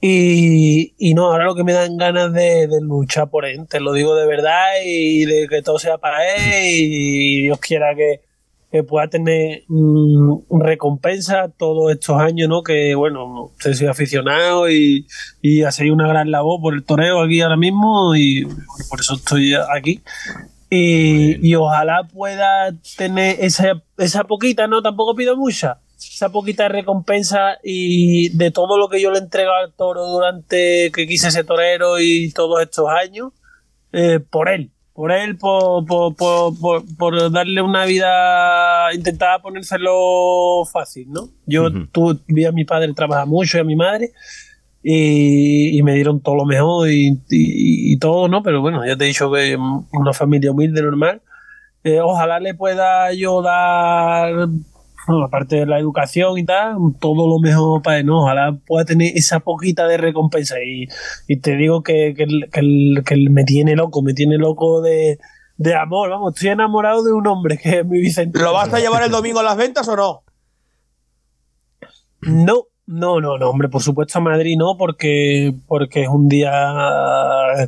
[0.00, 3.80] Y, y no, ahora lo que me dan ganas de, de luchar por él, te
[3.80, 8.20] lo digo de verdad y de que todo sea para él y Dios quiera que,
[8.70, 12.62] que pueda tener mm, recompensa todos estos años, ¿no?
[12.62, 15.06] Que bueno, he sido aficionado y,
[15.40, 19.00] y ha sido una gran labor por el toreo aquí ahora mismo y bueno, por
[19.00, 20.02] eso estoy aquí.
[20.70, 24.82] Y, y ojalá pueda tener esa, esa poquita, ¿no?
[24.82, 25.80] Tampoco pido mucha.
[25.96, 30.90] Esa poquita recompensa y de todo lo que yo le he entregado al toro durante
[30.94, 33.32] que quise ser torero y todos estos años,
[33.92, 36.14] eh, por él, por él, por, por,
[36.96, 41.30] por, darle una vida, intentaba ponérselo fácil, ¿no?
[41.46, 44.12] Yo tu- vi a mi padre trabajar mucho y a mi madre
[44.82, 48.42] y, y me dieron todo lo mejor y, y- y todo, ¿no?
[48.42, 49.56] Pero bueno, ya te he dicho que
[49.92, 51.22] una familia humilde, normal.
[51.84, 54.34] Eh, ojalá le pueda yo dar,
[55.06, 58.22] bueno, aparte de la educación y tal, todo lo mejor para él, ¿no?
[58.22, 60.56] Ojalá pueda tener esa poquita de recompensa.
[60.62, 60.86] Y,
[61.38, 65.18] te digo que, que, que que me tiene loco, me tiene loco de,
[65.56, 68.38] de amor, vamos, estoy enamorado de un hombre que es mi Vicente.
[68.40, 70.22] ¿Lo vas a llevar el domingo a las ventas o no?
[72.22, 76.50] No, no, no, no, hombre, por supuesto a Madrid no, porque, porque es un día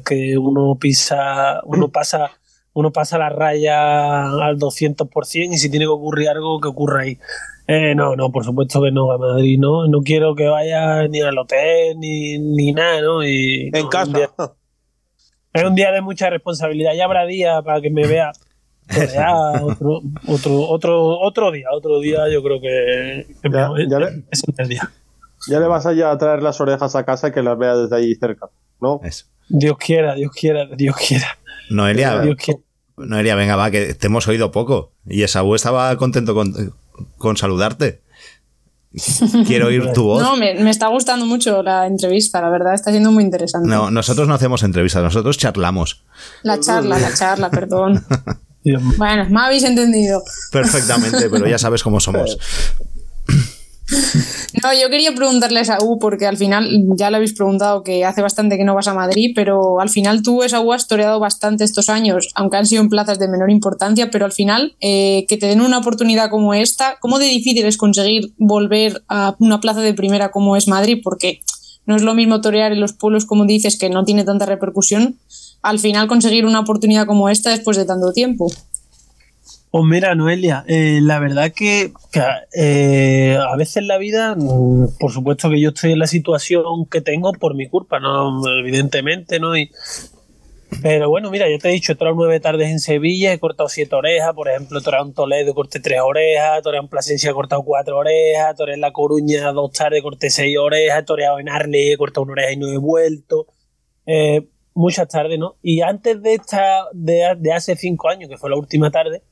[0.05, 2.31] que uno pisa, uno pasa,
[2.73, 7.19] uno pasa la raya al 200% y si tiene que ocurrir algo, que ocurra ahí.
[7.67, 11.21] Eh, no, no, por supuesto que no, a Madrid no, no quiero que vaya ni
[11.21, 13.23] al hotel ni, ni nada, ¿no?
[13.25, 14.07] Y, En no, casa.
[14.07, 14.31] un día-
[15.53, 18.33] es un día de mucha responsabilidad, ya habrá día para que me vea.
[18.93, 23.27] torear, otro, otro, otro, otro día, otro día yo creo que,
[24.11, 24.91] me- es el día.
[25.49, 27.75] Ya le vas a ya a traer las orejas a casa y que las vea
[27.75, 28.47] desde ahí cerca,
[28.81, 29.01] ¿no?
[29.49, 31.39] Dios quiera, Dios quiera, Dios quiera.
[31.71, 32.61] Noelia, Dios quiera.
[32.97, 34.93] Noelia, venga, va, que te hemos oído poco.
[35.07, 36.75] Y Esaú estaba contento con,
[37.17, 38.03] con saludarte.
[39.47, 40.23] Quiero oír tu voz.
[40.23, 43.69] No, me, me está gustando mucho la entrevista, la verdad, está siendo muy interesante.
[43.69, 46.05] No, nosotros no hacemos entrevistas, nosotros charlamos.
[46.43, 48.05] La charla, la charla, perdón.
[48.99, 50.23] Bueno, me habéis entendido.
[50.53, 52.37] Perfectamente, pero ya sabes cómo somos.
[54.63, 58.21] No, yo quería preguntarle a Saúl, porque al final ya le habéis preguntado que hace
[58.21, 61.89] bastante que no vas a Madrid, pero al final tú, Saúl, has toreado bastante estos
[61.89, 65.47] años, aunque han sido en plazas de menor importancia, pero al final eh, que te
[65.47, 69.95] den una oportunidad como esta, ¿cómo de difícil es conseguir volver a una plaza de
[69.95, 71.01] primera como es Madrid?
[71.03, 71.43] Porque
[71.87, 75.19] no es lo mismo torear en los pueblos, como dices, que no tiene tanta repercusión,
[75.63, 78.51] al final conseguir una oportunidad como esta después de tanto tiempo.
[79.71, 81.93] Pues mira, Noelia, eh, la verdad que,
[82.57, 86.87] eh, a veces en la vida, mm, por supuesto que yo estoy en la situación
[86.91, 89.53] que tengo por mi culpa, no evidentemente, ¿no?
[90.83, 93.69] Pero bueno, mira, ya te he dicho, he torado nueve tardes en Sevilla, he cortado
[93.69, 97.35] siete orejas, por ejemplo, he torado en Toledo, corté tres orejas, he en Plasencia, he
[97.35, 101.93] cortado cuatro orejas, toré en La Coruña dos tardes, corté seis orejas, he en Arley,
[101.93, 103.47] he cortado una oreja y no he vuelto.
[104.07, 105.57] Eh, muchas tardes, ¿no?
[105.63, 109.23] Y antes de esta, de hace cinco años, que fue la última tarde,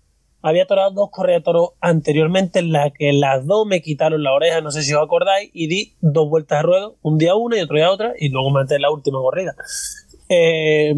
[0.42, 4.32] había torado dos correas de toros anteriormente en las que las dos me quitaron la
[4.32, 7.58] oreja, no sé si os acordáis, y di dos vueltas a ruedo, un día una
[7.58, 9.54] y otro día otra, y luego maté la última corrida.
[10.28, 10.94] Eh,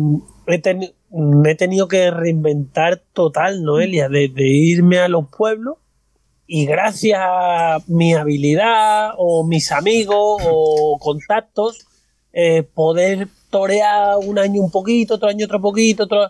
[0.47, 5.79] he me he tenido que reinventar total, Noelia, de, de irme a los pueblos
[6.47, 11.87] y gracias a mi habilidad o mis amigos o contactos,
[12.33, 16.29] eh, poder torear un año un poquito, otro año otro poquito, otro...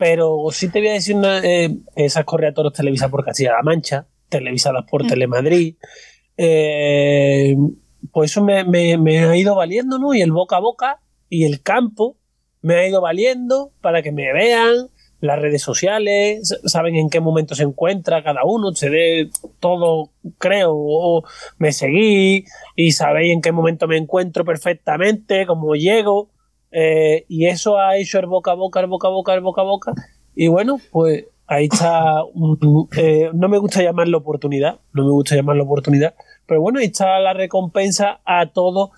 [0.00, 4.06] Pero sí te voy a decir una, eh, esas correas toros televisadas por Castilla-La Mancha,
[4.30, 5.74] televisadas por Telemadrid,
[6.38, 7.54] eh,
[8.10, 10.14] pues eso me, me- me ha ido valiendo, ¿no?
[10.14, 12.16] Y el boca a boca y el campo
[12.62, 14.88] me ha ido valiendo para que me vean,
[15.20, 19.28] las redes sociales, saben en qué momento se encuentra cada uno, se ve
[19.60, 21.24] todo, creo, o
[21.58, 26.30] me seguí y sabéis en qué momento me encuentro perfectamente, cómo llego,
[26.70, 29.60] eh, y eso ha hecho el boca a boca, el boca a boca, el boca
[29.62, 29.92] a boca,
[30.34, 32.22] y bueno, pues ahí está,
[32.96, 36.14] eh, no me gusta llamarlo oportunidad, no me gusta llamarlo oportunidad,
[36.46, 38.90] pero bueno, ahí está la recompensa a todos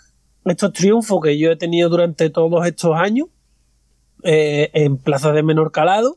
[0.45, 3.29] estos triunfos que yo he tenido durante todos estos años
[4.23, 6.17] eh, en plazas de menor calado,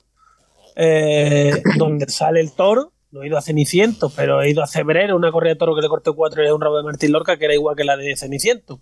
[1.78, 2.92] donde sale el toro.
[3.12, 5.82] No he ido a Ceniciento, pero he ido a Cebrero, una corrida de toro que
[5.82, 8.14] le corté cuatro y un rabo de Martín Lorca que era igual que la de
[8.18, 8.82] Ceniciento.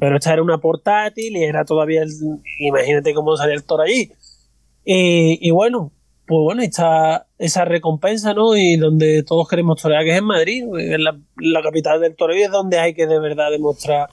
[0.00, 2.10] Pero esta era una portátil y era todavía el.
[2.58, 4.12] Imagínate cómo salía el toro allí.
[4.84, 5.92] Y, y bueno,
[6.26, 8.56] pues bueno, está esa recompensa, ¿no?
[8.56, 12.36] Y donde todos queremos torear, que es en Madrid, en la, la capital del toreo,
[12.36, 14.08] y es donde hay que de verdad demostrar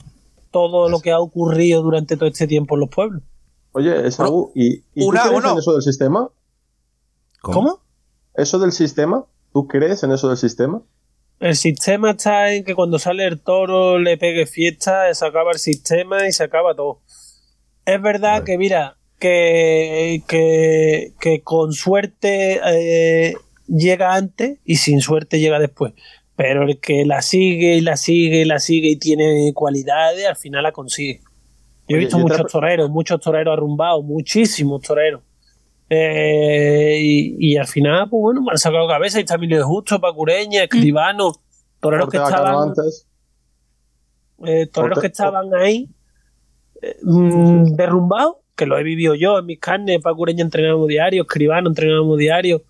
[0.50, 3.22] todo lo que ha ocurrido durante todo este tiempo en los pueblos.
[3.72, 5.52] Oye, Esaú, ¿y, y tú una- crees bueno.
[5.52, 6.30] en eso del sistema?
[7.42, 7.80] ¿Cómo?
[8.34, 9.26] ¿Eso del sistema?
[9.52, 10.82] ¿Tú crees en eso del sistema?
[11.38, 15.58] El sistema está en que cuando sale el toro le pegue fiesta, se acaba el
[15.58, 17.02] sistema y se acaba todo.
[17.84, 23.34] Es verdad que, mira, que, que, que con suerte eh,
[23.68, 25.92] llega antes y sin suerte llega después.
[26.36, 30.36] Pero el que la sigue y la sigue y la sigue y tiene cualidades, al
[30.36, 31.20] final la consigue.
[31.88, 35.22] Yo he visto muchos toreros, muchos toreros arrumbados, muchísimos toreros.
[35.88, 39.18] Eh, y, y al final, pues bueno, me han sacado cabeza.
[39.18, 41.32] Ahí está Emilio de Justo, Pacureña, Escribano,
[41.80, 43.06] toreros que estaban, antes.
[44.44, 45.88] eh, toreros que estaban ahí
[46.82, 50.00] eh, mm, derrumbados, que lo he vivido yo en mis carnes.
[50.02, 52.62] Pacureña entrenábamos diario, Escribano entrenábamos diario.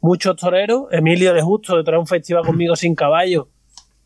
[0.00, 3.48] Muchos toreros, Emilio de Justo, de traer un festival conmigo sin caballo.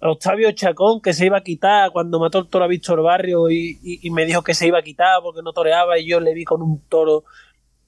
[0.00, 3.78] Octavio Chacón, que se iba a quitar cuando mató el toro a Víctor Barrio y,
[3.82, 6.34] y- y me dijo que se iba a quitar porque no toreaba y yo le
[6.34, 7.24] vi con un toro mm,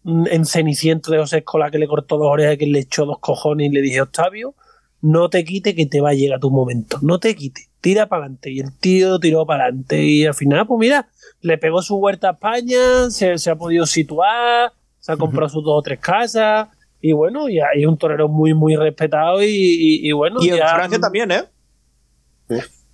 [0.05, 3.19] en ceniciento de José Escola que le cortó dos orejas y que le echó dos
[3.21, 4.55] cojones y le dije, Octavio,
[5.01, 8.23] no te quite que te va a llegar tu momento, no te quite, tira para
[8.25, 8.51] adelante.
[8.51, 11.09] Y el tío tiró para adelante y al final, pues mira,
[11.41, 15.63] le pegó su huerta a España, se, se ha podido situar, se ha comprado sus
[15.65, 16.69] dos o tres casas
[17.01, 20.37] y bueno, y hay un torero muy, muy respetado y, y- y bueno.
[20.43, 21.43] Y en ya- Francia también, ¿eh?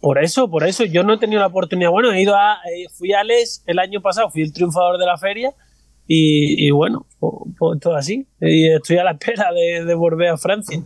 [0.00, 1.90] por eso, por eso, yo no he tenido la oportunidad.
[1.90, 5.06] Bueno, he ido a, eh, fui a Les el año pasado, fui el triunfador de
[5.06, 5.52] la feria
[6.06, 8.26] y, y bueno, pues, pues todo así.
[8.40, 10.82] Y estoy a la espera de, de volver a Francia.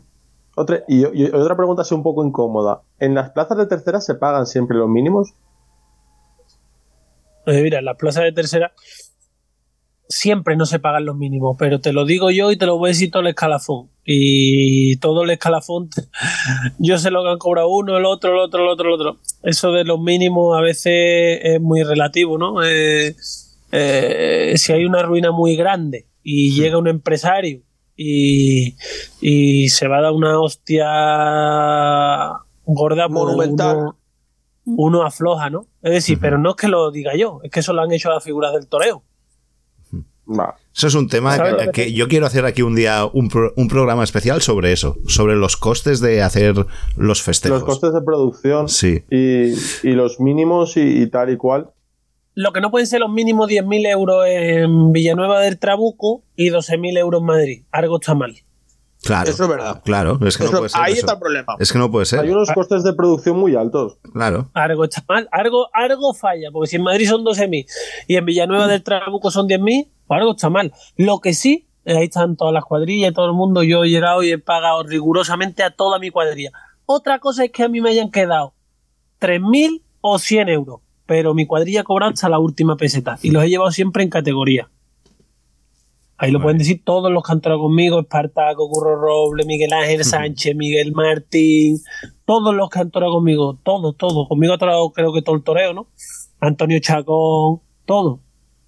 [0.56, 2.82] Otra, y, y otra pregunta así un poco incómoda.
[2.98, 5.34] ¿En las plazas de tercera se pagan siempre los mínimos?
[7.46, 8.72] Mira, en las plazas de tercera
[10.08, 12.88] siempre no se pagan los mínimos, pero te lo digo yo y te lo voy
[12.88, 13.90] a decir todo el escalafón.
[14.04, 15.88] Y todo el escalafón,
[16.78, 19.20] yo sé lo que han cobrado uno, el otro, el otro, el otro, el otro.
[19.42, 22.62] Eso de los mínimos a veces es muy relativo, ¿no?
[22.62, 23.16] Eh,
[23.76, 27.62] eh, si hay una ruina muy grande y llega un empresario
[27.96, 28.76] y,
[29.20, 30.84] y se va a dar una hostia
[32.64, 33.76] gorda por Monumental.
[33.76, 33.98] uno,
[34.64, 35.66] uno afloja, ¿no?
[35.82, 38.10] Es decir, pero no es que lo diga yo, es que eso lo han hecho
[38.10, 39.02] las figuras del toreo.
[40.74, 43.68] Eso es un tema que, que yo quiero hacer aquí un día un, pro- un
[43.68, 46.54] programa especial sobre eso, sobre los costes de hacer
[46.96, 47.60] los festejos.
[47.60, 49.04] Los costes de producción Sí.
[49.10, 49.52] y,
[49.86, 51.70] y los mínimos y, y tal y cual.
[52.34, 56.98] Lo que no pueden ser los mínimos 10.000 euros en Villanueva del Trabuco y 12.000
[56.98, 57.62] euros en Madrid.
[57.70, 58.34] Algo está mal.
[59.04, 59.30] Claro.
[59.30, 59.82] Eso es verdad.
[59.84, 60.80] Claro, es que no puede ser.
[60.80, 61.00] ahí eso.
[61.00, 61.56] está el problema.
[61.58, 62.20] Es que no puede ser.
[62.20, 63.98] Hay unos costes de producción muy altos.
[64.12, 64.50] Claro.
[64.54, 65.28] Algo está mal.
[65.30, 66.50] Algo, algo falla.
[66.50, 67.66] Porque si en Madrid son 12.000
[68.08, 70.72] y en Villanueva del Trabuco son 10.000, pues algo está mal.
[70.96, 73.62] Lo que sí, eh, ahí están todas las cuadrillas y todo el mundo.
[73.62, 76.50] Yo he llegado y he pagado rigurosamente a toda mi cuadrilla.
[76.86, 78.54] Otra cosa es que a mí me hayan quedado
[79.20, 80.80] 3.000 o 100 euros.
[81.06, 83.18] Pero mi cuadrilla ha cobrado hasta la última peseta.
[83.22, 84.70] Y los he llevado siempre en categoría.
[86.16, 90.04] Ahí lo pueden decir todos los que han entrado conmigo, Espartaco, Curro Roble, Miguel Ángel
[90.04, 91.80] Sánchez, Miguel Martín,
[92.24, 94.28] todos los que han entrado conmigo, todos, todos.
[94.28, 95.88] Conmigo ha entrado creo que todo el toreo, ¿no?
[96.40, 98.20] Antonio Chacón, todo.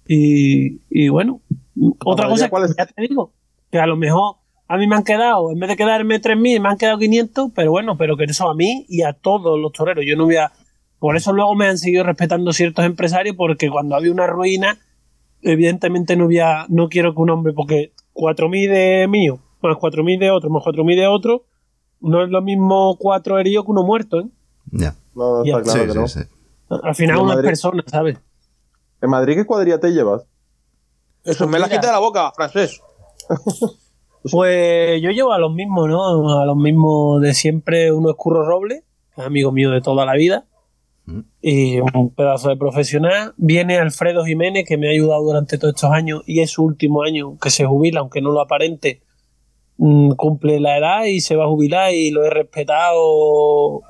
[0.07, 1.41] Y, y bueno,
[2.03, 3.31] otra cosa que ya te digo,
[3.71, 4.35] que a lo mejor
[4.67, 7.71] a mí me han quedado, en vez de quedarme 3.000, me han quedado 500, pero
[7.71, 10.03] bueno, pero que eso a mí y a todos los toreros.
[10.05, 10.51] Yo no voy a...
[10.99, 14.79] Por eso luego me han seguido respetando ciertos empresarios, porque cuando había una ruina,
[15.41, 20.19] evidentemente no voy a- no quiero que un hombre, porque 4.000 de mío, más 4.000
[20.19, 21.43] de otro, más 4.000 de otro,
[22.01, 24.25] no es lo mismo cuatro heridos que uno muerto, ¿eh?
[24.71, 24.95] Ya.
[25.15, 25.57] No, no, Ya.
[25.57, 26.07] está claro Sí, que no.
[26.07, 26.25] sí, sí.
[26.83, 28.17] Al final una Madrid- persona, ¿sabes?
[29.01, 30.25] ¿En Madrid qué cuadrilla te llevas?
[31.23, 31.77] Eso me la Mira.
[31.77, 32.81] quita de la boca, francés.
[34.31, 36.39] Pues yo llevo a los mismos, ¿no?
[36.41, 37.93] A los mismos de siempre.
[37.93, 38.83] Uno es Curro Roble,
[39.15, 40.45] amigo mío de toda la vida.
[41.41, 43.33] Y un pedazo de profesional.
[43.37, 47.03] Viene Alfredo Jiménez, que me ha ayudado durante todos estos años y es su último
[47.03, 49.01] año que se jubila, aunque no lo aparente.
[49.77, 53.81] Mm, Cumple la edad y se va a jubilar y lo he respetado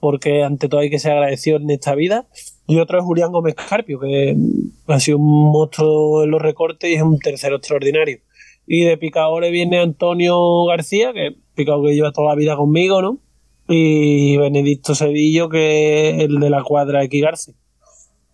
[0.00, 2.26] porque ante todo hay que ser agradecido en esta vida.
[2.66, 4.36] Y otro es Julián Gómez Carpio, que
[4.86, 8.18] ha sido un monstruo en los recortes y es un tercero extraordinario.
[8.66, 13.18] Y de picadores viene Antonio García, que picado que lleva toda la vida conmigo, ¿no?
[13.72, 17.54] Y Benedicto Sedillo, que es el de la cuadra X García.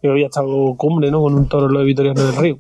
[0.01, 1.21] Que hoy ha estado cumbre, ¿no?
[1.21, 2.59] Con un toro en los Vitoriano del Río.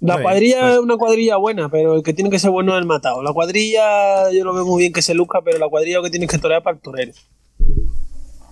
[0.00, 2.50] La Muy bien, cuadrilla pues- es una cuadrilla buena, pero el que tiene que ser
[2.52, 3.22] bueno es el matado.
[3.24, 6.10] La cuadrilla, yo lo veo muy bien que se luzca, pero la cuadrilla lo que
[6.10, 7.12] tienes que torear para el torero.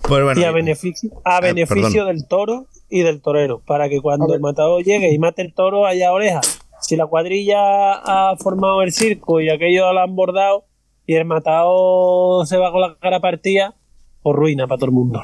[0.03, 2.07] Pues bueno, y a beneficio, a Ah, beneficio perdón.
[2.07, 5.85] del toro y del torero, para que cuando el matador llegue y mate el toro
[5.85, 6.41] haya oreja.
[6.81, 10.65] Si la cuadrilla ha formado el circo y aquello lo han bordado
[11.09, 13.73] y el matador se va con la cara partida,
[14.21, 15.23] pues ruina para todo el mundo.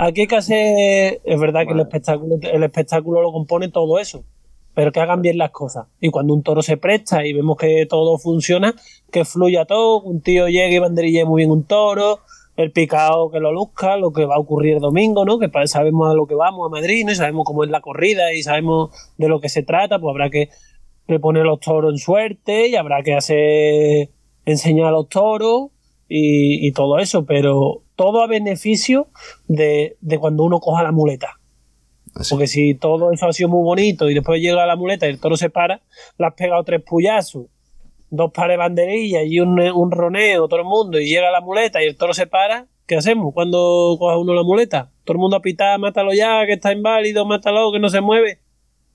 [0.00, 4.24] Aquí hay que hacer, es verdad que el espectáculo, el espectáculo lo compone todo eso,
[4.74, 5.86] pero que hagan bien las cosas.
[6.00, 8.74] Y cuando un toro se presta y vemos que todo funciona,
[9.12, 12.18] que fluya todo, que un tío llegue y banderille muy bien un toro,
[12.56, 15.38] el picado que lo luzca, lo que va a ocurrir el domingo, ¿no?
[15.38, 17.12] Que sabemos a lo que vamos a Madrid, ¿no?
[17.12, 20.30] Y sabemos cómo es la corrida y sabemos de lo que se trata, pues habrá
[20.30, 20.48] que,
[21.06, 24.10] que poner los toros en suerte y habrá que hacer
[24.44, 25.68] enseñar a los toros
[26.08, 29.08] y, y todo eso, pero todo a beneficio
[29.48, 31.40] de, de cuando uno coja la muleta.
[32.30, 35.20] Porque si todo eso ha sido muy bonito y después llega la muleta y el
[35.20, 35.82] toro se para,
[36.18, 37.46] le has pegado tres puyazos,
[38.10, 41.82] dos pares de banderillas y un, un roneo, todo el mundo, y llega la muleta
[41.82, 44.92] y el toro se para, ¿qué hacemos cuando coja uno la muleta?
[45.04, 48.38] Todo el mundo a pitar, mátalo ya, que está inválido, mátalo, que no se mueve.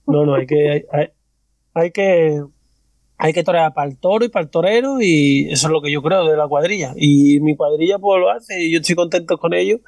[0.07, 1.09] No, no, hay que, hay, hay-
[1.73, 2.41] hay que,
[3.19, 5.91] hay que torear para el toro y para el torero y eso es lo que
[5.91, 6.93] yo creo de la cuadrilla.
[6.95, 9.81] Y mi cuadrilla pues lo hace y yo estoy contento con ellos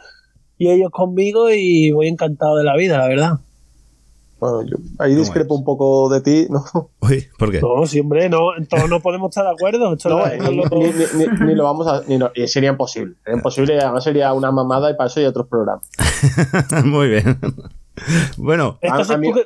[0.57, 3.39] y ellos conmigo y voy encantado de la vida, la verdad.
[4.39, 6.63] Bueno, yo ahí discrepo un poco de ti, ¿no?
[7.01, 7.61] Uy, ¿por qué?
[7.61, 9.93] No, siempre no, en todo no podemos estar de acuerdo.
[9.93, 12.01] Esto No, es ni, lo- ni- ni- ni- ni lo vamos a.
[12.07, 13.15] ni no- y sería imposible.
[13.23, 15.87] Sería imposible y además sería una mamada y para eso hay otros programas.
[16.85, 17.39] Muy bien.
[18.37, 19.45] bueno, Entonces, ¿tú, qué,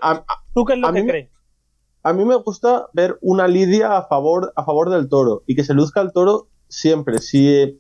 [0.54, 1.30] tú qué es lo a que crees?
[2.08, 5.64] A mí me gusta ver una lidia a favor, a favor del toro y que
[5.64, 7.18] se luzca el toro siempre.
[7.18, 7.80] Si,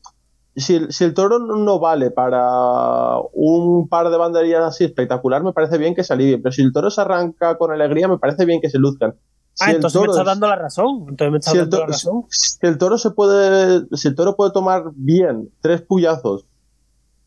[0.55, 5.53] si, el, si el toro no vale para un par de banderillas así espectacular, me
[5.53, 6.39] parece bien que se alivie.
[6.39, 9.11] Pero si el toro se arranca con alegría, me parece bien que se luzcan.
[9.59, 11.05] Ah, Si el entonces me estás es- dando la razón.
[11.07, 12.23] Entonces me estás si el, dando la toro, razón.
[12.29, 16.45] si el toro se puede si el toro puede tomar bien tres puyazos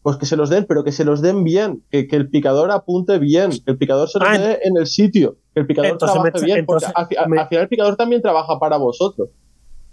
[0.03, 2.71] pues que se los den pero que se los den bien que, que el picador
[2.71, 5.93] apunte bien que el picador se los Ah, dé en el sitio que el picador
[5.93, 8.59] me trabaje está- bien porque al, fi- al- me- al final el picador también trabaja
[8.59, 9.29] para vosotros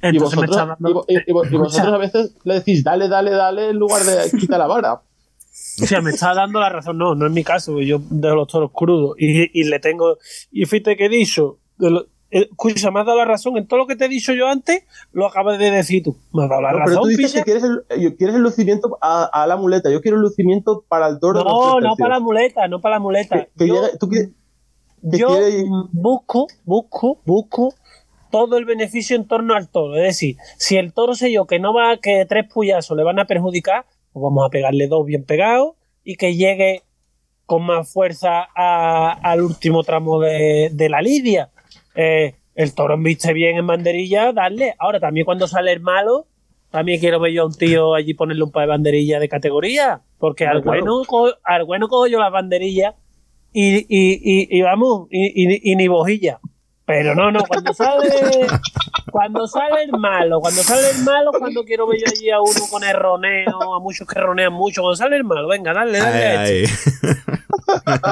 [0.04, 4.04] y me vosotros, dando- y vosotros a veces le decís dale dale dale en lugar
[4.04, 4.94] de quita la vara
[5.82, 6.98] O sea, me está dando la razón.
[6.98, 7.82] No, no es mi caso.
[7.82, 10.18] Yo dejo los toros crudos y, y le tengo.
[10.52, 11.58] Y fíjate que he dicho.
[11.78, 14.34] de lo- Escucha, me has dado la razón en todo lo que te he dicho
[14.34, 14.84] yo antes.
[15.14, 16.18] Lo acabas de decir tú.
[16.34, 17.04] Me has dado la No, pero razón.
[17.04, 17.44] tú dices pilla.
[17.44, 20.84] que quieres el, eh, quieres el lucimiento a, a la muleta yo quiero el lucimiento
[20.90, 23.48] para el toro No, no para la muleta, no para la muleta.
[23.58, 24.30] que Yo- llegue- tú quieres-
[25.10, 27.74] que yo quiere- busco, busco, busco
[28.32, 29.96] todo el beneficio en torno al toro.
[29.96, 33.20] Es decir, si el toro sé yo que no va, que tres puyazos le van
[33.20, 36.82] a perjudicar, pues vamos a pegarle dos bien pegados y que llegue
[37.46, 41.52] con más fuerza a- al último tramo de, de la lidia.
[41.96, 44.76] Eh, el toro viste bien en banderilla, darle.
[44.80, 46.28] Ahora también cuando sale el malo,
[46.72, 50.02] también quiero ver yo a un tío allí ponerle un par de banderillas de categoría.
[50.20, 50.80] Porque al Claro.
[50.82, 52.96] bueno, co- al bueno cojo yo las banderillas
[53.54, 56.40] y, y, y, y vamos, y, ni bojilla.
[56.86, 58.10] Pero no, no, cuando sale,
[59.12, 62.68] cuando sale el malo, cuando sale el malo, cuando quiero ver yo allí a uno
[62.70, 66.26] con el roneo, a muchos que ronean mucho, cuando sale el malo, venga, dale, dale.
[66.28, 67.08] a Ay, este.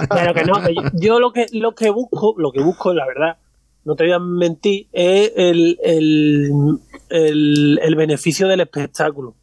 [0.09, 3.05] Pero que no, que yo, yo lo que lo que busco, lo que busco, la
[3.05, 3.37] verdad,
[3.85, 6.51] no te voy a mentir, es el, el,
[7.09, 9.35] el, el beneficio del espectáculo.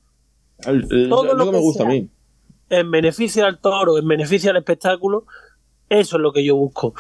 [0.63, 2.11] Todo lo que me gusta a mí
[2.69, 5.25] En beneficio al toro, en beneficio al espectáculo,
[5.89, 6.95] eso es lo que yo busco.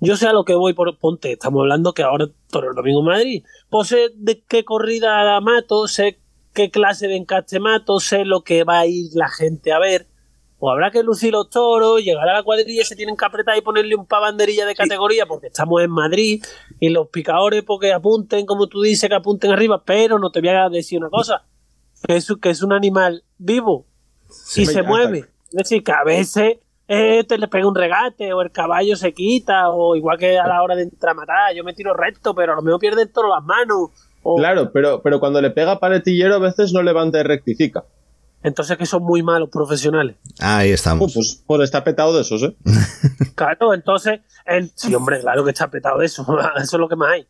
[0.00, 3.00] Yo sé a lo que voy por ponte, estamos hablando que ahora toro el domingo
[3.00, 3.44] en Madrid.
[3.68, 6.20] Pues sé de qué corrida mato, sé
[6.54, 10.06] qué clase de encaste mato, sé lo que va a ir la gente a ver.
[10.58, 13.60] Pues habrá que lucir los toros, llegar a la cuadrilla, se tienen que apretar y
[13.60, 16.42] ponerle un pa banderilla de categoría porque estamos en Madrid
[16.80, 20.48] y los picadores porque apunten, como tú dices, que apunten arriba, pero no te voy
[20.48, 21.44] a decir una cosa,
[22.06, 23.84] que es, que es un animal vivo
[24.28, 24.66] y Sí.
[24.66, 25.18] se mueve.
[25.50, 26.56] Es decir, que a veces
[26.88, 30.46] eh, te le pega un regate o el caballo se quita o igual que a
[30.46, 33.02] la hora de entrar a matar, yo me tiro recto, pero a lo mejor pierde
[33.02, 33.90] el toro las manos.
[34.22, 37.84] O, Claro, pero, pero cuando le pega paletillero a veces no levanta y rectifica.
[38.42, 40.16] Entonces que son muy malos profesionales.
[40.40, 41.12] Ahí estamos.
[41.14, 42.56] Pues, pues está petado de esos, ¿eh?
[43.34, 46.24] Claro, entonces, el, sí, hombre, claro que está petado de eso,
[46.56, 47.26] eso es lo que más hay.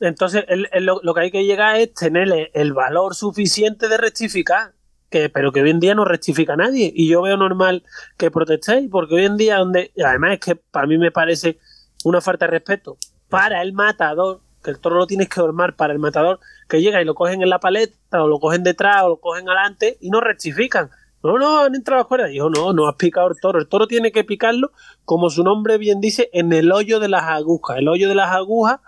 [0.00, 3.96] Entonces, el- el- lo, lo que hay que llegar es tener el valor suficiente de
[3.98, 4.72] rectificar,
[5.10, 6.90] que, pero que hoy en día no rectifica nadie.
[6.94, 7.84] Y yo veo normal
[8.16, 11.58] que protestéis, porque hoy en día, donde, además es que para mí me parece
[12.04, 12.96] una falta de respeto
[13.28, 16.38] para el matador, que el toro lo tienes que dormar para el matador,
[16.68, 19.48] que llega y lo cogen en la paleta, o lo cogen detrás, o lo cogen
[19.48, 20.90] adelante, y no rectifican.
[21.24, 22.30] No, no, han entrado las cuerdas.
[22.30, 23.58] Dijo, no, no has picado el toro.
[23.60, 24.72] El toro tiene que picarlo,
[25.04, 27.78] como su nombre bien dice, en el hoyo de las agujas.
[27.78, 28.80] El hoyo de las agujas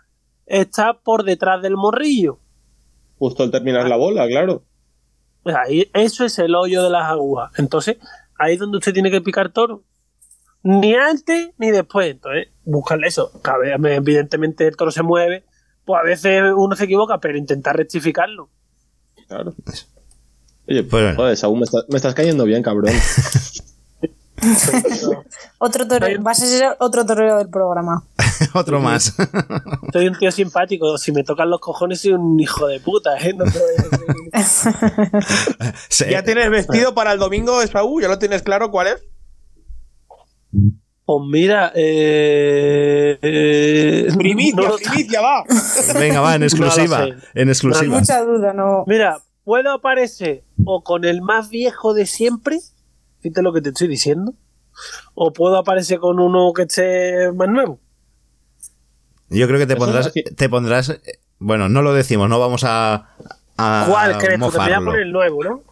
[0.46, 2.38] está por detrás del morrillo.
[3.18, 4.64] Justo al terminar la bola, claro.
[5.44, 7.52] Ahí, eso es el hoyo de las agujas.
[7.58, 7.98] Entonces,
[8.38, 9.82] ahí es donde usted tiene que picar toro.
[10.62, 12.10] Ni antes ni después.
[12.10, 13.30] Entonces, buscarle eso.
[13.42, 15.44] Cabe- Evidentemente el toro se mueve.
[15.84, 18.48] Pues a veces uno se equivoca, pero intentar rectificarlo.
[19.28, 19.54] Claro.
[20.68, 22.94] Oye, Pues joder, Saúl, me, está- me estás cayendo bien, cabrón.
[25.58, 28.02] Otro torero, vas a ser otro torero del programa.
[28.54, 29.14] Otro más.
[29.92, 30.98] Soy un tío simpático.
[30.98, 33.16] Si me tocan los cojones, soy un hijo de puta.
[33.18, 33.32] ¿eh?
[33.32, 33.44] No.
[36.10, 38.02] ¿Ya tienes vestido para el domingo, Esaú?
[38.02, 39.02] ¿Ya lo tienes claro cuál es?
[41.06, 45.44] Pues mira, eh, eh, Primicia, no- primicia, va.
[45.98, 47.06] Venga, va, en exclusiva.
[47.06, 47.98] No en exclusiva.
[47.98, 48.84] Mucha duda, no.
[48.86, 52.58] Mira, puedo aparecer o con el más viejo de siempre,
[53.20, 54.32] fíjate lo que te estoy diciendo,
[55.14, 57.78] o puedo aparecer con uno que esté más nuevo.
[59.28, 60.88] Yo creo que te pondrás, te pondrás.
[60.90, 61.00] eh,
[61.38, 63.08] Bueno, no lo decimos, no vamos a.
[63.58, 64.50] a ¿Cuál crees tú?
[64.50, 64.84] Te voy a mofarlo.
[64.86, 65.62] poner el nuevo, ¿no?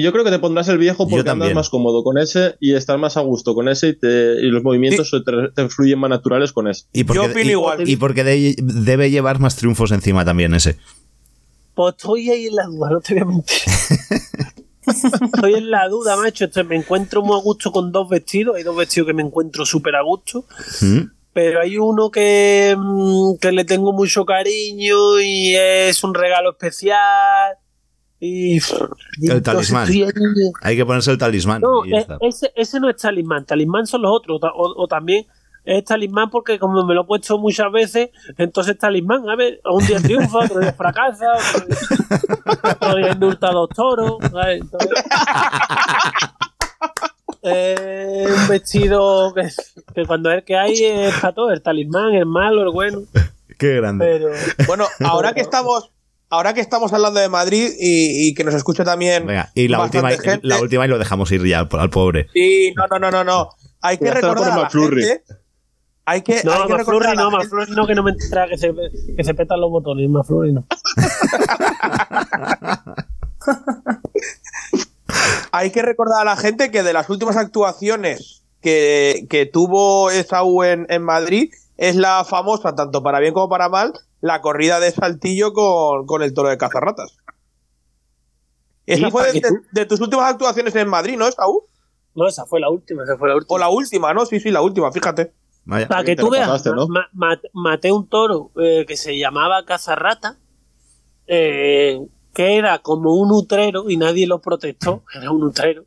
[0.00, 2.74] Y yo creo que te pondrás el viejo porque andas más cómodo con ese y
[2.74, 5.98] estás más a gusto con ese y, te- y los movimientos se te, te fluyen
[5.98, 6.86] más naturales con ese.
[6.94, 7.88] Y porque, Yo opino y- igual.
[7.88, 10.78] y porque de- debe llevar más triunfos encima también ese.
[11.74, 13.58] Pues estoy ahí en la duda, no te voy a mentir.
[15.34, 16.44] estoy en la duda, macho.
[16.46, 18.56] Estoy- me encuentro muy a gusto con dos vestidos.
[18.56, 20.44] Hay dos vestidos que me encuentro súper a gusto.
[20.80, 21.00] ¿Mm?
[21.32, 27.56] Pero hay uno que, mm, que le tengo mucho cariño y es un regalo especial.
[28.20, 28.58] Y,
[29.18, 29.88] y El talismán.
[30.62, 31.62] Hay que ponerse el talismán.
[31.62, 32.18] No, y ya e- está.
[32.20, 33.46] ese, ese no es talismán.
[33.46, 34.38] Talismán son los otros.
[34.42, 35.26] O, o también
[35.64, 39.26] es talismán porque como me lo he puesto muchas veces, entonces talismán.
[39.28, 41.32] A ver, un día triunfa, otro día fracasa,
[42.76, 44.18] otro día, indulta a dos toros.
[44.30, 44.60] ¿sabes?
[44.60, 44.90] Entonces,
[47.42, 49.48] eh, un vestido que,
[49.94, 53.00] que cuando es el que hay es para todo, el talismán, el malo, el bueno.
[53.58, 54.04] Qué grande.
[54.06, 54.28] Pero
[54.66, 55.90] Bueno, ahora que estamos,
[56.30, 59.82] ahora que estamos hablando de Madrid y, y que nos escucha también Venga, y la
[59.82, 60.46] última, bastante gente.
[60.46, 62.28] la última y lo dejamos ir ya al, al pobre.
[62.32, 63.48] Sí, no, no, no, no, no.
[63.82, 65.22] Hay que recordar a la gente.
[66.06, 68.02] Hay que, no, hay que recordar Maflurry a la no, gente- Maflurry no, que no
[68.02, 68.72] me entera que se,
[69.16, 70.66] que se petan los botones, Maflurry no.
[75.52, 80.62] Hay que recordar a la gente que de las últimas actuaciones que, que tuvo Esaú
[80.62, 84.90] en, en Madrid es la famosa, tanto para bien como para mal, la corrida de
[84.90, 87.16] Saltillo con, con el toro de cazarratas.
[88.86, 89.32] Esa Sí, fue
[89.72, 91.64] de, tus últimas actuaciones en Madrid, ¿no, Esaú?
[92.14, 93.54] No, esa fue la última, esa fue la última.
[93.54, 94.26] O la última, ¿no?
[94.26, 95.32] Sí, sí, la última, fíjate.
[95.64, 95.86] Vaya.
[95.86, 96.88] Para que tú veas, pasaste, ¿no?
[96.88, 100.38] ma- ma- maté un toro eh, que se llamaba Cazarrata,
[101.26, 102.00] eh,
[102.34, 105.84] que era como un utrero y nadie lo protestó, era un utrero,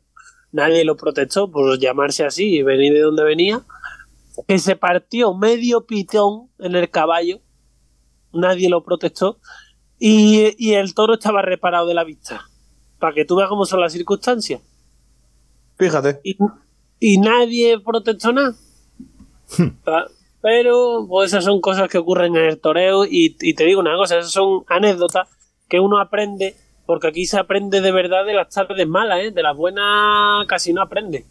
[0.52, 3.60] nadie lo protestó por llamarse así y venir de donde venía,
[4.48, 7.40] que se partió medio pitón en el caballo,
[8.34, 9.38] nadie lo protestó,
[9.98, 12.42] y, y el toro estaba reparado de la vista,
[12.98, 14.60] para que tú veas cómo son las circunstancias.
[15.78, 16.20] Fíjate.
[16.24, 16.36] Y,
[17.00, 18.54] y nadie protestó nada.
[19.84, 20.06] Pa-
[20.40, 23.96] Pero pues esas son cosas que ocurren en el toreo y, y te digo una
[23.96, 25.28] cosa, esas son anécdotas
[25.68, 26.54] que uno aprende,
[26.86, 29.30] porque aquí se aprende de verdad de las tardes malas, ¿eh?
[29.30, 31.24] de las buenas casi no aprende.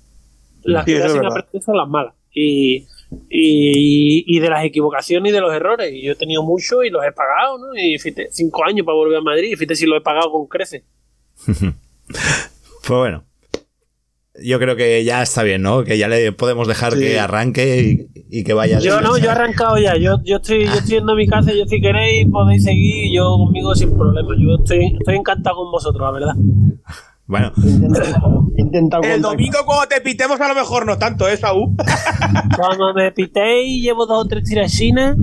[0.64, 2.16] Las Sí, que casi no aprende son las malas.
[2.34, 2.88] Y,
[3.30, 5.92] y, y de las equivocaciones y de los errores.
[5.94, 7.76] Y yo he tenido mucho y los he pagado, ¿no?
[7.76, 10.48] Y fíjate, cinco años para volver a Madrid y fíjate si lo he pagado con
[10.48, 10.84] creces.
[12.86, 13.24] Pues bueno.
[14.44, 15.84] Yo creo que ya está bien, ¿no?
[15.84, 17.00] Que ya le podemos dejar Sí.
[17.00, 18.80] que arranque y, y que vaya.
[18.80, 19.96] Yo no, yo he arrancado ya.
[19.96, 21.54] Yo, yo estoy, yo estoy yendo a mi casa.
[21.54, 23.14] Yo si queréis podéis seguir.
[23.16, 24.36] Yo conmigo sin problema.
[24.38, 26.34] Yo estoy, estoy encantado con vosotros, la verdad.
[27.26, 27.54] Bueno,
[28.74, 31.76] El domingo cuando te pitemos a lo mejor no tanto, ¿eh, Saúl?
[32.58, 35.16] Cuando me pitéis, llevo dos o tres tirachinas.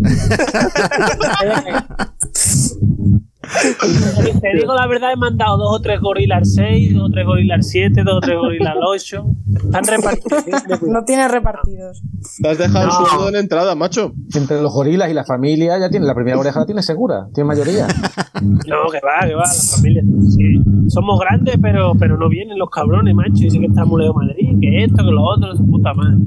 [4.40, 7.68] Te digo la verdad, he mandado dos o tres gorilas 6, dos o tres gorilas
[7.68, 9.24] 7, dos o tres gorilas 8.
[9.64, 10.82] Están repartidos.
[10.82, 12.02] No tiene repartidos.
[12.40, 13.06] Te has dejado el No.
[13.06, 14.12] sueldo en entrada, macho.
[14.34, 17.48] Entre los gorilas y la familia ya tiene la primera oreja la tiene segura, tiene
[17.48, 17.86] mayoría.
[18.40, 20.02] No, que va, que va, la familia.
[20.36, 20.62] Sí.
[20.90, 23.32] Somos grandes, pero, pero no vienen los cabrones, macho.
[23.34, 26.18] Dicen que estamos Leo Madrid, que esto, que lo otro, su puta madre.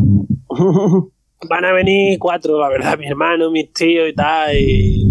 [1.50, 4.56] Van a venir cuatro, la verdad, mi hermano, mis tíos y tal.
[4.58, 5.04] Y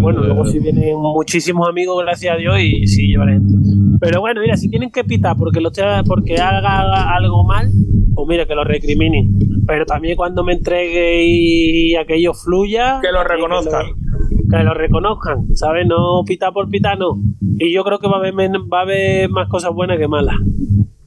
[0.00, 3.54] bueno, luego sí vienen muchísimos amigos, gracias a Dios, y sí llevaré gente.
[4.00, 7.68] Pero bueno, mira, si tienen que pitar porque, lo esté- porque haga algo mal,
[8.16, 9.38] pues mira, que lo recriminen.
[9.64, 12.98] Pero también cuando me entregue y aquello fluya.
[13.00, 13.86] Que lo reconozcan.
[14.50, 15.86] Que lo, reconozcan, ¿sabes?
[15.86, 17.18] No pitar por pitar, no.
[17.58, 20.36] Y yo creo que va a haber, va a haber más cosas buenas que malas.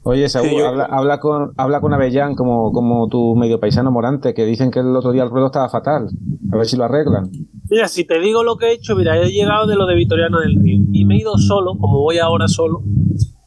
[0.04, 3.92] Oye, Saúl, Sí, yo- habla, habla con, habla con Avellán como, como tu medio paisano
[3.92, 6.08] Morante, que dicen que el otro día el ruedo estaba fatal.
[6.52, 7.30] A ver si lo arreglan.
[7.70, 10.40] Mira, si te digo lo que he hecho, mira, he llegado de lo de Vitoriano
[10.40, 12.82] del Río y me he ido solo, como voy ahora solo,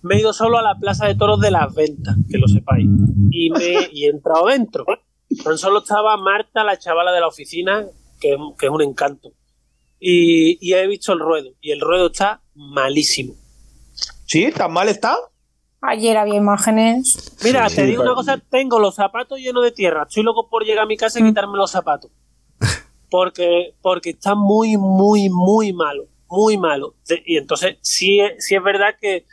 [0.03, 2.87] me he ido solo a la Plaza de Toros de las Ventas, que lo sepáis,
[3.31, 4.85] y, me, y he entrado dentro.
[5.43, 7.87] Tan solo estaba Marta, la chavala de la oficina,
[8.21, 9.31] que, que es un encanto.
[10.05, 13.35] Y, y he visto el ruedo, y el ruedo está malísimo.
[14.27, 14.51] ¿Sí?
[14.51, 15.17] ¿Tan mal está?
[15.81, 17.37] Ayer había imágenes.
[17.45, 20.05] Mira, Sí, te sí, digo una cosa, tengo los zapatos llenos de tierra.
[20.09, 22.11] Estoy loco por llegar a mi casa y quitarme los zapatos.
[23.11, 26.05] Porque, porque está muy, muy, muy malo.
[26.29, 26.95] Muy malo.
[27.27, 29.27] Y entonces, sí, es- sí es verdad que,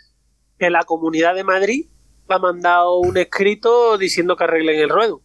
[0.59, 1.85] que la comunidad de Madrid
[2.27, 5.21] ha mandado un escrito diciendo que arreglen el ruedo.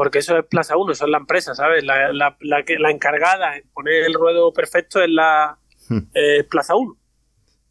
[0.00, 1.84] Porque eso es Plaza 1, eso es la empresa, ¿sabes?
[1.84, 5.58] La, la, la, que- la encargada en poner el ruedo perfecto es la
[6.14, 6.96] es Plaza 1.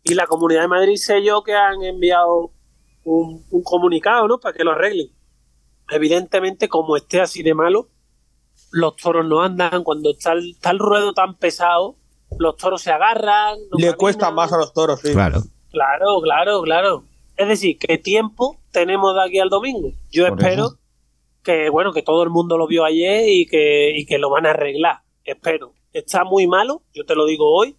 [0.04, 2.52] Y la Comunidad de Madrid sé yo que han enviado
[3.04, 4.40] un, un comunicado, ¿no?
[4.40, 5.08] Para que lo arreglen.
[5.90, 7.90] Evidentemente, como esté así de malo,
[8.72, 9.84] los toros no andan.
[9.84, 11.96] Cuando está el, está el ruedo tan pesado,
[12.38, 13.58] los toros se agarran.
[13.72, 13.96] no Le caminan.
[13.98, 15.14] cuesta más a los toros, sí.
[15.14, 15.42] Claro.
[15.72, 17.04] Claro, claro, claro.
[17.36, 19.94] Es decir, ¿qué tiempo tenemos de aquí al domingo?
[20.12, 20.79] Yo Por espero eso.
[21.50, 24.46] Que, bueno, que todo el mundo lo vio ayer y que, y que lo van
[24.46, 25.00] a arreglar.
[25.24, 25.74] Espero.
[25.94, 27.76] Está muy malo, yo te lo digo hoy.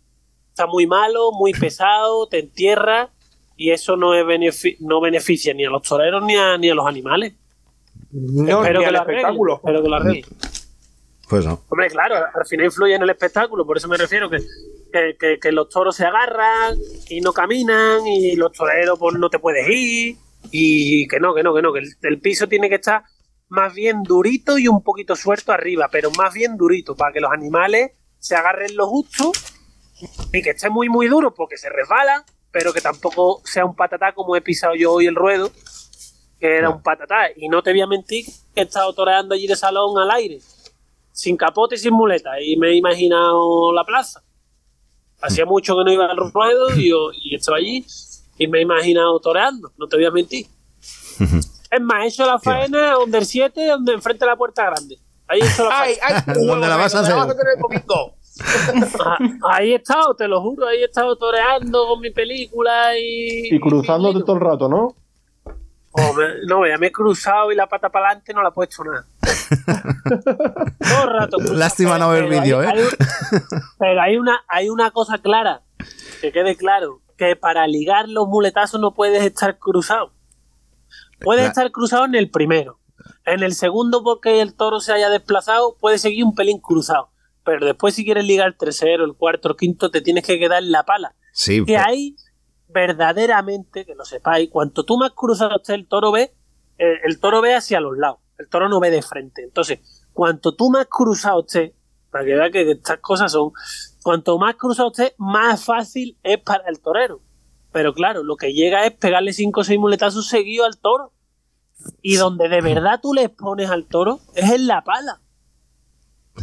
[0.49, 3.11] Está muy malo, muy pesado, te entierra
[3.57, 6.75] y eso no, es benefi- no beneficia ni a los toreros ni a, ni a
[6.75, 7.35] los animales.
[8.11, 9.55] No, espero ni que al lo arreglen, espectáculo.
[9.57, 10.25] espero que lo arreglen.
[11.29, 11.61] Pues no.
[11.69, 14.39] Hombre, claro, al final influye en el espectáculo, por eso me refiero que,
[14.93, 16.77] que, que- que los toros se agarran
[17.09, 20.17] y no caminan y los toreros pues no te puedes ir
[20.51, 23.05] y que no, que no, que no, que el, el piso tiene que estar
[23.51, 27.33] más bien durito y un poquito suelto arriba, pero más bien durito para que los
[27.33, 29.33] animales se agarren lo justo
[30.33, 32.23] y que esté muy muy duro porque se resbalan,
[32.53, 35.51] pero que tampoco sea un patatá como he pisado yo hoy el ruedo,
[36.39, 37.29] que era un patatá.
[37.37, 38.25] Y no te voy a mentir
[38.55, 40.39] que he estado toreando allí de salón al aire
[41.13, 44.23] sin capote y sin muleta y me he imaginado la plaza.
[45.21, 47.85] Hacía mucho que no iba al ruedo y, yo, y estaba allí
[48.39, 50.47] y me he imaginado toreando, no te voy a mentir.
[51.71, 54.99] Es más, he hecho la faena donde el 7, donde enfrente de la puerta grande.
[55.29, 56.25] Ahí he hecho la Ay, faena.
[56.27, 57.15] ay, ¿Dónde la vas a hacer?
[57.15, 58.15] el.
[59.05, 59.19] Ah,
[59.53, 63.55] Ahí he estado, te lo juro, ahí he estado toreando con mi película y...
[63.55, 64.97] Y cruzándote todo el rato, ¿no?
[65.93, 68.53] Oh, me- no, ya me he cruzado y la pata para adelante no la he
[68.53, 69.05] puesto nada.
[70.79, 71.37] Todo el rato.
[71.39, 71.59] cruzado.
[71.59, 72.67] Lástima no ver hay- vídeo, ¿eh?
[72.69, 72.85] hay
[73.79, 75.63] pero hay una, hay una cosa clara,
[76.21, 80.13] que quede claro, que para ligar los muletazos no puedes estar cruzado.
[81.21, 82.79] Puedes La- estar cruzado en el primero.
[83.25, 87.11] En el segundo, porque el toro se haya desplazado, puedes seguir un pelín cruzado.
[87.45, 90.63] Pero después, si quieres ligar el tercero, el cuarto, el quinto, te tienes que quedar
[90.63, 91.15] en la pala.
[91.33, 92.17] Sí, Que pero- ahí,
[92.69, 96.35] verdaderamente, que lo sepáis, cuanto tú más cruzado estés, el toro ve,
[96.79, 98.19] eh, el toro ve hacia los lados.
[98.39, 99.43] El toro no ve de frente.
[99.43, 99.81] Entonces,
[100.13, 101.73] cuanto tú más cruzado estés,
[102.11, 103.53] para que veas que estas cosas son,
[104.03, 107.21] cuanto más cruzado estés, más fácil es para el torero.
[107.73, 111.13] Pero claro, lo que llega es pegarle cinco o seis muletazos seguidos al toro.
[112.03, 115.21] Y donde de verdad tú le pones al toro es en la pala.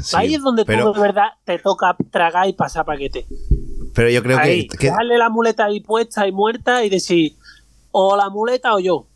[0.02, 3.26] sí, Ahí es donde pero, tú de verdad te toca tragar y pasar paquete.
[3.94, 7.34] pero yo creo ahí, que, que- dejarle la muleta ahí puesta y muerta y decir,
[7.92, 9.08] o la muleta o yo.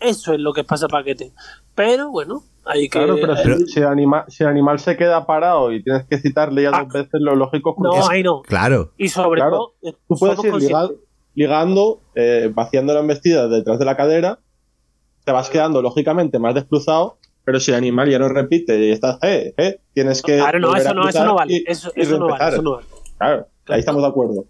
[0.00, 1.32] Eso es lo que pasa paquete.
[1.74, 2.98] Pero bueno, hay que.
[2.98, 6.18] Claro, pero si, si el anima- si el animal se queda parado y tienes que
[6.18, 7.82] citarle ya dos veces, lo lógico es Ah.
[7.82, 8.12] No, cruzar.
[8.12, 8.42] ahí no.
[8.42, 8.92] Claro.
[8.96, 9.56] Y sobre Claro.
[9.56, 10.98] todo, eh, Tú puedes ir.
[11.34, 14.38] Ligando, eh, vaciando la embestida detrás de la cadera,
[15.24, 19.18] te vas quedando lógicamente más descruzado, pero si el animal ya no repite y estás,
[19.22, 20.36] eh, eh, tienes que.
[20.38, 21.54] Claro, no, eso no, eso no vale.
[21.54, 22.86] y- eso, y eso no vale, eso no vale.
[23.18, 24.44] Claro, ahí estamos de acuerdo.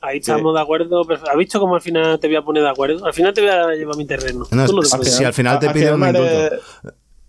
[0.00, 1.02] Ahí estamos de acuerdo.
[1.06, 3.04] pero ¿Has visto cómo al final te voy a poner de acuerdo?
[3.06, 4.46] Al final te voy a llevar mi terreno.
[4.50, 6.56] No, Tú no te si- al final te Al piden un indulto.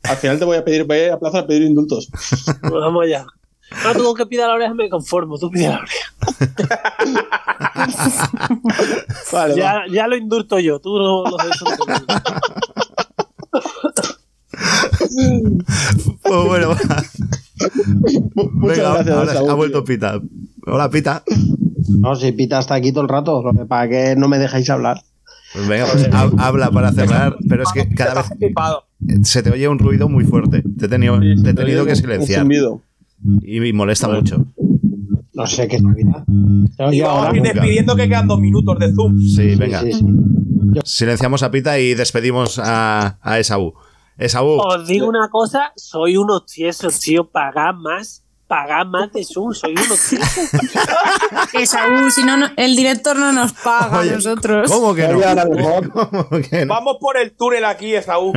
[0.04, 2.10] Al final te voy a pedir, voy a plaza a pedir indultos.
[2.62, 3.26] Pues vamos allá.
[3.72, 6.14] Ah, tú con que pida la oreja me conformo, tú pide la oreja.
[9.32, 9.82] Vale, ya, va.
[9.92, 11.58] ya lo indulto yo, tú no lo sabes.
[16.24, 16.70] Pues bueno,
[18.54, 19.96] Muchas venga, gracias, ahora ha vuelto tío.
[19.96, 20.20] Pita.
[20.66, 21.24] Hola, Pita.
[22.00, 25.02] No, si Pita está aquí todo el rato, para que no me dejáis hablar.
[25.68, 28.32] Venga, pues ha- habla para cerrar, pero es que cada vez
[29.24, 30.64] se te oye un ruido muy fuerte.
[30.80, 32.46] Te he tenido, te he tenido que silenciar.
[33.42, 34.46] Y, y molesta mucho.
[35.34, 36.24] No sé qué Navidad.
[36.92, 39.20] Y vamos a ir despidiendo que quedan dos minutos de Zoom.
[39.20, 39.82] Sí, venga.
[40.84, 43.74] Silenciamos a Pita y despedimos a, a Esaú.
[44.18, 49.54] Esaú, Os digo una cosa, soy unos tiesos, tío, pagad más, pagad más de Zoom,
[49.54, 50.50] soy unos tiesos.
[51.54, 54.70] Esaú, si no, no- el director no nos paga a nosotros.
[54.72, 55.20] ¿Cómo que no?
[56.68, 58.34] Vamos por el túnel aquí, Esaú.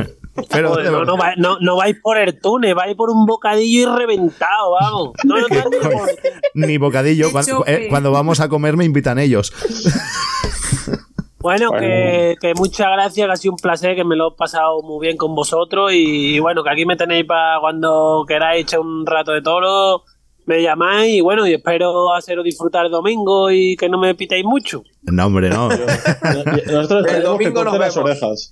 [0.49, 3.81] Pero, Joder, no, no, va- no- no vais por el túnel, vais por un bocadillo
[3.93, 5.11] y reventado, vamos.
[5.23, 6.05] No, no, no, no, no.
[6.67, 7.31] ni bocadillo.
[7.31, 9.51] Cuando, eh, cuando vamos a comer me invitan ellos.
[11.39, 14.81] Bueno, que, que muchas gracias, que ha sido un placer, que me lo he pasado
[14.81, 18.79] muy bien con vosotros y, y bueno, que aquí me tenéis para cuando queráis echar
[18.79, 20.03] un rato de toro,
[20.45, 24.43] me llamáis y bueno, y espero haceros disfrutar el domingo y que no me pitéis
[24.45, 24.83] mucho.
[25.03, 25.69] No, hombre, no.
[25.69, 28.51] Nosotros El tenemos que domingo nos las orejas.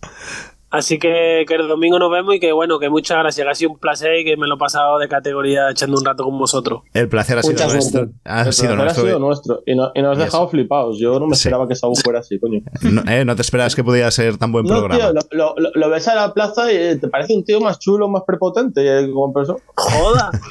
[0.76, 3.56] Así que, que el domingo nos vemos y que bueno, que muchas gracias, que ha
[3.56, 6.38] sido un placer y que me lo he pasado de categoría echando un rato con
[6.38, 6.82] vosotros.
[6.94, 8.10] El placer ha sido nuestro.
[8.26, 9.04] Ha El sido placer nuestro.
[9.04, 9.64] ha sido nuestro.
[9.66, 10.98] Y, no- y nos has dejado flipados.
[11.00, 12.60] Yo no me esperaba que Saúl fuera así, coño.
[12.82, 14.98] No, eh, no te esperas que pudiera ser tan buen No, programa.
[14.98, 17.60] tío, lo, lo- lo- lo ves a la plaza y eh, te parece un tío
[17.62, 19.60] más chulo, más prepotente eh, como persona.
[19.76, 20.32] Joda.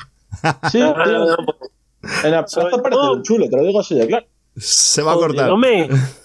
[0.71, 0.95] Sí, tío.
[2.25, 4.27] En la plaza parece un chulo, te lo digo así de claro.
[4.57, 5.51] Se va a cortar.
[5.51, 5.89] hombre.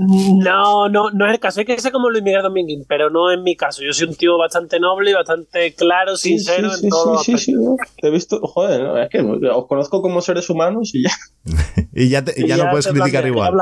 [0.00, 1.60] No, no, no es el caso.
[1.60, 3.82] Es que sé como Luis Miguel Domínguez, pero no es mi caso.
[3.84, 7.18] Yo soy un tío bastante noble y bastante claro, Sí, sincero sí, en todo.
[7.18, 7.76] sí, sí, sí, ¿no?
[8.00, 8.96] Te he visto, joder, ¿no?
[8.96, 11.10] es que os conozco como seres humanos y ya.
[11.92, 13.52] Y ya, te- ya no puedes criticar igual.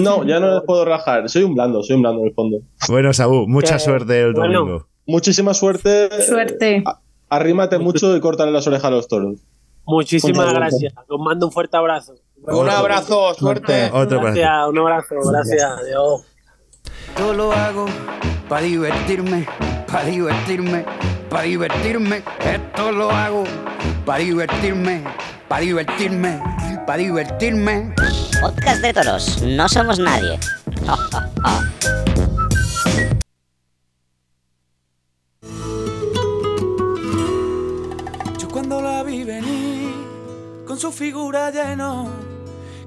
[0.00, 1.28] No, ya no les puedo rajar.
[1.28, 2.58] Soy un blando, soy un blando en el fondo.
[2.88, 4.58] Bueno, Saúl, mucha Que- suerte el bueno.
[4.60, 4.86] domingo.
[5.06, 6.22] Muchísima suerte.
[6.22, 6.84] Suerte.
[7.28, 9.40] Arrímate mucho y córtale las orejas a los toros.
[9.86, 10.94] Muchísimas gracias.
[11.08, 12.14] Os mando un fuerte abrazo.
[12.46, 13.90] Un abrazo, suerte.
[13.92, 14.20] Otro.
[14.20, 15.72] Gracias, un abrazo, gracias.
[15.80, 16.22] Adiós.
[17.18, 17.86] Yo lo hago
[18.48, 19.46] para divertirme,
[19.86, 20.84] para divertirme,
[21.30, 22.22] para divertirme.
[22.40, 23.44] Esto lo hago
[24.04, 25.04] para divertirme,
[25.48, 26.42] para divertirme,
[26.86, 27.94] para divertirme.
[28.40, 30.38] Podcast de toros, no somos nadie.
[38.38, 39.94] Yo cuando la vi venir,
[40.66, 42.08] con su figura lleno,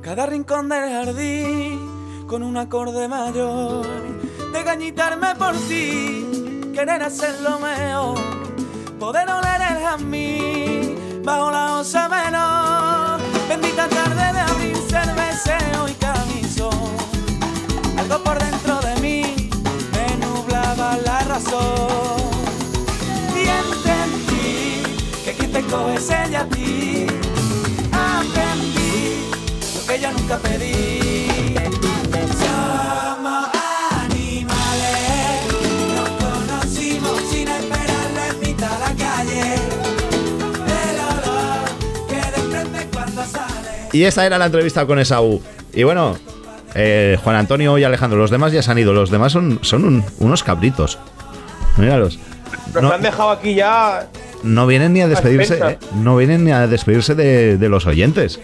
[0.07, 3.85] cada rincón del jardín, con un acorde mayor,
[4.53, 8.17] de gañitarme por ti, querer hacer lo mejor,
[9.01, 13.19] poder oler el jazmín, bajo la osa menor,
[13.49, 16.88] bendita tarde de abril, cerveceo y camisón,
[17.97, 19.49] algo por dentro de mí
[19.91, 22.31] me nublaba la razón.
[23.35, 24.84] Y entendí
[25.25, 27.26] que quien te coge es ella a ti.
[29.98, 31.56] Aprendí lo que yo nunca pedí.
[32.38, 33.48] Somos
[33.91, 35.41] animales,
[35.95, 39.56] nos conocimos sin esperarlo en mitad de la calle.
[40.68, 43.90] El olor que desprende cuando sale.
[43.94, 45.41] Y esta era la entrevista con Esaú.
[45.74, 46.18] Y bueno,
[46.76, 48.94] eh, Juan Antonio y Alejandro, los demás ya se han ido.
[48.94, 50.98] Los demás son, son un- unos cabritos.
[51.78, 52.19] Míralos.
[52.74, 54.07] Nos No, han dejado aquí ya.
[54.44, 55.60] no vienen ni a despedirse.
[55.64, 58.40] eh, no vienen ni a despedirse de, de los oyentes.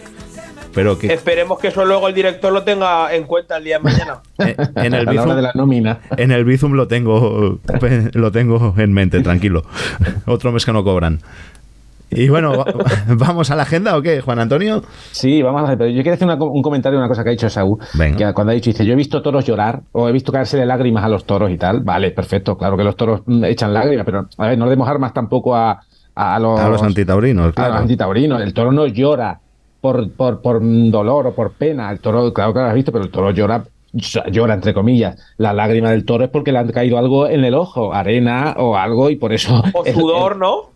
[0.74, 3.84] Pero que Esperemos que eso luego el director lo tenga en cuenta el día de
[3.84, 4.18] mañana.
[4.38, 5.98] en el la Bizum, de la nómina.
[6.16, 7.58] en el Bizum lo tengo
[8.14, 9.64] lo tengo en mente, tranquilo.
[10.26, 11.20] Otro mes que no cobran.
[12.10, 12.66] Y bueno, va-
[13.08, 14.84] ¿vamos a la agenda o qué, Juan Antonio?
[15.10, 15.78] Sí, vamos a hacer.
[15.78, 17.78] Pero yo quiero hacer una un comentario de una cosa que ha dicho Saúl.
[18.16, 20.64] Que cuando ha dicho, dice, yo he visto toros llorar o he visto caerse de
[20.66, 21.80] lágrimas a los toros y tal.
[21.80, 22.56] Vale, perfecto.
[22.56, 25.56] Claro que los toros mm, echan lágrimas, pero a ver, no le demos armas tampoco
[25.56, 25.80] a,
[26.14, 27.74] a los, A los antitaurinos, a los claro.
[27.74, 28.40] antitaurinos.
[28.42, 29.40] El toro no llora
[29.84, 31.90] por, por, por dolor o por pena.
[31.90, 33.64] El toro, claro que lo has visto, pero el toro llora
[34.32, 37.54] llora entre comillas la lágrima del toro es porque le han caído algo en el
[37.54, 40.73] ojo arena o algo y por eso O sudor, ¿no?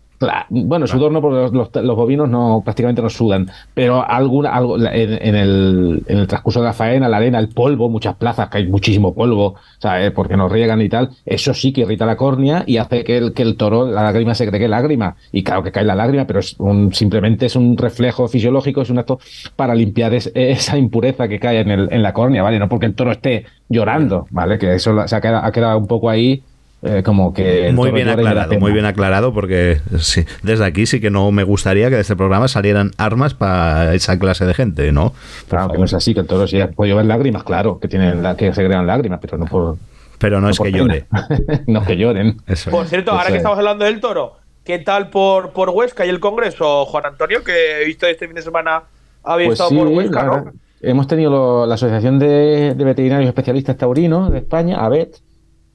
[0.49, 4.87] Bueno, sudor no, porque los, los- bovinos no prácticamente no sudan, pero alguna, algo en,
[5.21, 8.57] en el, en el transcurso de la faena, la arena, el polvo, muchas plazas que
[8.57, 10.11] hay muchísimo polvo, ¿sabes?
[10.11, 13.33] Porque nos riegan y tal, eso sí que irrita la córnea y hace que el,
[13.33, 16.25] que el toro, la lágrima se cree que lágrima, y claro que cae la lágrima,
[16.27, 19.19] pero es un, simplemente es un reflejo fisiológico, es un acto
[19.55, 22.59] para limpiar es- esa impureza que cae en, el, en la córnea, ¿vale?
[22.59, 24.57] No porque el toro esté llorando, ¿vale?
[24.57, 26.43] Que eso se ha quedado, ha quedado un poco ahí.
[26.81, 31.09] Eh, como que Muy bien aclarado, muy bien aclarado, porque sí, desde aquí sí que
[31.09, 35.13] no me gustaría que de este programa salieran armas para esa clase de gente, ¿no?
[35.49, 38.23] Claro, que no es así, que el toro sí puede llover lágrimas, claro, que tienen
[38.23, 39.77] la, que se crean lágrimas, pero no por.
[40.19, 40.77] Pero no, es que pena.
[40.77, 41.05] llore.
[41.67, 42.37] no es que lloren.
[42.47, 43.41] Eso Por cierto, ahora Eso que es.
[43.41, 47.43] estamos hablando del toro, ¿qué tal por, por Huesca y el Congreso, Juan Antonio?
[47.43, 48.83] Que he visto este fin de semana
[49.23, 50.51] había Pues estado sí, por Huesca, ¿no?
[50.81, 55.17] hemos tenido lo- la Asociación de, de Veterinarios Especialistas Taurinos de España, ABET.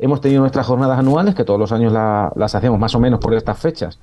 [0.05, 3.21] Hemos tenido nuestras jornadas anuales, que todos los años la- las hacemos más o menos
[3.21, 3.99] por estas fechas.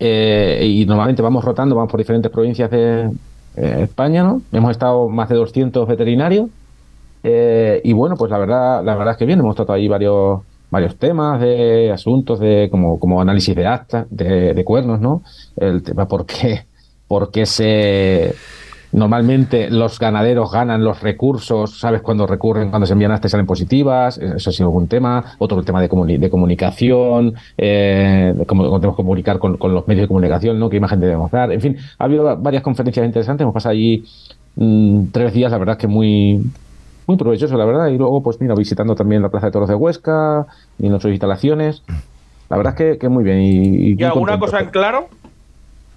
[0.00, 3.08] Eh, y normalmente vamos rotando, vamos por diferentes provincias de
[3.56, 4.42] eh, España, ¿no?
[4.50, 6.48] Hemos estado más de 200 veterinarios.
[7.22, 10.40] Eh, y bueno, pues la verdad, la verdad es que bien, hemos tratado ahí varios,
[10.72, 15.22] varios temas de asuntos de como, como análisis de actas, de, de cuernos, ¿no?
[15.56, 16.66] El tema por qué,
[17.06, 18.34] por qué se
[18.94, 22.00] normalmente los ganaderos ganan los recursos, ¿sabes?
[22.00, 25.24] Cuando recurren, cuando se envían actas salen positivas, eso ha sido algún tema.
[25.38, 29.56] Otro el tema de, comuni- de comunicación, eh, de cómo cómo tenemos que comunicar con,
[29.58, 30.70] con los medios de comunicación, ¿no?
[30.70, 31.52] ¿Qué imagen debemos dar?
[31.52, 34.04] En fin, ha habido va- varias conferencias interesantes, hemos pasado allí
[34.56, 36.44] mm, tres días, la verdad es que muy,
[37.08, 37.88] muy provechoso, la verdad.
[37.88, 40.46] Y luego, pues mira, visitando también la Plaza de Toros de Huesca
[40.78, 41.82] y nuestras instalaciones.
[42.48, 43.40] La verdad es que, que muy bien.
[43.40, 44.46] ¿Y, y ¿Y muy alguna contento.
[44.46, 45.08] cosa en claro?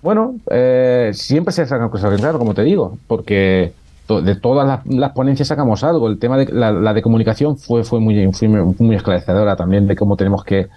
[0.08, 3.74] Bueno, eh, siempre se sacan cosas claro, como te digo, porque
[4.06, 6.08] to- de todas las, las ponencias sacamos algo.
[6.08, 9.98] El tema de la, la de comunicación fue, fue, muy, fue muy esclarecedora también de
[9.98, 10.70] cómo tenemos que,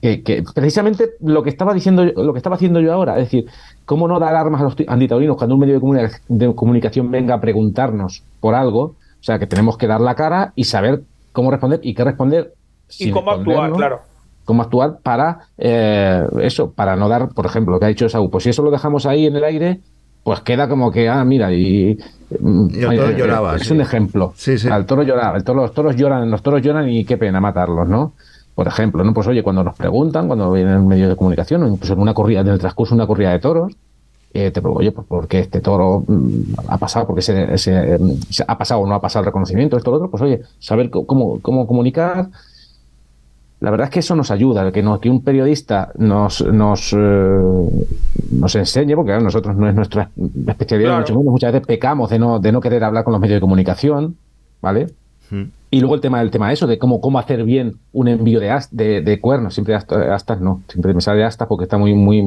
[0.00, 3.24] que, que precisamente lo que estaba diciendo, yo- lo que estaba haciendo yo ahora, es
[3.24, 3.46] decir,
[3.86, 7.10] cómo no dar armas a los ti- antitaurinos cuando un medio de, comunica- de comunicación
[7.10, 11.02] venga a preguntarnos por algo, o sea, que tenemos que dar la cara y saber
[11.32, 12.54] cómo responder y qué responder.
[13.00, 13.72] ¿Y cómo actuar?
[13.78, 14.00] Claro.
[14.44, 18.30] Cómo actuar para eh, eso, para no dar, por ejemplo, lo que ha dicho Saúl,
[18.30, 19.80] pues si eso lo dejamos ahí en el aire,
[20.22, 21.98] pues queda como que, ah, mira, y...
[22.30, 23.74] Y el toro eh, lloraba, Es sí.
[23.74, 24.32] un ejemplo.
[24.36, 24.68] Sí, sí.
[24.68, 27.86] El toro lloraba, el toro, los toros lloran, los toros lloran y qué pena matarlos,
[27.88, 28.14] ¿no?
[28.54, 29.12] Por ejemplo, ¿no?
[29.12, 32.14] Pues oye, cuando nos preguntan, cuando vienen en medios de comunicación, o incluso en una
[32.14, 33.72] corrida, en el transcurso de una corrida de toros,
[34.32, 37.06] eh, te pregunto, oye, pues ¿por qué este toro mm, ha pasado?
[37.06, 37.98] porque se, se,
[38.30, 39.76] se ha pasado o no ha pasado el reconocimiento?
[39.76, 42.28] Esto, lo otro, pues oye, saber cómo comunicar,
[43.64, 47.76] la verdad es que eso nos ayuda, que, no, que un periodista nos, nos, eh,
[48.32, 50.10] nos enseñe, porque claro, nosotros no es nuestra
[50.48, 51.00] especialidad, Claro.
[51.02, 53.40] mucho menos, muchas veces pecamos de no, de no querer hablar con los medios de
[53.40, 54.16] comunicación,
[54.60, 54.88] ¿vale?
[55.70, 58.50] Y luego el tema del tema eso, de cómo, cómo hacer bien un envío de,
[58.50, 61.94] as- de, de cuernos, siempre asta- astas no, siempre me sale astas porque está muy,
[61.94, 62.22] muy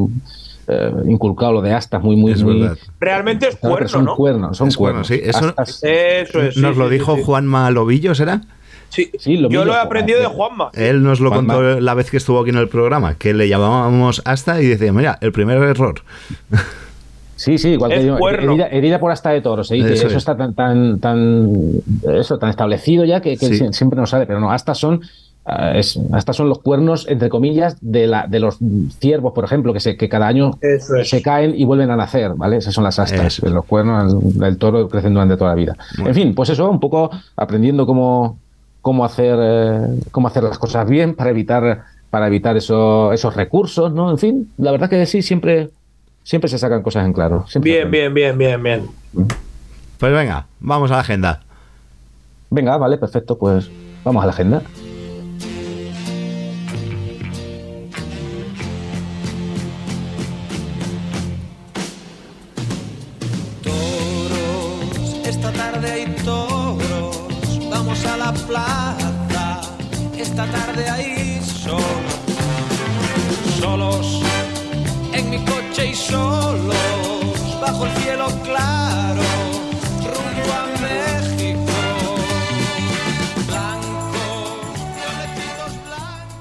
[0.67, 2.33] eh, inculcado lo de astas, muy, muy...
[2.33, 2.77] Es muy- verdad.
[2.99, 4.15] Realmente es cuerno, son ¿no?
[4.17, 5.07] cuernos, son Es cuerno, cuernos.
[5.07, 5.21] sí.
[5.23, 6.57] Eso, Astas- Eso es.
[6.57, 7.25] nos sí, lo sí, dijo sí, sí.
[7.25, 8.41] Juanma Lobillo, ¿será?
[8.89, 10.69] Sí, Sí, lo yo lo he aprendido de Juanma.
[10.73, 11.53] Él nos lo Juanma.
[11.55, 14.91] contó la vez que estuvo aquí en el programa, que le llamábamos hasta y decía,
[14.93, 15.95] mira, el primer error.
[17.39, 18.53] Sí, sí, igual que digo, cuerno.
[18.53, 20.15] herida, herida por asta de toro, se dice, Eso eso, es.
[20.15, 21.51] está tan, tan, tan,
[22.15, 23.59] eso, tan establecido ya que, que Sí.
[23.63, 25.01] sie- siempre nos sale, pero no, astas son,
[25.45, 28.57] ah, es, astas son los cuernos, entre comillas, de, la, de los
[28.99, 30.89] ciervos, por ejemplo, que, se, que cada año es.
[31.03, 32.57] se caen y vuelven a nacer, ¿vale?
[32.57, 35.77] Esas son las astas, los cuernos del toro crecen durante toda la vida.
[35.97, 36.09] Bueno.
[36.09, 38.39] En fin, pues eso, un poco aprendiendo cómo,
[38.87, 39.81] cómo, hacer, eh,
[40.11, 44.09] cómo hacer las cosas bien para evitar, para evitar eso- esos recursos, ¿no?
[44.09, 45.71] En fin, la verdad que sí, siempre,
[46.23, 47.43] siempre se sacan cosas en claro.
[47.59, 48.87] Bien, bien, bien, bien, bien.
[49.97, 51.41] Pues venga, vamos a la agenda.
[52.49, 53.69] Venga, vale, perfecto, pues
[54.05, 54.63] vamos a la agenda.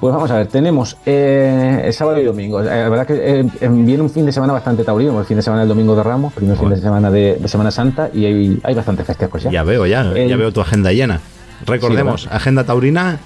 [0.06, 2.60] Pues vamos a ver, tenemos eh, el sábado y domingo.
[2.62, 5.36] Eh, la verdad que eh, eh, viene un fin de semana bastante taurino, el fin
[5.36, 8.24] de semana del domingo de Ramos, primer fin de semana de, de Semana Santa, y
[8.24, 9.50] hay, hay bastantes festejos ya.
[9.50, 11.18] Ya veo, ya, El- ya veo tu agenda llena.
[11.66, 13.18] Recordemos, Sí, agenda taurina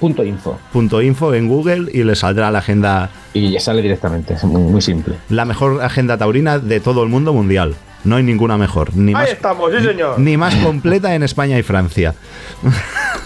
[0.00, 0.58] Punto info.
[0.72, 4.62] punto info en Google y le saldrá la agenda, Y ya sale directamente, es muy,
[4.62, 5.14] muy simple.
[5.28, 7.76] la mejor agenda taurina de todo el mundo mundial.
[8.04, 10.18] No hay ninguna mejor, ni Ahí más, estamos, sí, señor.
[10.18, 12.14] ni más completa en España y Francia.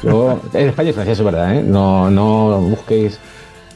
[0.02, 1.62] Yo, en España y Francia, eso es verdad, ¿eh?
[1.62, 3.18] No, no busquéis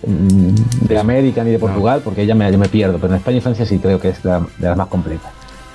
[0.07, 3.39] mm, de América ni de Portugal, porque ya me, yo me pierdo, pero en España
[3.39, 5.31] y Francia sí creo que es la- de las más completas.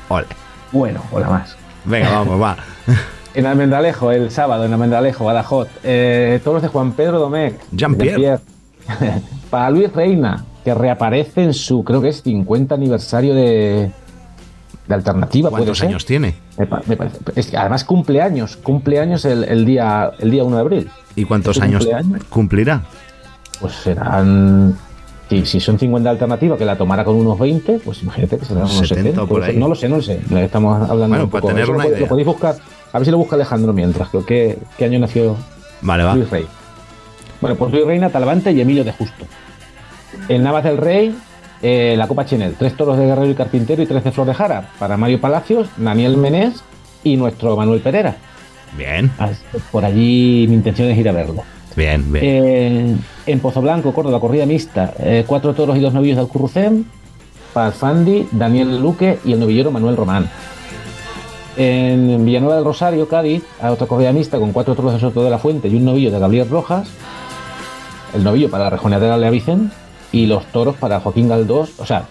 [0.10, 0.26] Ole.
[0.72, 1.56] Bueno, o la más.
[1.86, 2.58] Venga, vamos, va.
[3.34, 7.62] En Almendralejo, el sábado, en Almendralejo, Badajoz, eh, toros de Juan Pedro Domecq.
[7.72, 8.40] Jean-Pierre.
[8.88, 9.22] Jean-Pierre.
[9.52, 13.92] Para Luis Reina, que reaparece en su, creo que es 50 aniversario de,
[14.88, 15.50] de Alternativa.
[15.50, 15.88] ¿puede ¿Cuántos ser?
[15.90, 16.36] años tiene?
[16.58, 20.90] Me parece- es que además cumpleaños, cumpleaños el, el día, el día 1 de abril.
[21.16, 22.24] ¿Y cuántos ¿Es su años cumpleaños?
[22.30, 22.84] cumplirá?
[23.60, 24.76] Pues serán.
[25.30, 28.64] Si, si son 50 alternativas que la tomara con unos 20, pues imagínate que serán
[28.64, 29.24] unos 70 70.
[29.24, 29.58] o por ahí.
[29.58, 30.22] No lo sé, no lo sé.
[30.36, 31.48] Estamos hablando Bueno, un para poco.
[31.50, 32.00] tener eso una lo, idea.
[32.00, 32.56] lo podéis buscar.
[32.94, 34.08] A ver si lo busca Alejandro mientras.
[34.10, 35.36] Creo que, ¿Qué año nació
[35.82, 36.16] Vale, va.
[36.16, 36.46] Luis Rey?
[37.42, 39.26] Bueno, pues Luis Reina, Talavante y Emilio de Justo.
[40.30, 41.14] El Navas del Rey,
[41.62, 42.56] eh, la Copa Chenel.
[42.56, 44.70] Tres toros de Guerrero y Carpintero y tres de Flor de Jara.
[44.80, 46.64] Para Mario Palacios, Daniel Menés
[47.04, 48.16] y nuestro Manuel Pereira.
[48.78, 49.12] Bien.
[49.72, 51.44] Por allí mi intención es ir a verlo.
[51.76, 52.26] Bien, bien.
[52.26, 52.96] Eh,
[53.28, 56.86] en Pozo Blanco, Córdoba, corrida mixta, eh, cuatro toros y dos novillos de Alcurrucén,
[57.54, 60.30] para Fandi, Daniel Luque y el novillero Manuel Román.
[61.56, 65.30] En Villanueva del Rosario, Cádiz, hay otra corrida mixta con cuatro toros de Soto de
[65.30, 66.90] la Fuente y un novillo de Gabriel Rojas,
[68.14, 69.72] el novillo para la rejoneadera Lea Vicen
[70.12, 72.06] y los toros para Joaquín Galdós, o sea,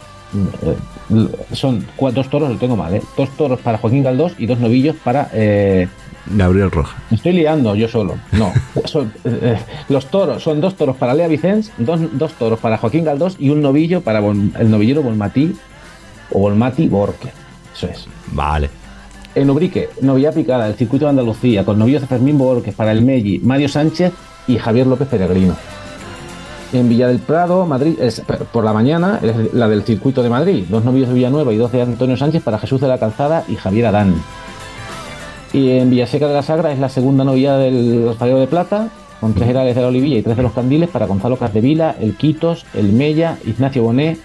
[0.65, 3.03] eh, son dos toros, lo tengo mal, ¿eh?
[3.17, 5.89] dos toros para Joaquín Galdós y dos novillos para eh,
[6.27, 6.97] Gabriel Roja.
[7.11, 8.15] me estoy liando yo solo.
[8.33, 8.53] No.
[8.85, 9.57] Son, eh,
[9.89, 13.51] los toros son dos toros para Lea Vicens, dos, dos toros para Joaquín Galdós y
[13.51, 15.55] un novillo para Bon- el novillero Bolmatí
[16.33, 17.29] o Bolmati Borque.
[17.75, 18.07] Eso es.
[18.33, 18.69] Vale.
[19.37, 23.03] En Ubrique, novilla picada, el circuito de Andalucía, con novillos de Fermín Borges para el
[23.03, 24.13] Melli, Mario Sánchez
[24.49, 25.55] y Javier López Peregrino.
[26.77, 28.23] En Villa del Prado, Madrid, es-
[28.53, 31.73] por la mañana, es la del circuito de Madrid, dos novillos de Villanueva y dos
[31.73, 34.15] de Antonio Sánchez para Jesús de la Calzada y Javier Adán.
[35.55, 38.89] Y en Villaseca de la Sagra es la segunda novilla del Alfarero de Plata,
[39.21, 42.15] con tres herales de la Olivilla y tres de los Candiles para Gonzalo Casdevila, el
[42.17, 44.19] Quitos, el Mella, Ignacio Bonet,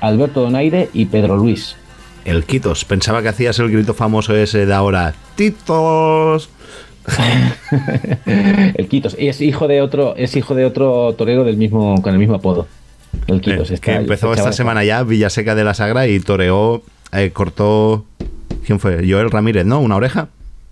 [0.00, 1.76] Alberto Donaire y Pedro Luis.
[2.24, 2.86] El Quitos.
[2.86, 5.12] Pensaba que hacías el grito famoso ese de ahora.
[5.34, 6.48] ¡Titos!
[8.74, 9.16] el Quitos.
[9.18, 12.34] Y es hijo de otro, es hijo de otro torero del mismo, con el mismo
[12.36, 12.66] apodo.
[13.26, 13.70] El Quitos.
[13.70, 18.04] Eh, que empezó esta semana ya Villaseca de la Sagra y toreó, eh, cortó.
[18.66, 19.04] ¿Quién fue?
[19.08, 19.80] Joel Ramírez, ¿no?
[19.80, 20.28] Una oreja.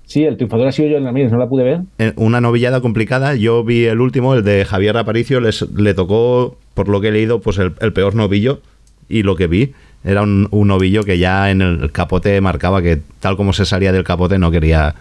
[0.07, 1.81] Sí, el triunfador ha sido yo en Ramírez, no la pude ver.
[1.98, 3.36] Eh, Una novillada complicada.
[3.36, 5.40] Yo vi el último, el de Javier Aparicio.
[5.40, 8.61] Les, le tocó, por lo que he leído, pues el, el peor novillo.
[9.09, 13.01] Y lo que vi era un, un novillo que ya en el capote marcaba que,
[13.20, 14.94] tal como se salía del capote, no quería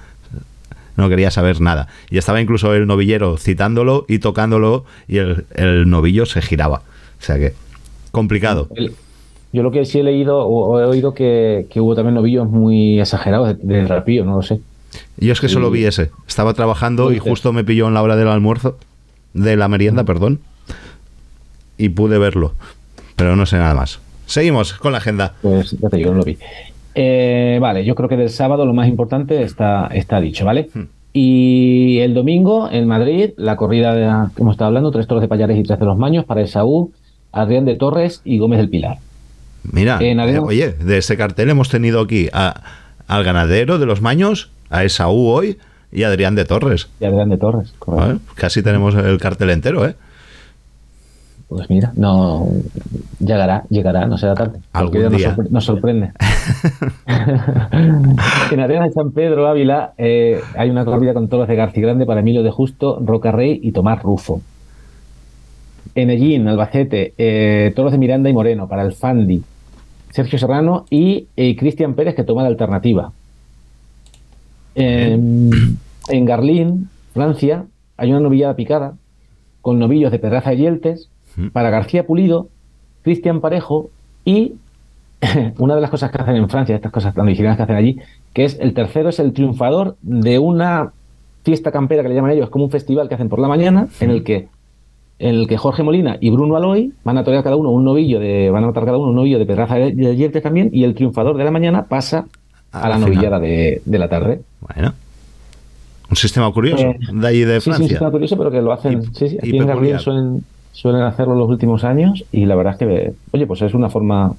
[0.99, 1.87] no quería saber nada.
[2.09, 6.83] Y estaba incluso el novillero citándolo y tocándolo y el, el novillo se giraba.
[7.19, 7.53] O sea que,
[8.11, 8.67] complicado.
[8.75, 8.93] El-
[9.51, 12.99] yo lo que sí he leído o, he oído que, que hubo también novillos muy
[12.99, 14.59] exagerados de- del rapillo, no lo sé.
[15.17, 16.11] Yo es que solo vi ese.
[16.27, 18.77] Estaba trabajando y justo me pilló en la hora del almuerzo,
[19.33, 20.39] de la merienda, perdón,
[21.77, 22.53] y pude verlo.
[23.15, 23.99] Pero no sé nada más.
[24.27, 25.33] Seguimos con la agenda.
[25.41, 26.37] Pues ya te digo, no lo vi.
[27.01, 30.69] Eh, vale, yo creo que del sábado lo más importante está, está dicho, ¿vale?
[31.13, 34.01] Y el domingo en Madrid, la corrida de
[34.35, 36.91] que hemos estado hablando, tres toros de Payares y tres de los Maños para Esaú,
[37.31, 38.97] Adrián de Torres y Gómez del Pilar.
[39.71, 42.61] Mira, En eh, oye, de este cartel hemos tenido aquí a-
[43.07, 45.57] al ganadero de los Maños, a Esaú hoy
[45.93, 46.89] y a Adrián de Torres.
[46.99, 48.19] Y Adrián de Torres, correcto.
[48.35, 49.95] Casi tenemos el cartel entero, ¿eh?
[51.49, 52.47] Pues mira, no
[53.19, 54.59] llegará, llegará, no será tarde.
[54.71, 55.35] Algún nos, día.
[55.35, 56.11] sorpre- nos sorprende.
[58.51, 62.05] en Arenas de San Pedro Ávila eh, hay una corrida con toros de García Grande
[62.05, 64.41] para Emilio de Justo, Roca Rey y Tomás Rufo.
[65.95, 69.41] En Ellín, Albacete, eh, toros de Miranda y Moreno para el Fandi,
[70.11, 73.11] Sergio Serrano y eh, Cristian Pérez que toma la alternativa.
[74.75, 75.49] En,
[76.09, 77.65] en Garlín, Francia,
[77.97, 78.93] hay una novillada picada
[79.61, 81.09] con novillos de Pedraza y Yeltes
[81.53, 82.47] para García Pulido,
[83.03, 83.89] Cristian Parejo
[84.25, 84.53] y
[85.57, 87.97] una de las cosas que hacen en Francia, estas cosas tan originales que hacen allí,
[88.33, 90.91] que es el tercero es el triunfador de una
[91.43, 93.87] fiesta campera que le llaman ellos, es como un festival que hacen por la mañana,
[93.99, 94.47] en el que
[95.21, 98.19] en el que Jorge Molina y Bruno Aloy van a torear cada uno un novillo
[98.21, 100.85] de, van a matar cada uno un novillo de Pedraza y de Yeltes también, y
[100.85, 102.25] el triunfador de la mañana pasa
[102.71, 103.09] a, A la final.
[103.13, 104.41] novillada de, de la tarde.
[104.61, 104.93] Bueno.
[106.09, 107.89] Un sistema curioso Eh, de allí de Sí, sí, un Francia.
[107.89, 109.13] sistema curioso, pero que lo hacen.
[109.13, 112.73] sí, sí, aquí y en Gabriel suelen, suelen hacerlo los últimos años y la verdad
[112.73, 114.33] es que, oye, pues es una forma,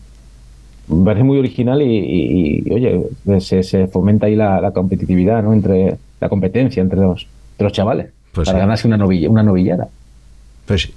[0.88, 5.42] me parece muy original y, y- y, oye, se, se fomenta ahí la, la competitividad,
[5.42, 5.52] ¿no?
[5.52, 8.60] Entre la competencia entre los, entre los chavales Pues para sí.
[8.62, 9.88] ganarse una novilla, una novillada.
[10.66, 10.94] Pues sí.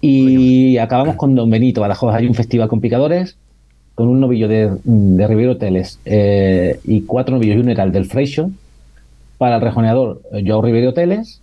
[0.00, 2.14] Y acabamos con Don Benito Badajoz.
[2.14, 3.36] Hay un festival con picadores,
[3.94, 8.50] con un novillo de, de Rivero Hoteles eh, y cuatro novillos y un del Freixo
[9.38, 11.40] para el rejoneador Joao Rivero Hoteles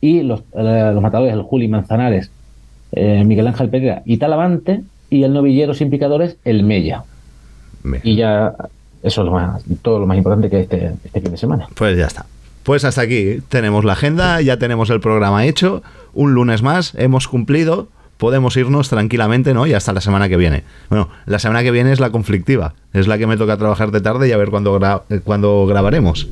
[0.00, 2.30] y los, eh, los matadores, el Juli Manzanares,
[2.92, 7.04] eh, Miguel Ángel Pereira y Talavante y el novillero sin picadores, el Mella.
[8.02, 8.54] Y ya
[9.02, 11.68] eso es lo más, todo lo más importante que este, este fin de semana.
[11.74, 12.26] Pues ya está.
[12.62, 15.82] Pues hasta aquí tenemos la agenda, ya tenemos el programa hecho.
[16.12, 17.88] Un lunes más, hemos cumplido.
[18.20, 19.66] Podemos irnos tranquilamente, ¿no?
[19.66, 20.62] Y hasta la semana que viene.
[20.90, 22.74] Bueno, la semana que viene es la conflictiva.
[22.92, 25.66] Es la que me toca trabajar de tarde y a ver cuándo, gra- eh, cuándo
[25.66, 26.28] grabaremos.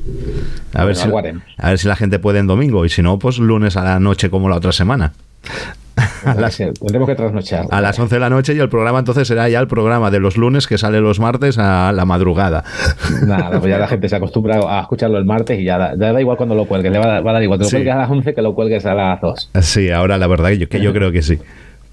[0.75, 1.09] A ver, si,
[1.57, 2.85] a ver si la gente puede en domingo.
[2.85, 5.13] Y si no, pues lunes a la noche como la otra semana.
[6.25, 7.65] A las, Tendremos que trasnochar.
[7.71, 10.19] a las 11 de la noche y el programa entonces será ya el programa de
[10.21, 12.63] los lunes que sale los martes a la madrugada.
[13.25, 16.13] Nada, pues ya la gente se acostumbra a escucharlo el martes y ya da, ya
[16.13, 17.59] da igual cuando lo cuelgues, le va a, dar- va a dar igual.
[17.59, 17.75] Te lo Sí.
[17.77, 19.49] cuelgues a las 11 que lo cuelgues a las 2.
[19.61, 21.37] Sí, ahora la verdad que yo, que yo creo que sí.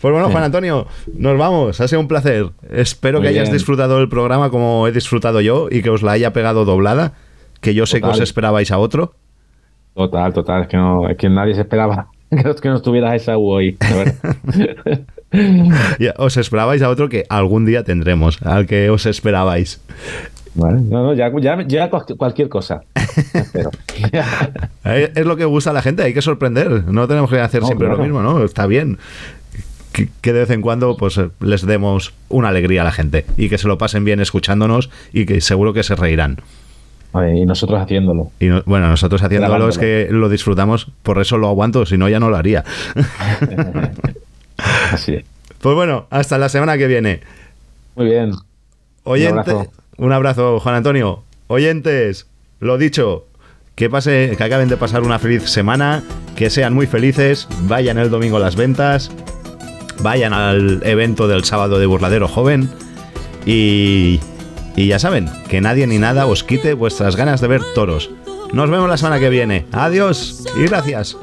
[0.01, 0.86] Pues bueno, Juan Antonio,
[1.16, 1.81] nos vamos.
[1.81, 2.51] Ha sido un placer.
[2.70, 3.55] Espero Muy que hayas bien.
[3.55, 7.12] disfrutado el programa como he disfrutado yo y que os la haya pegado doblada.
[7.60, 9.14] que yo sé que os esperabais a otro.
[9.94, 10.62] Total, total.
[10.62, 13.77] Es que, no, es que nadie se esperaba que no, estuvieras esa U hoy.
[16.18, 19.81] Os esperabais a otro que algún día tendremos, al que os esperabais.
[20.55, 22.81] Vale, no, no, ya, ya, ya cual- cualquier cosa.
[23.52, 23.70] Pero,
[24.85, 26.85] Eh, Es lo que gusta a la gente, hay que sorprender.
[26.86, 28.43] No tenemos que hacer No, siempre lo mismo, ¿no?
[28.44, 28.98] Está bien.
[29.97, 33.24] Que, que de vez en cuando pues eh, les demos una alegría a la gente
[33.39, 36.36] y que se lo pasen bien escuchándonos y que seguro que se reirán.
[37.35, 38.31] Y nosotros haciéndolo.
[38.39, 42.10] Y no- bueno, nosotros haciéndolo es que lo disfrutamos, por eso lo aguanto, si no
[42.10, 42.62] ya no lo haría.
[44.93, 45.24] Así es.
[45.60, 47.20] Pues bueno, hasta la semana que viene.
[47.94, 48.32] Muy bien.
[49.05, 49.73] Oyente, Un abrazo.
[49.98, 51.23] un abrazo, Juan Antonio.
[51.47, 52.27] Oyentes,
[52.60, 53.24] lo dicho,
[53.77, 56.02] que pase, que acaben de pasar una feliz semana,
[56.36, 59.10] que sean muy felices, vayan el domingo a las ventas,
[60.01, 62.70] vayan al evento del sábado de Burladero Joven
[63.44, 64.20] y,
[64.77, 68.10] y ya saben, que nadie ni nada os quite vuestras ganas de ver toros.
[68.52, 69.66] Nos vemos la semana que viene.
[69.73, 71.16] Adiós y gracias.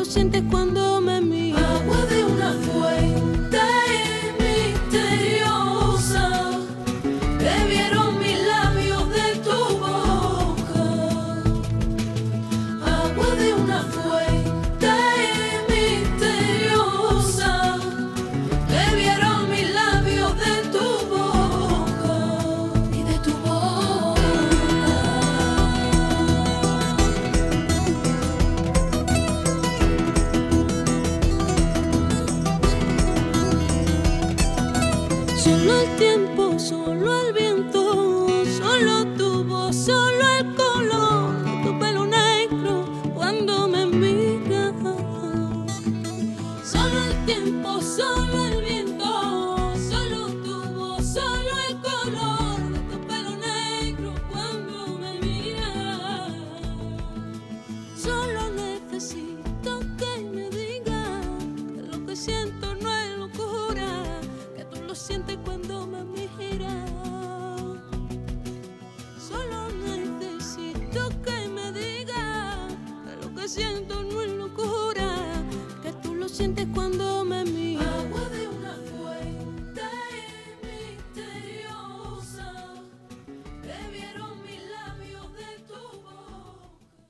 [0.00, 1.49] Lo sientes cuando me miras.